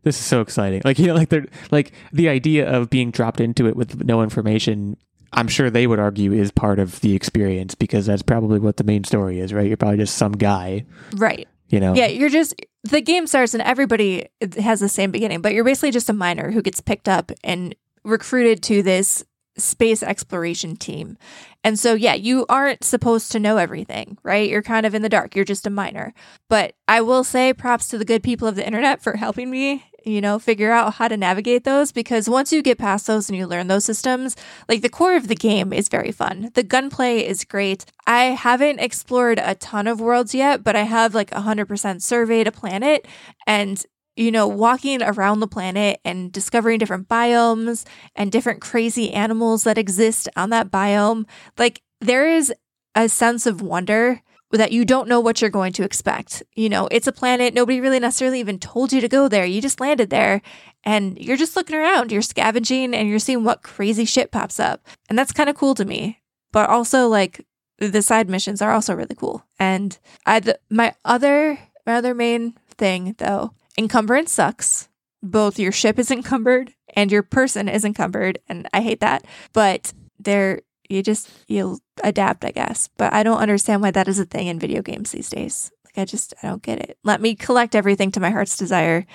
This 0.02 0.18
is 0.18 0.24
so 0.24 0.40
exciting. 0.40 0.82
Like 0.84 0.98
you 0.98 1.08
know, 1.08 1.14
like 1.14 1.28
they're 1.28 1.46
like 1.70 1.92
the 2.12 2.28
idea 2.28 2.68
of 2.68 2.88
being 2.88 3.10
dropped 3.10 3.40
into 3.40 3.66
it 3.66 3.76
with 3.76 4.04
no 4.04 4.22
information. 4.22 4.96
I'm 5.34 5.48
sure 5.48 5.68
they 5.68 5.86
would 5.86 5.98
argue 5.98 6.32
is 6.32 6.50
part 6.50 6.78
of 6.78 7.00
the 7.00 7.14
experience 7.14 7.74
because 7.74 8.06
that's 8.06 8.22
probably 8.22 8.58
what 8.58 8.78
the 8.78 8.84
main 8.84 9.04
story 9.04 9.40
is, 9.40 9.52
right? 9.52 9.66
You're 9.66 9.76
probably 9.76 9.98
just 9.98 10.16
some 10.16 10.32
guy 10.32 10.86
right. 11.16 11.46
You 11.68 11.80
know? 11.80 11.94
Yeah, 11.94 12.06
you're 12.06 12.30
just 12.30 12.54
the 12.84 13.00
game 13.00 13.26
starts 13.26 13.54
and 13.54 13.62
everybody 13.62 14.28
has 14.58 14.80
the 14.80 14.88
same 14.88 15.10
beginning, 15.10 15.42
but 15.42 15.52
you're 15.52 15.64
basically 15.64 15.90
just 15.90 16.08
a 16.08 16.14
miner 16.14 16.50
who 16.50 16.62
gets 16.62 16.80
picked 16.80 17.08
up 17.08 17.30
and 17.44 17.74
recruited 18.04 18.62
to 18.64 18.82
this 18.82 19.24
space 19.58 20.02
exploration 20.02 20.76
team. 20.76 21.18
And 21.64 21.78
so 21.78 21.94
yeah, 21.94 22.14
you 22.14 22.46
aren't 22.48 22.84
supposed 22.84 23.32
to 23.32 23.40
know 23.40 23.56
everything, 23.56 24.16
right? 24.22 24.48
You're 24.48 24.62
kind 24.62 24.86
of 24.86 24.94
in 24.94 25.02
the 25.02 25.08
dark. 25.08 25.34
You're 25.34 25.44
just 25.44 25.66
a 25.66 25.70
miner. 25.70 26.14
But 26.48 26.74
I 26.86 27.00
will 27.00 27.24
say 27.24 27.52
props 27.52 27.88
to 27.88 27.98
the 27.98 28.04
good 28.04 28.22
people 28.22 28.48
of 28.48 28.54
the 28.54 28.66
internet 28.66 29.02
for 29.02 29.12
helping 29.16 29.50
me, 29.50 29.84
you 30.08 30.20
know, 30.20 30.38
figure 30.38 30.72
out 30.72 30.94
how 30.94 31.08
to 31.08 31.16
navigate 31.16 31.64
those 31.64 31.92
because 31.92 32.28
once 32.28 32.52
you 32.52 32.62
get 32.62 32.78
past 32.78 33.06
those 33.06 33.28
and 33.28 33.38
you 33.38 33.46
learn 33.46 33.68
those 33.68 33.84
systems, 33.84 34.36
like 34.68 34.82
the 34.82 34.88
core 34.88 35.16
of 35.16 35.28
the 35.28 35.34
game 35.34 35.72
is 35.72 35.88
very 35.88 36.12
fun. 36.12 36.50
The 36.54 36.62
gunplay 36.62 37.26
is 37.26 37.44
great. 37.44 37.84
I 38.06 38.24
haven't 38.24 38.80
explored 38.80 39.38
a 39.42 39.54
ton 39.54 39.86
of 39.86 40.00
worlds 40.00 40.34
yet, 40.34 40.64
but 40.64 40.76
I 40.76 40.82
have 40.82 41.14
like 41.14 41.30
100% 41.30 42.02
surveyed 42.02 42.46
a 42.46 42.52
planet 42.52 43.06
and 43.46 43.84
you 44.16 44.32
know, 44.32 44.48
walking 44.48 45.00
around 45.00 45.38
the 45.38 45.46
planet 45.46 46.00
and 46.04 46.32
discovering 46.32 46.80
different 46.80 47.06
biomes 47.06 47.86
and 48.16 48.32
different 48.32 48.60
crazy 48.60 49.12
animals 49.12 49.62
that 49.62 49.78
exist 49.78 50.28
on 50.34 50.50
that 50.50 50.72
biome. 50.72 51.24
Like, 51.56 51.82
there 52.00 52.28
is 52.28 52.52
a 52.96 53.08
sense 53.08 53.46
of 53.46 53.62
wonder 53.62 54.20
that 54.52 54.72
you 54.72 54.84
don't 54.84 55.08
know 55.08 55.20
what 55.20 55.40
you're 55.40 55.50
going 55.50 55.72
to 55.74 55.84
expect. 55.84 56.42
You 56.54 56.68
know, 56.68 56.88
it's 56.90 57.06
a 57.06 57.12
planet, 57.12 57.54
nobody 57.54 57.80
really 57.80 58.00
necessarily 58.00 58.40
even 58.40 58.58
told 58.58 58.92
you 58.92 59.00
to 59.00 59.08
go 59.08 59.28
there. 59.28 59.44
You 59.44 59.60
just 59.60 59.80
landed 59.80 60.10
there 60.10 60.40
and 60.84 61.18
you're 61.18 61.36
just 61.36 61.54
looking 61.56 61.76
around, 61.76 62.10
you're 62.10 62.22
scavenging 62.22 62.94
and 62.94 63.08
you're 63.08 63.18
seeing 63.18 63.44
what 63.44 63.62
crazy 63.62 64.04
shit 64.04 64.30
pops 64.30 64.58
up. 64.58 64.86
And 65.08 65.18
that's 65.18 65.32
kind 65.32 65.50
of 65.50 65.56
cool 65.56 65.74
to 65.74 65.84
me. 65.84 66.22
But 66.50 66.70
also, 66.70 67.08
like, 67.08 67.44
the 67.78 68.02
side 68.02 68.30
missions 68.30 68.62
are 68.62 68.72
also 68.72 68.94
really 68.94 69.14
cool. 69.14 69.44
And 69.58 69.98
I, 70.24 70.40
the, 70.40 70.58
my 70.70 70.94
other, 71.04 71.58
my 71.86 71.96
other 71.96 72.14
main 72.14 72.54
thing 72.76 73.14
though 73.18 73.52
Encumbrance 73.78 74.32
sucks. 74.32 74.88
Both 75.22 75.58
your 75.58 75.72
ship 75.72 75.98
is 75.98 76.10
encumbered 76.10 76.72
and 76.96 77.12
your 77.12 77.22
person 77.22 77.68
is 77.68 77.84
encumbered, 77.84 78.40
and 78.48 78.68
I 78.72 78.80
hate 78.80 79.00
that. 79.00 79.24
But 79.52 79.92
there, 80.18 80.62
you 80.88 81.02
just 81.02 81.28
you 81.48 81.78
adapt, 82.02 82.44
I 82.44 82.50
guess. 82.50 82.88
But 82.96 83.12
I 83.12 83.22
don't 83.22 83.38
understand 83.38 83.82
why 83.82 83.90
that 83.92 84.08
is 84.08 84.18
a 84.18 84.24
thing 84.24 84.46
in 84.46 84.58
video 84.58 84.82
games 84.82 85.12
these 85.12 85.28
days. 85.30 85.70
Like 85.84 85.98
I 85.98 86.04
just 86.04 86.34
I 86.42 86.48
don't 86.48 86.62
get 86.62 86.78
it. 86.80 86.98
Let 87.04 87.20
me 87.20 87.34
collect 87.34 87.74
everything 87.74 88.10
to 88.12 88.20
my 88.20 88.30
heart's 88.30 88.56
desire. 88.56 89.06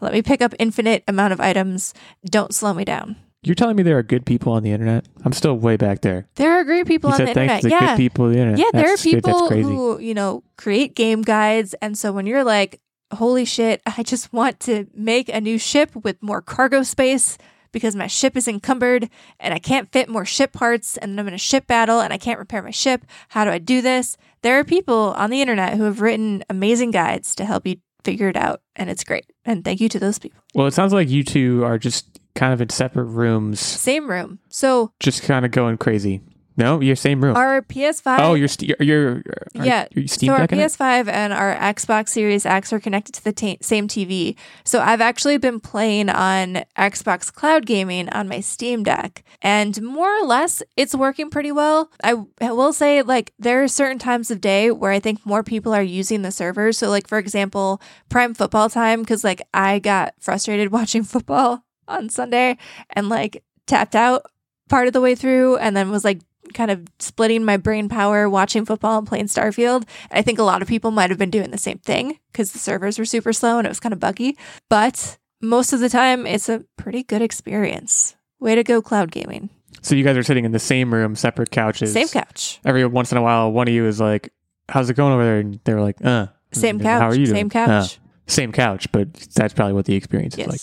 Let 0.00 0.12
me 0.12 0.22
pick 0.22 0.40
up 0.42 0.54
infinite 0.58 1.04
amount 1.08 1.32
of 1.32 1.40
items. 1.40 1.94
Don't 2.24 2.54
slow 2.54 2.72
me 2.74 2.84
down. 2.84 3.16
You're 3.44 3.56
telling 3.56 3.74
me 3.76 3.82
there 3.82 3.98
are 3.98 4.04
good 4.04 4.24
people 4.24 4.52
on 4.52 4.62
the 4.62 4.70
internet? 4.70 5.04
I'm 5.24 5.32
still 5.32 5.54
way 5.54 5.76
back 5.76 6.00
there. 6.02 6.28
There 6.36 6.52
are 6.52 6.62
great 6.64 6.86
people 6.86 7.10
You 7.10 7.14
on 7.14 7.20
the 7.24 7.28
internet. 7.30 7.64
yeah. 7.64 7.88
good 7.88 7.96
people 7.96 8.28
the 8.28 8.38
internet. 8.38 8.58
Yeah, 8.60 8.70
there 8.72 8.82
are 8.84 8.96
That's- 8.96 9.02
people 9.02 9.48
who, 9.50 9.98
you 9.98 10.14
know, 10.14 10.44
create 10.56 10.94
game 10.94 11.22
guides. 11.22 11.74
And 11.82 11.98
so 11.98 12.12
when 12.12 12.24
you're 12.26 12.44
like, 12.44 12.80
holy 13.12 13.44
shit, 13.44 13.82
I 13.84 14.04
just 14.04 14.32
want 14.32 14.60
to 14.60 14.86
make 14.94 15.28
a 15.28 15.40
new 15.40 15.58
ship 15.58 15.90
with 16.04 16.22
more 16.22 16.40
cargo 16.40 16.84
space 16.84 17.36
because 17.72 17.96
my 17.96 18.06
ship 18.06 18.36
is 18.36 18.46
encumbered 18.46 19.08
and 19.40 19.52
I 19.52 19.58
can't 19.58 19.90
fit 19.90 20.08
more 20.08 20.24
ship 20.24 20.52
parts 20.52 20.96
and 20.98 21.18
I'm 21.18 21.28
in 21.28 21.34
a 21.34 21.38
ship 21.38 21.66
battle 21.66 22.00
and 22.00 22.12
I 22.12 22.18
can't 22.18 22.38
repair 22.38 22.62
my 22.62 22.70
ship. 22.70 23.04
How 23.28 23.44
do 23.44 23.50
I 23.50 23.58
do 23.58 23.80
this? 23.82 24.16
There 24.42 24.58
are 24.58 24.64
people 24.64 25.14
on 25.16 25.30
the 25.30 25.40
internet 25.40 25.76
who 25.76 25.84
have 25.84 26.00
written 26.00 26.44
amazing 26.48 26.90
guides 26.90 27.34
to 27.36 27.44
help 27.44 27.66
you 27.66 27.76
figure 28.04 28.28
it 28.28 28.36
out. 28.36 28.60
And 28.76 28.90
it's 28.90 29.04
great. 29.04 29.26
And 29.44 29.64
thank 29.64 29.80
you 29.80 29.88
to 29.88 29.98
those 29.98 30.18
people. 30.18 30.40
Well, 30.54 30.66
it 30.66 30.74
sounds 30.74 30.92
like 30.92 31.08
you 31.08 31.24
two 31.24 31.64
are 31.64 31.78
just 31.78 32.20
kind 32.34 32.52
of 32.52 32.60
in 32.60 32.68
separate 32.70 33.04
rooms, 33.04 33.60
Same 33.60 34.08
room. 34.08 34.38
So 34.48 34.92
just 35.00 35.22
kind 35.22 35.44
of 35.44 35.50
going 35.50 35.78
crazy. 35.78 36.22
No, 36.62 36.80
you're 36.80 36.96
same 36.96 37.22
room. 37.22 37.36
our 37.36 37.62
PS5. 37.62 38.18
oh, 38.20 38.34
you're 38.34 38.48
st- 38.48 38.76
you're, 38.80 39.22
you're 39.22 39.22
yeah. 39.54 39.86
Are 39.94 40.00
you 40.00 40.08
Steam 40.08 40.28
so 40.28 40.34
our 40.34 40.40
decking? 40.40 40.58
PS5 40.58 41.08
and 41.08 41.32
our 41.32 41.54
Xbox 41.56 42.08
Series 42.08 42.46
X 42.46 42.72
are 42.72 42.80
connected 42.80 43.12
to 43.14 43.24
the 43.24 43.32
ta 43.32 43.56
same 43.60 43.88
TV. 43.88 44.36
So 44.64 44.80
I've 44.80 45.00
actually 45.00 45.38
been 45.38 45.60
playing 45.60 46.08
on 46.08 46.64
Xbox 46.78 47.32
Cloud 47.32 47.66
Gaming 47.66 48.08
on 48.10 48.28
my 48.28 48.40
Steam 48.40 48.82
Deck, 48.82 49.24
and 49.40 49.80
more 49.82 50.16
or 50.18 50.24
less, 50.24 50.62
it's 50.76 50.94
working 50.94 51.30
pretty 51.30 51.52
well. 51.52 51.90
I, 52.02 52.14
I 52.40 52.52
will 52.52 52.72
say, 52.72 53.02
like, 53.02 53.32
there 53.38 53.62
are 53.62 53.68
certain 53.68 53.98
times 53.98 54.30
of 54.30 54.40
day 54.40 54.70
where 54.70 54.92
I 54.92 55.00
think 55.00 55.24
more 55.26 55.42
people 55.42 55.72
are 55.74 55.82
using 55.82 56.22
the 56.22 56.30
servers. 56.30 56.78
So, 56.78 56.88
like, 56.88 57.08
for 57.08 57.18
example, 57.18 57.80
Prime 58.08 58.34
Football 58.34 58.70
time, 58.70 59.00
because 59.00 59.24
like 59.24 59.42
I 59.52 59.78
got 59.78 60.14
frustrated 60.20 60.72
watching 60.72 61.02
football 61.02 61.64
on 61.88 62.08
Sunday 62.08 62.56
and 62.90 63.08
like 63.08 63.42
tapped 63.66 63.94
out 63.96 64.26
part 64.68 64.86
of 64.86 64.92
the 64.92 65.00
way 65.00 65.14
through, 65.14 65.56
and 65.56 65.76
then 65.76 65.90
was 65.90 66.04
like 66.04 66.20
kind 66.52 66.70
of 66.70 66.86
splitting 66.98 67.44
my 67.44 67.56
brain 67.56 67.88
power 67.88 68.28
watching 68.28 68.64
football 68.64 68.98
and 68.98 69.06
playing 69.06 69.26
Starfield. 69.26 69.86
I 70.10 70.22
think 70.22 70.38
a 70.38 70.44
lot 70.44 70.62
of 70.62 70.68
people 70.68 70.90
might 70.90 71.10
have 71.10 71.18
been 71.18 71.30
doing 71.30 71.50
the 71.50 71.58
same 71.58 71.78
thing 71.78 72.18
because 72.30 72.52
the 72.52 72.58
servers 72.58 72.98
were 72.98 73.04
super 73.04 73.32
slow 73.32 73.58
and 73.58 73.66
it 73.66 73.70
was 73.70 73.80
kind 73.80 73.92
of 73.92 74.00
buggy. 74.00 74.36
But 74.68 75.18
most 75.40 75.72
of 75.72 75.80
the 75.80 75.88
time, 75.88 76.26
it's 76.26 76.48
a 76.48 76.64
pretty 76.76 77.02
good 77.02 77.22
experience. 77.22 78.16
Way 78.38 78.54
to 78.54 78.64
go, 78.64 78.82
cloud 78.82 79.10
gaming. 79.10 79.50
So 79.80 79.94
you 79.94 80.04
guys 80.04 80.16
are 80.16 80.22
sitting 80.22 80.44
in 80.44 80.52
the 80.52 80.58
same 80.58 80.92
room, 80.92 81.16
separate 81.16 81.50
couches. 81.50 81.92
Same 81.92 82.08
couch. 82.08 82.60
Every 82.64 82.84
once 82.86 83.10
in 83.10 83.18
a 83.18 83.22
while, 83.22 83.50
one 83.50 83.68
of 83.68 83.74
you 83.74 83.86
is 83.86 84.00
like, 84.00 84.32
"How's 84.68 84.90
it 84.90 84.94
going 84.94 85.12
over 85.12 85.24
there?" 85.24 85.38
And 85.38 85.60
they're 85.64 85.80
like, 85.80 85.96
"Uh." 86.04 86.28
Same 86.52 86.78
couch. 86.78 87.00
How 87.00 87.08
are 87.08 87.14
you 87.14 87.26
doing? 87.26 87.36
Same 87.36 87.50
couch. 87.50 87.98
"Uh." 87.98 88.02
same 88.26 88.52
couch, 88.52 88.90
but 88.92 89.12
that's 89.34 89.54
probably 89.54 89.74
what 89.74 89.84
the 89.84 89.94
experience 89.94 90.36
is 90.36 90.46
like. 90.46 90.60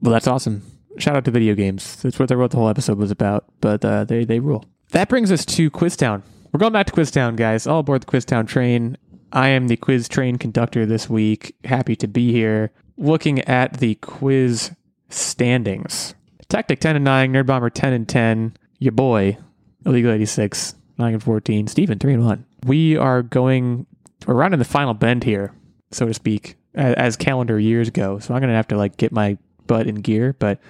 Well, 0.00 0.12
that's 0.12 0.26
awesome. 0.26 0.62
Shout 0.98 1.16
out 1.16 1.24
to 1.26 1.30
video 1.30 1.54
games. 1.54 2.02
That's 2.02 2.18
what, 2.18 2.30
what 2.30 2.50
the 2.50 2.56
whole 2.56 2.68
episode 2.68 2.98
was 2.98 3.10
about. 3.10 3.44
But 3.60 3.84
uh, 3.84 4.04
they 4.04 4.24
they 4.24 4.40
rule. 4.40 4.64
That 4.90 5.08
brings 5.08 5.32
us 5.32 5.44
to 5.46 5.70
Quiztown. 5.70 6.22
We're 6.52 6.58
going 6.58 6.72
back 6.72 6.86
to 6.86 6.92
Quiztown, 6.92 7.36
guys. 7.36 7.66
All 7.66 7.80
aboard 7.80 8.02
the 8.02 8.06
Quiztown 8.06 8.46
train. 8.46 8.96
I 9.32 9.48
am 9.48 9.68
the 9.68 9.76
quiz 9.76 10.08
train 10.08 10.38
conductor 10.38 10.86
this 10.86 11.10
week. 11.10 11.56
Happy 11.64 11.96
to 11.96 12.06
be 12.06 12.32
here. 12.32 12.70
Looking 12.96 13.40
at 13.40 13.78
the 13.78 13.96
quiz 13.96 14.70
standings. 15.10 16.14
Techtic 16.48 16.78
10 16.78 16.96
and 16.96 17.04
9, 17.04 17.32
Nerdbomber 17.32 17.72
10 17.72 17.92
and 17.92 18.08
10, 18.08 18.56
your 18.78 18.92
boy, 18.92 19.36
Illeagle 19.84 20.14
86, 20.14 20.76
9 20.96 21.14
and 21.14 21.22
14, 21.22 21.66
Steven 21.66 21.98
3 21.98 22.14
and 22.14 22.24
1. 22.24 22.46
We 22.64 22.96
are 22.96 23.22
going, 23.22 23.86
we're 24.26 24.34
around 24.34 24.52
in 24.52 24.60
the 24.60 24.64
final 24.64 24.94
bend 24.94 25.24
here, 25.24 25.52
so 25.90 26.06
to 26.06 26.14
speak, 26.14 26.56
as, 26.74 26.94
as 26.94 27.16
calendar 27.16 27.58
years 27.58 27.90
go. 27.90 28.20
So 28.20 28.32
I'm 28.32 28.40
going 28.40 28.50
to 28.50 28.56
have 28.56 28.68
to 28.68 28.76
like 28.76 28.96
get 28.96 29.12
my 29.12 29.36
butt 29.66 29.88
in 29.88 29.96
gear, 29.96 30.36
but 30.38 30.60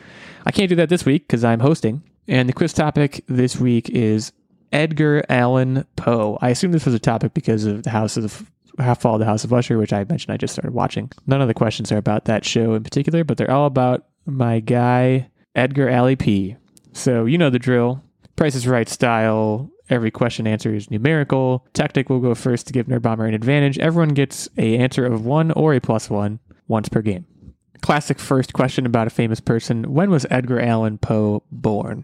I 0.46 0.50
can't 0.50 0.70
do 0.70 0.76
that 0.76 0.88
this 0.88 1.04
week 1.04 1.28
because 1.28 1.44
I'm 1.44 1.60
hosting. 1.60 2.02
And 2.28 2.48
the 2.48 2.52
quiz 2.52 2.72
topic 2.72 3.24
this 3.28 3.56
week 3.56 3.88
is 3.90 4.32
Edgar 4.72 5.22
Allan 5.28 5.86
Poe. 5.96 6.38
I 6.40 6.50
assume 6.50 6.72
this 6.72 6.86
was 6.86 6.94
a 6.94 6.98
topic 6.98 7.34
because 7.34 7.64
of 7.64 7.84
the 7.84 7.90
House 7.90 8.16
of 8.16 8.50
Half 8.78 9.00
Fall 9.00 9.18
the 9.18 9.24
House 9.24 9.44
of 9.44 9.52
Usher, 9.52 9.78
which 9.78 9.92
I 9.92 10.04
mentioned 10.04 10.32
I 10.32 10.36
just 10.36 10.52
started 10.52 10.74
watching. 10.74 11.10
None 11.26 11.40
of 11.40 11.48
the 11.48 11.54
questions 11.54 11.92
are 11.92 11.98
about 11.98 12.24
that 12.24 12.44
show 12.44 12.74
in 12.74 12.82
particular, 12.82 13.24
but 13.24 13.38
they're 13.38 13.50
all 13.50 13.66
about 13.66 14.06
my 14.26 14.60
guy 14.60 15.30
Edgar 15.54 15.88
Allan 15.88 16.16
P. 16.16 16.56
So 16.92 17.26
you 17.26 17.38
know 17.38 17.50
the 17.50 17.58
drill. 17.58 18.02
Price 18.34 18.54
is 18.54 18.66
Right 18.66 18.88
style. 18.88 19.70
Every 19.88 20.10
question 20.10 20.48
answer 20.48 20.74
is 20.74 20.90
numerical. 20.90 21.64
Techtic 21.72 22.08
will 22.08 22.18
go 22.18 22.34
first 22.34 22.66
to 22.66 22.72
give 22.72 22.86
Nerdbomber 22.86 23.28
an 23.28 23.34
advantage. 23.34 23.78
Everyone 23.78 24.14
gets 24.14 24.48
a 24.58 24.76
answer 24.78 25.06
of 25.06 25.24
one 25.24 25.52
or 25.52 25.74
a 25.74 25.80
plus 25.80 26.10
one 26.10 26.40
once 26.66 26.88
per 26.88 27.02
game. 27.02 27.24
Classic 27.82 28.18
first 28.18 28.52
question 28.52 28.86
about 28.86 29.06
a 29.06 29.10
famous 29.10 29.40
person. 29.40 29.92
When 29.92 30.10
was 30.10 30.26
Edgar 30.30 30.60
Allan 30.60 30.98
Poe 30.98 31.42
born? 31.50 31.98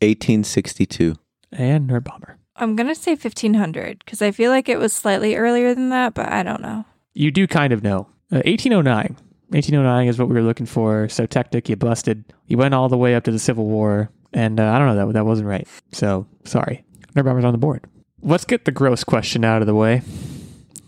1862. 0.00 1.16
And 1.52 1.88
Nerdbomber. 1.88 2.36
I'm 2.56 2.76
going 2.76 2.88
to 2.88 2.94
say 2.94 3.12
1500 3.12 4.00
because 4.00 4.20
I 4.20 4.32
feel 4.32 4.50
like 4.50 4.68
it 4.68 4.78
was 4.78 4.92
slightly 4.92 5.36
earlier 5.36 5.74
than 5.74 5.90
that, 5.90 6.14
but 6.14 6.30
I 6.30 6.42
don't 6.42 6.60
know. 6.60 6.84
You 7.14 7.30
do 7.30 7.46
kind 7.46 7.72
of 7.72 7.82
know. 7.82 8.08
Uh, 8.30 8.42
1809. 8.44 9.16
1809 9.50 10.08
is 10.08 10.18
what 10.18 10.28
we 10.28 10.34
were 10.34 10.42
looking 10.42 10.66
for. 10.66 11.08
So 11.08 11.26
Techtic, 11.26 11.68
you 11.68 11.76
busted. 11.76 12.24
You 12.46 12.58
went 12.58 12.74
all 12.74 12.88
the 12.88 12.98
way 12.98 13.14
up 13.14 13.24
to 13.24 13.30
the 13.32 13.38
Civil 13.38 13.66
War, 13.66 14.10
and 14.32 14.60
uh, 14.60 14.70
I 14.70 14.78
don't 14.78 14.88
know 14.88 15.06
that 15.06 15.12
that 15.14 15.24
wasn't 15.24 15.48
right. 15.48 15.66
So 15.92 16.26
sorry. 16.44 16.84
Nerdbomber's 17.14 17.44
on 17.44 17.52
the 17.52 17.58
board. 17.58 17.84
Let's 18.20 18.44
get 18.44 18.64
the 18.64 18.72
gross 18.72 19.04
question 19.04 19.44
out 19.44 19.62
of 19.62 19.66
the 19.66 19.74
way 19.74 20.02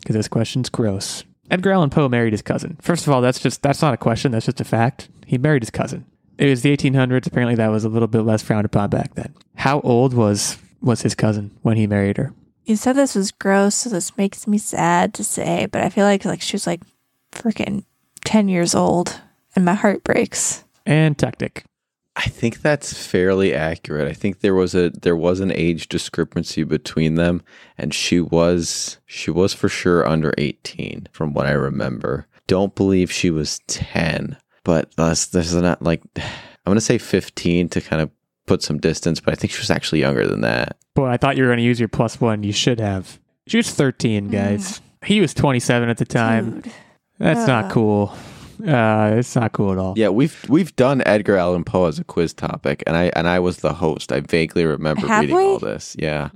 because 0.00 0.16
this 0.16 0.28
question's 0.28 0.68
gross. 0.68 1.24
Edgar 1.50 1.72
Allan 1.72 1.90
Poe 1.90 2.08
married 2.08 2.32
his 2.32 2.42
cousin. 2.42 2.76
First 2.80 3.06
of 3.06 3.12
all, 3.12 3.20
that's 3.20 3.40
just 3.40 3.62
that's 3.62 3.82
not 3.82 3.94
a 3.94 3.96
question. 3.96 4.32
That's 4.32 4.46
just 4.46 4.60
a 4.60 4.64
fact. 4.64 5.08
He 5.26 5.38
married 5.38 5.62
his 5.62 5.70
cousin. 5.70 6.06
It 6.38 6.48
was 6.48 6.62
the 6.62 6.74
1800s. 6.74 7.26
Apparently, 7.26 7.56
that 7.56 7.68
was 7.68 7.84
a 7.84 7.88
little 7.88 8.08
bit 8.08 8.22
less 8.22 8.42
frowned 8.42 8.64
upon 8.64 8.90
back 8.90 9.14
then. 9.14 9.34
How 9.56 9.80
old 9.80 10.14
was 10.14 10.58
was 10.80 11.02
his 11.02 11.14
cousin 11.14 11.50
when 11.62 11.76
he 11.76 11.86
married 11.86 12.16
her? 12.16 12.32
You 12.64 12.76
said 12.76 12.94
this 12.94 13.14
was 13.14 13.32
gross, 13.32 13.74
so 13.74 13.90
this 13.90 14.16
makes 14.16 14.46
me 14.46 14.56
sad 14.58 15.12
to 15.14 15.24
say, 15.24 15.66
but 15.66 15.82
I 15.82 15.88
feel 15.88 16.04
like 16.04 16.24
like 16.24 16.40
she 16.40 16.54
was 16.54 16.66
like 16.66 16.80
freaking 17.32 17.84
10 18.24 18.48
years 18.48 18.74
old 18.74 19.20
and 19.56 19.64
my 19.64 19.74
heart 19.74 20.04
breaks. 20.04 20.64
And 20.86 21.16
Techtic. 21.16 21.64
I 22.16 22.24
think 22.24 22.60
that's 22.60 23.06
fairly 23.06 23.54
accurate. 23.54 24.08
I 24.08 24.12
think 24.12 24.40
there 24.40 24.54
was 24.54 24.74
a 24.74 24.90
there 24.90 25.16
was 25.16 25.40
an 25.40 25.52
age 25.52 25.88
discrepancy 25.88 26.64
between 26.64 27.14
them, 27.14 27.42
and 27.78 27.94
she 27.94 28.20
was 28.20 28.98
she 29.06 29.30
was 29.30 29.54
for 29.54 29.68
sure 29.68 30.06
under 30.06 30.34
eighteen, 30.36 31.08
from 31.12 31.32
what 31.32 31.46
I 31.46 31.52
remember. 31.52 32.26
Don't 32.46 32.74
believe 32.74 33.12
she 33.12 33.30
was 33.30 33.60
ten, 33.68 34.36
but 34.64 34.94
that's 34.96 35.26
this 35.28 35.52
is 35.52 35.62
not 35.62 35.82
like 35.82 36.02
I'm 36.16 36.24
gonna 36.66 36.80
say 36.80 36.98
fifteen 36.98 37.68
to 37.70 37.80
kind 37.80 38.02
of 38.02 38.10
put 38.50 38.62
some 38.62 38.78
distance, 38.78 39.20
but 39.20 39.32
I 39.32 39.36
think 39.36 39.52
she 39.52 39.60
was 39.60 39.70
actually 39.70 40.00
younger 40.00 40.26
than 40.26 40.40
that. 40.40 40.76
Boy, 40.94 41.06
I 41.06 41.16
thought 41.16 41.36
you 41.36 41.44
were 41.44 41.48
going 41.48 41.58
to 41.58 41.64
use 41.64 41.78
your 41.78 41.88
plus 41.88 42.20
one. 42.20 42.42
You 42.42 42.52
should 42.52 42.80
have. 42.80 43.20
She 43.46 43.58
was 43.58 43.70
13, 43.70 44.28
guys. 44.28 44.80
Mm. 44.80 45.06
He 45.06 45.20
was 45.20 45.32
27 45.34 45.88
at 45.88 45.98
the 45.98 46.04
time. 46.04 46.60
Dude. 46.62 46.72
That's 47.18 47.46
not 47.46 47.70
cool. 47.70 48.12
Uh, 48.66 49.14
it's 49.16 49.34
not 49.36 49.52
cool 49.52 49.72
at 49.72 49.78
all. 49.78 49.94
Yeah, 49.96 50.08
we've 50.08 50.44
we've 50.48 50.74
done 50.76 51.02
Edgar 51.06 51.36
Allan 51.36 51.64
Poe 51.64 51.86
as 51.86 51.98
a 51.98 52.04
quiz 52.04 52.32
topic, 52.34 52.82
and 52.86 52.96
I 52.96 53.10
and 53.16 53.28
I 53.28 53.38
was 53.38 53.58
the 53.58 53.72
host. 53.74 54.12
I 54.12 54.20
vaguely 54.20 54.64
remember 54.64 55.06
Have 55.06 55.22
reading 55.22 55.36
we? 55.36 55.42
all 55.42 55.58
this. 55.58 55.96
Yeah, 55.98 56.30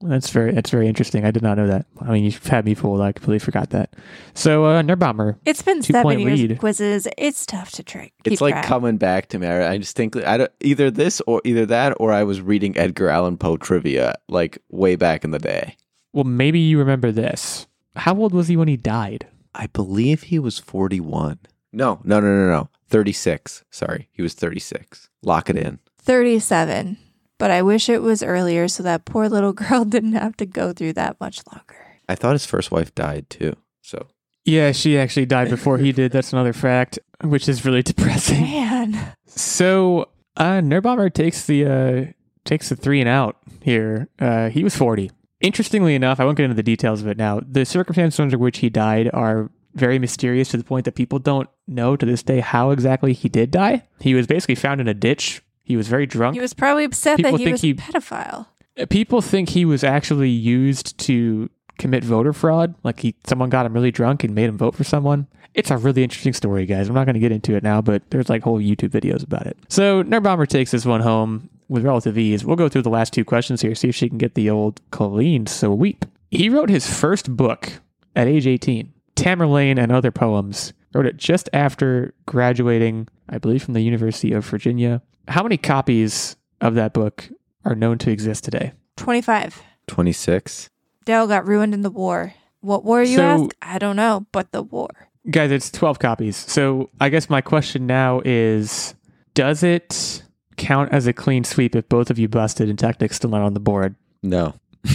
That's 0.00 0.30
very 0.30 0.52
that's 0.52 0.70
very 0.70 0.86
interesting. 0.88 1.24
I 1.24 1.30
did 1.30 1.42
not 1.42 1.56
know 1.58 1.66
that. 1.66 1.86
I 2.00 2.12
mean, 2.12 2.24
you've 2.24 2.44
had 2.46 2.64
me 2.64 2.74
fooled. 2.74 3.00
I 3.00 3.12
completely 3.12 3.38
forgot 3.40 3.70
that. 3.70 3.94
So, 4.34 4.64
uh, 4.64 4.82
Nerdbomber. 4.82 5.36
It's 5.44 5.62
been 5.62 5.82
Two 5.82 5.92
seven 5.92 6.02
point 6.02 6.20
years 6.20 6.40
lead. 6.40 6.52
of 6.52 6.58
quizzes. 6.58 7.06
It's 7.18 7.44
tough 7.46 7.70
to 7.72 7.82
trick. 7.82 8.12
it's 8.24 8.40
like 8.40 8.62
coming 8.64 8.96
back 8.96 9.28
to 9.30 9.38
me. 9.38 9.46
I 9.46 9.72
I 9.72 9.78
just 9.78 9.96
think 9.96 10.16
I 10.16 10.36
don't, 10.38 10.52
either 10.60 10.90
this 10.90 11.20
or 11.26 11.40
either 11.44 11.66
that 11.66 11.94
or 12.00 12.12
I 12.12 12.22
was 12.24 12.40
reading 12.40 12.76
Edgar 12.78 13.08
Allan 13.08 13.36
Poe 13.36 13.56
trivia 13.56 14.14
like 14.28 14.58
way 14.70 14.96
back 14.96 15.24
in 15.24 15.30
the 15.32 15.38
day. 15.38 15.76
Well, 16.12 16.24
maybe 16.24 16.58
you 16.58 16.78
remember 16.78 17.12
this. 17.12 17.66
How 17.96 18.14
old 18.16 18.32
was 18.32 18.48
he 18.48 18.56
when 18.56 18.68
he 18.68 18.76
died? 18.76 19.26
I 19.54 19.66
believe 19.66 20.24
he 20.24 20.38
was 20.38 20.58
forty 20.58 21.00
one. 21.00 21.38
No, 21.72 22.00
no, 22.04 22.20
no, 22.20 22.26
no, 22.26 22.48
no. 22.48 22.68
Thirty 22.88 23.12
six. 23.12 23.64
Sorry, 23.70 24.08
he 24.12 24.22
was 24.22 24.34
thirty 24.34 24.60
six. 24.60 25.08
Lock 25.22 25.50
it 25.50 25.56
in. 25.56 25.78
37. 26.00 26.96
But 27.38 27.50
I 27.50 27.60
wish 27.62 27.88
it 27.88 28.00
was 28.00 28.22
earlier 28.22 28.66
so 28.66 28.82
that 28.82 29.04
poor 29.04 29.28
little 29.28 29.52
girl 29.64 29.84
didn't 29.84 30.14
have 30.14 30.36
to 30.38 30.46
go 30.46 30.72
through 30.72 30.94
that 30.94 31.20
much 31.20 31.40
longer. 31.52 31.98
I 32.08 32.14
thought 32.14 32.32
his 32.32 32.46
first 32.46 32.70
wife 32.70 32.94
died 32.94 33.28
too. 33.28 33.54
So 33.82 34.06
Yeah, 34.44 34.72
she 34.72 34.98
actually 34.98 35.26
died 35.26 35.50
before 35.50 35.76
he 35.78 35.92
did. 35.92 36.10
That's 36.10 36.32
another 36.32 36.54
fact, 36.54 36.98
which 37.22 37.48
is 37.48 37.64
really 37.64 37.82
depressing. 37.82 38.40
Man. 38.40 39.14
So, 39.26 40.08
uh, 40.36 40.60
Nerdbomber 40.62 41.12
takes 41.12 41.44
the 41.46 41.66
uh, 41.66 42.12
takes 42.44 42.70
the 42.70 42.76
three 42.76 43.00
and 43.00 43.08
out 43.08 43.36
here. 43.62 44.08
Uh, 44.18 44.48
he 44.48 44.64
was 44.64 44.74
forty. 44.74 45.10
Interestingly 45.40 45.94
enough, 45.94 46.18
I 46.18 46.24
won't 46.24 46.36
get 46.36 46.44
into 46.44 46.56
the 46.56 46.62
details 46.62 47.00
of 47.02 47.06
it 47.06 47.16
now. 47.18 47.40
The 47.46 47.64
circumstances 47.64 48.18
under 48.18 48.38
which 48.38 48.58
he 48.58 48.70
died 48.70 49.08
are 49.12 49.50
very 49.78 49.98
mysterious 49.98 50.48
to 50.50 50.56
the 50.56 50.64
point 50.64 50.84
that 50.84 50.94
people 50.94 51.18
don't 51.18 51.48
know 51.66 51.96
to 51.96 52.04
this 52.06 52.22
day 52.22 52.40
how 52.40 52.70
exactly 52.70 53.12
he 53.12 53.28
did 53.28 53.50
die. 53.50 53.84
He 54.00 54.14
was 54.14 54.26
basically 54.26 54.54
found 54.56 54.80
in 54.80 54.88
a 54.88 54.94
ditch. 54.94 55.42
He 55.64 55.76
was 55.76 55.88
very 55.88 56.06
drunk. 56.06 56.34
He 56.34 56.40
was 56.40 56.54
probably 56.54 56.84
upset 56.84 57.16
People 57.16 57.32
that 57.32 57.38
he 57.38 57.44
think 57.44 57.54
was 57.54 57.60
he- 57.62 57.70
a 57.70 57.74
pedophile. 57.74 58.46
Uh, 58.78 58.86
People 58.86 59.20
think 59.20 59.50
he 59.50 59.64
was 59.64 59.82
actually 59.84 60.30
used 60.30 60.96
to 60.98 61.50
commit 61.78 62.04
voter 62.04 62.32
fraud. 62.32 62.74
Like 62.84 63.00
he, 63.00 63.14
someone 63.26 63.50
got 63.50 63.66
him 63.66 63.72
really 63.72 63.90
drunk 63.90 64.24
and 64.24 64.34
made 64.34 64.48
him 64.48 64.56
vote 64.58 64.74
for 64.74 64.84
someone. 64.84 65.26
It's 65.54 65.70
a 65.70 65.76
really 65.76 66.02
interesting 66.04 66.32
story, 66.32 66.66
guys. 66.66 66.88
I'm 66.88 66.94
not 66.94 67.04
going 67.04 67.14
to 67.14 67.20
get 67.20 67.32
into 67.32 67.54
it 67.56 67.62
now, 67.62 67.80
but 67.80 68.02
there's 68.10 68.28
like 68.28 68.42
whole 68.42 68.60
YouTube 68.60 68.90
videos 68.90 69.24
about 69.24 69.46
it. 69.46 69.56
So 69.68 70.04
Nerdbomber 70.04 70.46
takes 70.46 70.70
this 70.70 70.84
one 70.86 71.00
home 71.00 71.50
with 71.68 71.84
relative 71.84 72.16
ease. 72.16 72.44
We'll 72.44 72.56
go 72.56 72.68
through 72.68 72.82
the 72.82 72.90
last 72.90 73.12
two 73.12 73.24
questions 73.24 73.60
here, 73.62 73.74
see 73.74 73.88
if 73.88 73.94
she 73.96 74.08
can 74.08 74.18
get 74.18 74.34
the 74.34 74.48
old 74.50 74.80
clean 74.90 75.46
sweep. 75.46 76.04
He 76.30 76.48
wrote 76.48 76.68
his 76.70 76.86
first 76.86 77.36
book 77.36 77.70
at 78.14 78.28
age 78.28 78.46
18, 78.46 78.92
Tamerlane 79.18 79.78
and 79.78 79.92
Other 79.92 80.10
Poems. 80.10 80.72
Wrote 80.94 81.06
it 81.06 81.16
just 81.16 81.48
after 81.52 82.14
graduating, 82.26 83.08
I 83.28 83.38
believe, 83.38 83.62
from 83.62 83.74
the 83.74 83.82
University 83.82 84.32
of 84.32 84.44
Virginia. 84.46 85.02
How 85.28 85.42
many 85.42 85.56
copies 85.58 86.36
of 86.60 86.74
that 86.76 86.94
book 86.94 87.28
are 87.64 87.74
known 87.74 87.98
to 87.98 88.10
exist 88.10 88.44
today? 88.44 88.72
25. 88.96 89.62
twenty 89.86 90.12
six. 90.12 90.70
Dale 91.04 91.26
got 91.26 91.46
ruined 91.46 91.74
in 91.74 91.82
the 91.82 91.90
war. 91.90 92.34
What 92.60 92.84
war, 92.84 93.02
you 93.02 93.16
So- 93.16 93.22
ask? 93.22 93.56
I 93.62 93.78
don't 93.78 93.96
know, 93.96 94.26
but 94.32 94.52
the 94.52 94.62
war. 94.62 94.88
Guys, 95.30 95.50
it's 95.50 95.70
12 95.70 95.98
copies. 95.98 96.36
So 96.36 96.88
I 97.00 97.08
guess 97.10 97.28
my 97.28 97.40
question 97.42 97.86
now 97.86 98.22
is 98.24 98.94
Does 99.34 99.62
it 99.62 100.22
count 100.56 100.90
as 100.92 101.06
a 101.06 101.12
clean 101.12 101.44
sweep 101.44 101.76
if 101.76 101.88
both 101.88 102.10
of 102.10 102.18
you 102.18 102.28
busted 102.28 102.68
and 102.70 102.78
Techtic's 102.78 103.16
still 103.16 103.30
not 103.30 103.42
on 103.42 103.52
the 103.54 103.60
board? 103.60 103.94
No. 104.22 104.54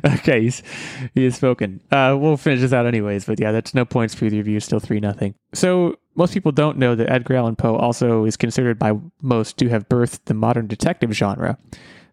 okay, 0.04 0.42
he's, 0.42 0.62
he 1.14 1.24
has 1.24 1.36
spoken. 1.36 1.80
Uh, 1.90 2.16
we'll 2.18 2.36
finish 2.36 2.60
this 2.60 2.72
out 2.72 2.86
anyways, 2.86 3.24
but 3.24 3.40
yeah, 3.40 3.52
that's 3.52 3.74
no 3.74 3.84
points 3.84 4.14
for 4.14 4.26
either 4.26 4.40
of 4.40 4.48
you. 4.48 4.60
Still 4.60 4.80
3 4.80 5.00
nothing. 5.00 5.34
So 5.52 5.96
most 6.14 6.34
people 6.34 6.52
don't 6.52 6.78
know 6.78 6.94
that 6.94 7.10
Edgar 7.10 7.36
Allan 7.36 7.56
Poe 7.56 7.76
also 7.76 8.24
is 8.24 8.36
considered 8.36 8.78
by 8.78 8.92
most 9.22 9.56
to 9.58 9.68
have 9.68 9.88
birthed 9.88 10.20
the 10.26 10.34
modern 10.34 10.66
detective 10.66 11.12
genre. 11.12 11.58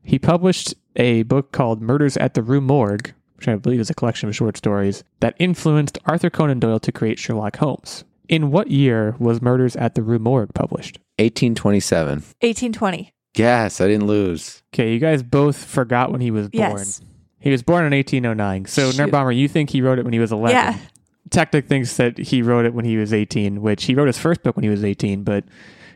He 0.03 0.19
published 0.19 0.75
a 0.95 1.23
book 1.23 1.51
called 1.51 1.81
Murders 1.81 2.15
at 2.17 2.36
the 2.36 2.43
Rue 2.43 2.61
Morgue, 2.61 3.13
which 3.38 3.47
I 3.47 3.55
believe 3.55 3.79
is 3.79 3.89
a 3.89 3.95
collection 3.95 4.29
of 4.29 4.36
short 4.36 4.55
stories, 4.57 5.03
that 5.19 5.36
influenced 5.39 5.97
Arthur 6.05 6.29
Conan 6.29 6.59
Doyle 6.59 6.79
to 6.79 6.91
create 6.91 7.19
Sherlock 7.19 7.57
Holmes. 7.57 8.03
In 8.27 8.51
what 8.51 8.71
year 8.71 9.15
was 9.19 9.41
Murders 9.41 9.75
at 9.75 9.95
the 9.95 10.01
Rue 10.01 10.19
Morgue 10.19 10.53
published? 10.53 10.99
Eighteen 11.19 11.55
twenty 11.55 11.79
seven. 11.79 12.23
1820. 12.41 13.11
Yes, 13.36 13.81
I 13.81 13.88
didn't 13.88 14.07
lose. 14.07 14.63
Okay, 14.73 14.93
you 14.93 14.99
guys 14.99 15.21
both 15.21 15.63
forgot 15.63 16.11
when 16.11 16.21
he 16.21 16.31
was 16.31 16.49
born. 16.49 16.77
Yes. 16.77 17.01
He 17.45 17.51
was 17.51 17.61
born 17.61 17.85
in 17.85 17.93
1809. 17.93 18.65
So, 18.65 18.89
Shit. 18.91 18.99
Nerdbomber, 19.11 19.37
you 19.37 19.47
think 19.47 19.69
he 19.69 19.79
wrote 19.79 19.99
it 19.99 20.03
when 20.03 20.13
he 20.13 20.19
was 20.19 20.31
11. 20.31 20.55
Yeah. 20.55 20.77
Techtic 21.29 21.67
thinks 21.67 21.95
that 21.97 22.17
he 22.17 22.41
wrote 22.41 22.65
it 22.65 22.73
when 22.73 22.85
he 22.85 22.97
was 22.97 23.13
18, 23.13 23.61
which 23.61 23.83
he 23.85 23.93
wrote 23.93 24.07
his 24.07 24.17
first 24.17 24.41
book 24.41 24.55
when 24.55 24.63
he 24.63 24.69
was 24.69 24.83
18, 24.83 25.23
but 25.23 25.43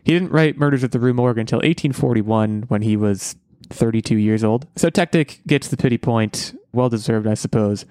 he 0.04 0.14
didn't 0.14 0.30
write 0.30 0.60
Murders 0.60 0.84
at 0.84 0.92
the 0.92 1.00
Rue 1.00 1.12
Morgue 1.14 1.40
until 1.40 1.58
1841 1.58 2.66
when 2.68 2.84
he 2.84 2.96
was 2.96 3.36
32 3.72 4.16
years 4.18 4.44
old. 4.44 4.68
So 4.76 4.92
Techtic 4.92 5.40
gets 5.48 5.70
the 5.70 5.78
pity 5.78 5.98
point. 5.98 6.56
Well 6.72 6.88
deserved, 6.90 7.26
I 7.26 7.34
suppose. 7.34 7.84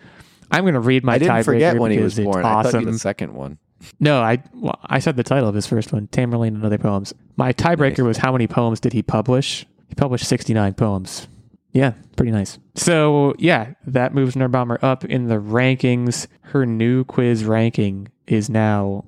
I'm 0.53 0.63
going 0.63 0.75
to 0.75 0.81
read 0.81 1.03
my 1.03 1.15
I 1.15 1.19
didn't 1.19 1.35
tiebreaker 1.35 1.45
forget 1.45 1.79
when 1.81 1.91
he 1.91 1.97
because 1.97 2.17
was 2.17 2.25
born. 2.25 2.39
It's 2.39 2.47
I 2.47 2.53
awesome. 2.53 2.85
the 2.85 2.99
second 3.01 3.35
one. 3.35 3.59
No, 3.99 4.21
I 4.21 4.41
well, 4.55 4.79
I 4.85 5.01
said 5.01 5.17
the 5.17 5.25
title 5.25 5.49
of 5.49 5.57
his 5.57 5.67
first 5.67 5.93
one, 5.93 6.07
Tamerlane 6.09 6.49
and 6.55 6.65
Other 6.65 6.79
Poems. 6.79 7.13
My 7.37 7.53
tiebreaker 7.53 7.99
Nice. 7.99 8.07
was 8.07 8.17
how 8.19 8.31
many 8.31 8.47
poems 8.47 8.79
did 8.79 8.93
he 8.93 9.03
publish? 9.03 9.67
He 9.89 9.97
published 9.97 10.27
69 10.27 10.75
poems. 10.75 11.27
Yeah, 11.73 11.93
pretty 12.17 12.33
nice. 12.33 12.59
So, 12.75 13.35
yeah, 13.39 13.75
that 13.87 14.15
moves 14.15 14.35
Nerdbomber 14.35 14.83
up 14.83 15.05
in 15.05 15.29
the 15.29 15.37
rankings. 15.37 16.27
Her 16.43 16.65
new 16.65 17.05
quiz 17.05 17.45
ranking 17.45 18.09
is 18.27 18.49
now 18.49 19.05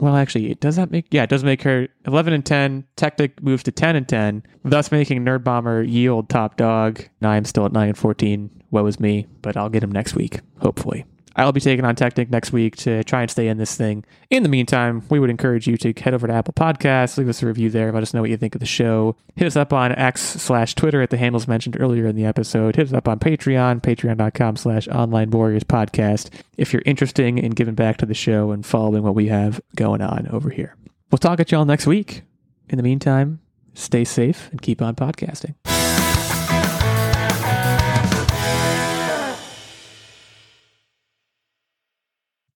well, 0.00 0.16
actually, 0.16 0.50
it 0.50 0.60
does 0.60 0.76
that 0.76 0.90
make 0.90 1.06
yeah, 1.10 1.24
it 1.24 1.30
does 1.30 1.44
make 1.44 1.62
her 1.62 1.88
11 2.06 2.32
and 2.32 2.44
10. 2.44 2.84
Techtic 2.96 3.42
moves 3.42 3.62
to 3.64 3.72
10 3.72 3.96
and 3.96 4.08
10, 4.08 4.42
thus 4.64 4.90
making 4.90 5.24
Nerdbomber 5.24 5.86
yield 5.88 6.28
top 6.28 6.56
dog. 6.56 7.02
And 7.20 7.30
I 7.30 7.36
am 7.36 7.44
still 7.44 7.66
at 7.66 7.72
9 7.72 7.88
and 7.88 7.98
14. 7.98 8.62
Woe 8.70 8.86
is 8.86 8.98
me, 8.98 9.26
but 9.42 9.56
I'll 9.56 9.68
get 9.68 9.82
him 9.82 9.92
next 9.92 10.14
week, 10.14 10.40
hopefully. 10.60 11.04
I'll 11.36 11.52
be 11.52 11.60
taking 11.60 11.84
on 11.84 11.94
Techtic 11.96 12.30
next 12.30 12.52
week 12.52 12.76
to 12.76 13.04
try 13.04 13.22
and 13.22 13.30
stay 13.30 13.48
in 13.48 13.56
this 13.56 13.76
thing. 13.76 14.04
In 14.30 14.42
the 14.42 14.48
meantime, 14.48 15.02
we 15.08 15.18
would 15.18 15.30
encourage 15.30 15.66
you 15.66 15.76
to 15.78 15.92
head 15.92 16.14
over 16.14 16.26
to 16.26 16.32
Apple 16.32 16.54
Podcasts, 16.54 17.16
leave 17.16 17.28
us 17.28 17.42
a 17.42 17.46
review 17.46 17.70
there, 17.70 17.92
let 17.92 18.02
us 18.02 18.12
know 18.12 18.20
what 18.20 18.30
you 18.30 18.36
think 18.36 18.54
of 18.54 18.60
the 18.60 18.66
show. 18.66 19.16
Hit 19.36 19.46
us 19.46 19.56
up 19.56 19.72
on 19.72 19.92
X 19.92 20.20
slash 20.20 20.74
Twitter 20.74 21.02
at 21.02 21.10
the 21.10 21.16
handles 21.16 21.48
mentioned 21.48 21.76
earlier 21.80 22.06
in 22.06 22.16
the 22.16 22.24
episode. 22.24 22.76
Hit 22.76 22.88
us 22.88 22.92
up 22.92 23.08
on 23.08 23.18
Patreon, 23.18 23.80
patreon.com 23.80 24.56
slash 24.56 24.88
online 24.88 25.30
warriors 25.30 25.64
podcast, 25.64 26.30
if 26.56 26.72
you're 26.72 26.82
interested 26.84 27.20
in 27.20 27.50
giving 27.50 27.74
back 27.74 27.96
to 27.98 28.06
the 28.06 28.14
show 28.14 28.50
and 28.50 28.64
following 28.64 29.02
what 29.02 29.14
we 29.14 29.28
have 29.28 29.60
going 29.76 30.00
on 30.00 30.28
over 30.28 30.50
here. 30.50 30.76
We'll 31.10 31.18
talk 31.18 31.40
at 31.40 31.50
y'all 31.52 31.64
next 31.64 31.86
week. 31.86 32.22
In 32.68 32.76
the 32.76 32.82
meantime, 32.82 33.40
stay 33.74 34.04
safe 34.04 34.48
and 34.50 34.62
keep 34.62 34.80
on 34.80 34.94
podcasting. 34.94 35.54